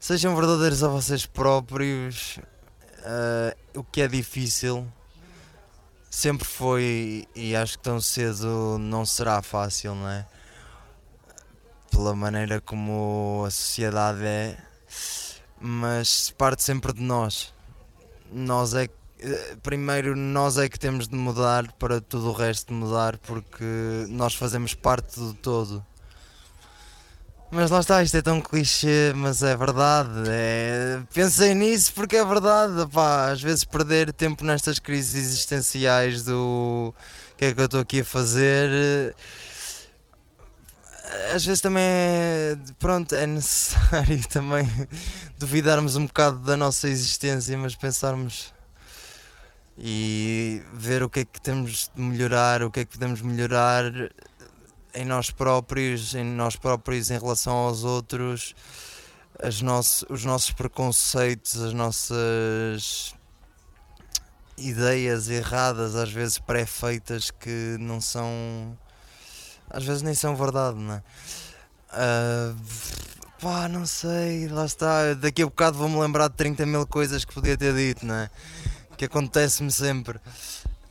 Sejam 0.00 0.34
verdadeiros 0.34 0.82
a 0.82 0.88
vocês 0.88 1.26
próprios. 1.26 2.40
ah, 3.04 3.54
o 3.76 3.84
que 3.84 4.00
é 4.00 4.08
difícil. 4.08 4.86
Sempre 6.10 6.46
foi 6.46 7.26
e 7.34 7.54
acho 7.56 7.78
que 7.78 7.84
tão 7.84 8.00
cedo 8.00 8.76
não 8.78 9.06
será 9.06 9.40
fácil, 9.40 9.94
não 9.94 10.08
é? 10.08 10.26
Pela 11.92 12.16
maneira 12.16 12.60
como 12.60 13.44
a 13.46 13.50
sociedade 13.50 14.24
é. 14.24 14.56
Mas 15.60 16.30
parte 16.30 16.64
sempre 16.64 16.92
de 16.92 17.02
nós 17.02 17.52
nós 18.32 18.74
é 18.74 18.88
que, 18.88 18.94
eh, 19.20 19.56
primeiro 19.62 20.16
nós 20.16 20.56
é 20.56 20.68
que 20.68 20.78
temos 20.78 21.06
de 21.06 21.14
mudar 21.14 21.70
para 21.72 22.00
tudo 22.00 22.30
o 22.30 22.32
resto 22.32 22.72
mudar 22.72 23.18
porque 23.18 23.64
nós 24.08 24.34
fazemos 24.34 24.74
parte 24.74 25.18
do 25.20 25.34
todo. 25.34 25.84
Mas 27.50 27.70
lá 27.70 27.80
está, 27.80 28.02
isto 28.02 28.16
é 28.16 28.22
tão 28.22 28.40
clichê, 28.40 29.12
mas 29.14 29.42
é 29.42 29.54
verdade. 29.54 30.10
É... 30.26 31.02
Pensei 31.12 31.54
nisso 31.54 31.92
porque 31.92 32.16
é 32.16 32.24
verdade. 32.24 32.88
Pá, 32.90 33.30
às 33.30 33.42
vezes 33.42 33.62
perder 33.62 34.10
tempo 34.10 34.42
nestas 34.42 34.78
crises 34.78 35.14
existenciais 35.14 36.24
do 36.24 36.94
que 37.36 37.44
é 37.44 37.52
que 37.52 37.60
eu 37.60 37.66
estou 37.66 37.80
aqui 37.80 38.00
a 38.00 38.04
fazer. 38.06 39.14
Às 41.34 41.44
vezes 41.44 41.60
também 41.60 41.82
é, 41.84 42.56
pronto, 42.78 43.14
é 43.14 43.26
necessário 43.26 44.20
também 44.28 44.66
duvidarmos 45.38 45.96
um 45.96 46.06
bocado 46.06 46.38
da 46.38 46.56
nossa 46.56 46.88
existência, 46.88 47.56
mas 47.58 47.74
pensarmos 47.74 48.52
e 49.76 50.62
ver 50.74 51.02
o 51.02 51.10
que 51.10 51.20
é 51.20 51.24
que 51.24 51.40
temos 51.40 51.90
de 51.94 52.00
melhorar, 52.00 52.62
o 52.62 52.70
que 52.70 52.80
é 52.80 52.84
que 52.84 52.92
podemos 52.92 53.20
melhorar 53.20 53.84
em 54.94 55.04
nós 55.04 55.30
próprios, 55.30 56.14
em 56.14 56.24
nós 56.24 56.56
próprios 56.56 57.10
em 57.10 57.18
relação 57.18 57.54
aos 57.54 57.84
outros, 57.84 58.54
as 59.42 59.60
nosso, 59.60 60.06
os 60.08 60.24
nossos 60.24 60.52
preconceitos, 60.52 61.60
as 61.60 61.72
nossas 61.72 63.14
ideias 64.56 65.28
erradas, 65.28 65.96
às 65.96 66.10
vezes 66.10 66.38
pré-feitas 66.38 67.30
que 67.30 67.76
não 67.80 68.00
são. 68.00 68.76
Às 69.72 69.84
vezes 69.84 70.02
nem 70.02 70.14
são 70.14 70.36
verdade, 70.36 70.78
não 70.78 70.94
é? 70.94 71.02
Ah, 71.90 72.54
pá, 73.40 73.68
não 73.68 73.84
sei, 73.86 74.48
lá 74.48 74.64
está. 74.64 75.14
Daqui 75.14 75.42
a 75.42 75.46
bocado 75.46 75.78
vou-me 75.78 75.98
lembrar 76.00 76.28
de 76.28 76.34
30 76.36 76.64
mil 76.66 76.86
coisas 76.86 77.24
que 77.24 77.34
podia 77.34 77.56
ter 77.56 77.74
dito, 77.74 78.06
não 78.06 78.14
é? 78.14 78.30
Que 78.96 79.06
acontece-me 79.06 79.70
sempre. 79.70 80.18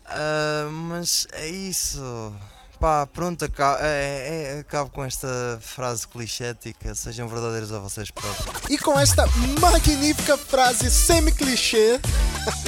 Ah, 0.06 0.68
mas 0.72 1.28
é 1.34 1.48
isso. 1.48 2.34
Pá, 2.80 3.06
pronto, 3.06 3.46
aca- 3.46 3.78
é, 3.80 4.56
é- 4.56 4.60
acabo 4.62 4.90
com 4.90 5.04
esta 5.06 5.28
frase 5.62 6.08
clichética. 6.08 6.96
Sejam 6.96 7.28
verdadeiros 7.28 7.72
a 7.72 7.78
vocês 7.78 8.10
próprios. 8.10 8.56
E 8.72 8.78
com 8.80 9.00
esta 9.00 9.26
magnífica 9.60 10.36
frase 10.36 10.90
semi-clichê, 10.90 12.00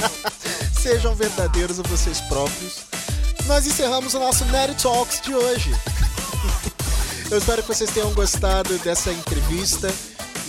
sejam 0.80 1.14
verdadeiros 1.16 1.80
a 1.80 1.82
vocês 1.82 2.20
próprios, 2.22 2.84
nós 3.46 3.66
encerramos 3.66 4.14
o 4.14 4.20
nosso 4.20 4.44
Nerd 4.46 4.80
Talks 4.80 5.20
de 5.20 5.34
hoje. 5.34 5.72
Eu 7.34 7.38
espero 7.38 7.62
que 7.62 7.68
vocês 7.68 7.90
tenham 7.90 8.14
gostado 8.14 8.78
dessa 8.78 9.12
entrevista 9.12 9.92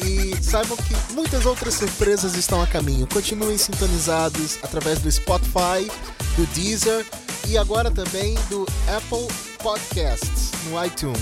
E 0.03 0.35
saibam 0.39 0.77
que 0.77 1.13
muitas 1.13 1.43
outras 1.47 1.73
surpresas 1.73 2.35
estão 2.35 2.61
a 2.61 2.67
caminho. 2.67 3.07
Continuem 3.07 3.57
sintonizados 3.57 4.59
através 4.61 4.99
do 4.99 5.11
Spotify, 5.11 5.89
do 6.35 6.45
Deezer 6.53 7.03
e 7.47 7.57
agora 7.57 7.89
também 7.89 8.35
do 8.49 8.67
Apple 8.95 9.27
Podcasts 9.63 10.51
no 10.69 10.85
iTunes. 10.85 11.19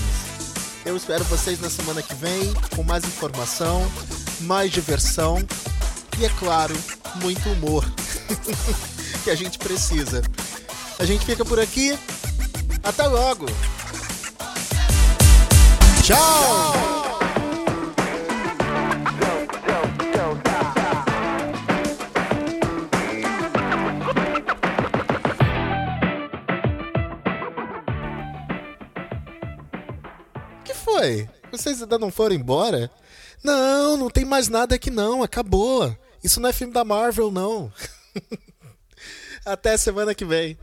Eu 0.84 0.98
espero 0.98 1.24
vocês 1.24 1.58
na 1.58 1.70
semana 1.70 2.02
que 2.02 2.14
vem 2.14 2.52
com 2.76 2.82
mais 2.82 3.02
informação, 3.04 3.90
mais 4.40 4.70
diversão 4.70 5.38
e, 6.18 6.26
é 6.26 6.28
claro, 6.38 6.76
muito 7.22 7.48
humor 7.48 7.90
que 9.24 9.30
a 9.30 9.34
gente 9.34 9.58
precisa. 9.58 10.20
A 10.98 11.06
gente 11.06 11.24
fica 11.24 11.42
por 11.42 11.58
aqui. 11.58 11.98
Até 12.82 13.06
logo! 13.06 13.46
Tchau! 16.04 16.18
que 30.62 30.74
foi? 30.74 31.26
Vocês 31.50 31.80
ainda 31.80 31.98
não 31.98 32.10
foram 32.10 32.34
embora? 32.34 32.90
Não, 33.42 33.96
não 33.96 34.10
tem 34.10 34.26
mais 34.26 34.48
nada 34.50 34.74
aqui 34.74 34.90
não, 34.90 35.22
acabou. 35.22 35.96
Isso 36.22 36.38
não 36.38 36.50
é 36.50 36.52
filme 36.52 36.74
da 36.74 36.84
Marvel, 36.84 37.30
não. 37.30 37.72
Até 39.42 39.78
semana 39.78 40.14
que 40.14 40.26
vem. 40.26 40.58